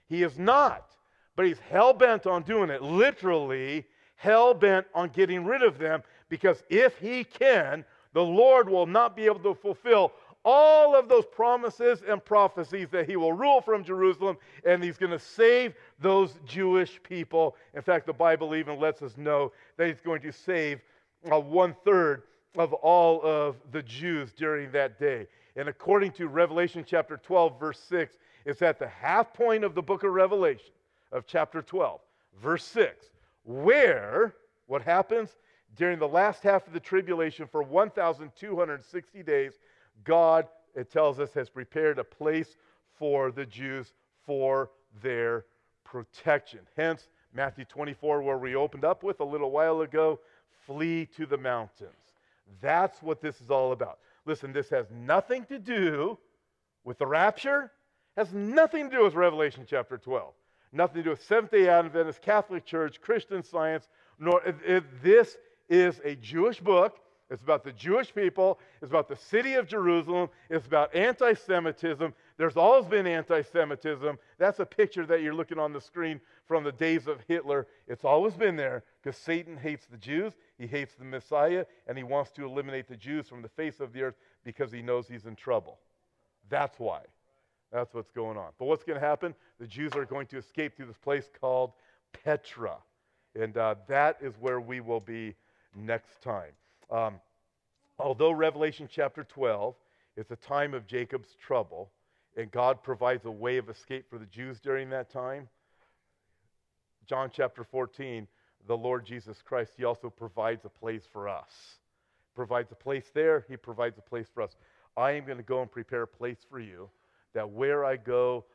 He 0.07 0.23
is 0.23 0.37
not, 0.37 0.91
but 1.35 1.45
he's 1.45 1.59
hell 1.59 1.93
bent 1.93 2.27
on 2.27 2.43
doing 2.43 2.69
it. 2.69 2.81
Literally, 2.81 3.85
hell 4.15 4.53
bent 4.53 4.85
on 4.93 5.09
getting 5.09 5.45
rid 5.45 5.63
of 5.63 5.77
them 5.77 6.03
because 6.29 6.63
if 6.69 6.97
he 6.97 7.23
can, 7.23 7.85
the 8.15 8.23
Lord 8.23 8.69
will 8.69 8.85
not 8.85 9.13
be 9.13 9.25
able 9.25 9.41
to 9.41 9.53
fulfill 9.53 10.13
all 10.45 10.95
of 10.95 11.09
those 11.09 11.25
promises 11.25 12.01
and 12.07 12.23
prophecies 12.23 12.87
that 12.91 13.09
he 13.09 13.17
will 13.17 13.33
rule 13.33 13.59
from 13.59 13.83
Jerusalem 13.83 14.37
and 14.63 14.81
he's 14.81 14.95
going 14.95 15.11
to 15.11 15.19
save 15.19 15.73
those 15.99 16.35
Jewish 16.45 17.03
people. 17.03 17.57
In 17.73 17.81
fact, 17.81 18.05
the 18.05 18.13
Bible 18.13 18.55
even 18.55 18.79
lets 18.79 19.01
us 19.01 19.17
know 19.17 19.51
that 19.75 19.87
he's 19.87 19.99
going 19.99 20.21
to 20.21 20.31
save 20.31 20.79
uh, 21.29 21.37
one 21.41 21.75
third 21.83 22.23
of 22.57 22.71
all 22.71 23.19
of 23.21 23.57
the 23.73 23.83
Jews 23.83 24.31
during 24.31 24.71
that 24.71 24.97
day. 24.97 25.27
And 25.57 25.67
according 25.67 26.13
to 26.13 26.29
Revelation 26.29 26.85
chapter 26.87 27.17
12, 27.17 27.59
verse 27.59 27.81
6, 27.89 28.15
it's 28.45 28.61
at 28.61 28.79
the 28.79 28.87
half 28.87 29.33
point 29.33 29.65
of 29.65 29.75
the 29.75 29.81
book 29.81 30.05
of 30.05 30.13
Revelation 30.13 30.71
of 31.11 31.27
chapter 31.27 31.61
12, 31.61 31.99
verse 32.41 32.63
6, 32.63 33.07
where 33.43 34.35
what 34.67 34.81
happens? 34.81 35.35
During 35.75 35.99
the 35.99 36.07
last 36.07 36.43
half 36.43 36.67
of 36.67 36.73
the 36.73 36.79
tribulation 36.79 37.47
for 37.47 37.63
1,260 37.63 39.23
days, 39.23 39.53
God, 40.03 40.47
it 40.75 40.91
tells 40.91 41.19
us, 41.19 41.33
has 41.33 41.49
prepared 41.49 41.99
a 41.99 42.03
place 42.03 42.57
for 42.97 43.31
the 43.31 43.45
Jews 43.45 43.93
for 44.25 44.71
their 45.01 45.45
protection. 45.83 46.59
Hence, 46.75 47.09
Matthew 47.33 47.65
24, 47.65 48.21
where 48.21 48.37
we 48.37 48.55
opened 48.55 48.85
up 48.85 49.03
with 49.03 49.19
a 49.19 49.25
little 49.25 49.51
while 49.51 49.81
ago, 49.81 50.19
flee 50.65 51.05
to 51.17 51.25
the 51.25 51.37
mountains. 51.37 51.91
That's 52.61 53.01
what 53.01 53.21
this 53.21 53.41
is 53.41 53.49
all 53.49 53.71
about. 53.71 53.99
Listen, 54.25 54.53
this 54.53 54.69
has 54.69 54.87
nothing 54.91 55.45
to 55.45 55.59
do 55.59 56.17
with 56.83 56.97
the 56.97 57.05
rapture, 57.05 57.71
has 58.15 58.33
nothing 58.33 58.89
to 58.89 58.97
do 58.97 59.03
with 59.03 59.13
Revelation 59.13 59.65
chapter 59.67 59.97
12, 59.97 60.33
nothing 60.71 60.97
to 60.97 61.03
do 61.03 61.09
with 61.11 61.23
Seventh 61.23 61.51
day 61.51 61.67
Adventist, 61.67 62.21
Catholic 62.21 62.65
Church, 62.65 63.01
Christian 63.01 63.43
science, 63.43 63.89
nor 64.19 64.41
it, 64.43 64.55
it, 64.65 65.03
this 65.03 65.37
is 65.69 65.99
a 66.03 66.15
Jewish 66.15 66.59
book. 66.59 66.99
It's 67.29 67.41
about 67.41 67.63
the 67.63 67.71
Jewish 67.71 68.13
people. 68.13 68.59
It's 68.81 68.91
about 68.91 69.07
the 69.09 69.15
city 69.15 69.55
of 69.55 69.67
Jerusalem. 69.67 70.29
It's 70.49 70.67
about 70.67 70.93
anti 70.93 71.33
Semitism. 71.33 72.13
There's 72.37 72.55
always 72.55 72.85
been 72.85 73.07
anti 73.07 73.41
Semitism. 73.41 74.19
That's 74.37 74.59
a 74.59 74.65
picture 74.65 75.07
that 75.07 75.23
you're 75.23 75.33
looking 75.33 75.57
on 75.57 75.73
the 75.73 75.81
screen 75.81 76.21
from 76.45 76.63
the 76.63 76.71
days 76.71 77.07
of 77.07 77.21
Hitler. 77.27 77.65
It's 77.87 78.05
always 78.05 78.35
been 78.35 78.55
there 78.55 78.83
because 79.01 79.17
Satan 79.17 79.57
hates 79.57 79.87
the 79.87 79.97
Jews. 79.97 80.33
He 80.59 80.67
hates 80.67 80.93
the 80.93 81.05
Messiah, 81.05 81.65
and 81.87 81.97
he 81.97 82.03
wants 82.03 82.31
to 82.31 82.45
eliminate 82.45 82.87
the 82.87 82.97
Jews 82.97 83.27
from 83.27 83.41
the 83.41 83.49
face 83.49 83.79
of 83.79 83.91
the 83.91 84.03
earth 84.03 84.15
because 84.43 84.71
he 84.71 84.83
knows 84.83 85.07
he's 85.07 85.25
in 85.25 85.35
trouble. 85.35 85.79
That's 86.49 86.77
why. 86.79 87.01
That's 87.71 87.93
what's 87.93 88.11
going 88.11 88.37
on. 88.37 88.51
But 88.59 88.65
what's 88.65 88.83
going 88.83 88.99
to 88.99 89.05
happen? 89.05 89.33
The 89.59 89.67
Jews 89.67 89.93
are 89.93 90.05
going 90.05 90.27
to 90.27 90.37
escape 90.37 90.77
to 90.77 90.85
this 90.85 90.97
place 90.97 91.27
called 91.41 91.73
Petra. 92.23 92.77
And 93.37 93.57
uh, 93.57 93.75
that 93.87 94.17
is 94.21 94.33
where 94.39 94.61
we 94.61 94.79
will 94.79 94.99
be 94.99 95.35
next 95.75 96.21
time. 96.21 96.51
Um, 96.91 97.15
although 97.99 98.31
Revelation 98.31 98.87
chapter 98.91 99.23
12 99.23 99.75
is 100.17 100.31
a 100.31 100.35
time 100.35 100.73
of 100.73 100.87
Jacob's 100.87 101.35
trouble, 101.45 101.91
and 102.37 102.51
God 102.51 102.83
provides 102.83 103.25
a 103.25 103.31
way 103.31 103.57
of 103.57 103.69
escape 103.69 104.09
for 104.09 104.17
the 104.17 104.25
Jews 104.25 104.59
during 104.59 104.89
that 104.89 105.09
time, 105.09 105.47
John 107.07 107.29
chapter 107.31 107.63
14, 107.63 108.27
the 108.67 108.77
Lord 108.77 109.05
Jesus 109.05 109.37
Christ, 109.43 109.73
He 109.77 109.83
also 109.83 110.09
provides 110.09 110.65
a 110.65 110.69
place 110.69 111.03
for 111.11 111.29
us. 111.29 111.51
Provides 112.35 112.71
a 112.71 112.75
place 112.75 113.05
there, 113.13 113.45
He 113.47 113.57
provides 113.57 113.97
a 113.97 114.01
place 114.01 114.27
for 114.33 114.41
us. 114.41 114.55
I 114.97 115.11
am 115.11 115.25
going 115.25 115.37
to 115.37 115.43
go 115.43 115.61
and 115.61 115.71
prepare 115.71 116.03
a 116.03 116.07
place 116.07 116.39
for 116.49 116.59
you 116.59 116.89
that 117.33 117.49
where 117.49 117.85
I 117.85 117.97
go, 117.97 118.45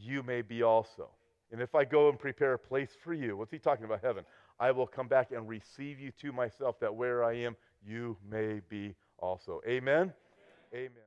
you 0.00 0.22
may 0.22 0.42
be 0.42 0.62
also. 0.62 1.08
And 1.52 1.60
if 1.60 1.74
I 1.74 1.84
go 1.84 2.08
and 2.08 2.18
prepare 2.18 2.54
a 2.54 2.58
place 2.58 2.90
for 3.04 3.14
you, 3.14 3.36
what's 3.36 3.52
he 3.52 3.58
talking 3.58 3.84
about? 3.84 4.02
Heaven. 4.02 4.24
I 4.58 4.70
will 4.70 4.86
come 4.86 5.08
back 5.08 5.32
and 5.32 5.48
receive 5.48 5.98
you 5.98 6.12
to 6.20 6.32
myself, 6.32 6.78
that 6.80 6.94
where 6.94 7.24
I 7.24 7.34
am, 7.34 7.56
you 7.86 8.16
may 8.28 8.60
be 8.68 8.94
also. 9.18 9.60
Amen? 9.66 10.12
Amen. 10.72 10.90
Amen. 10.90 11.04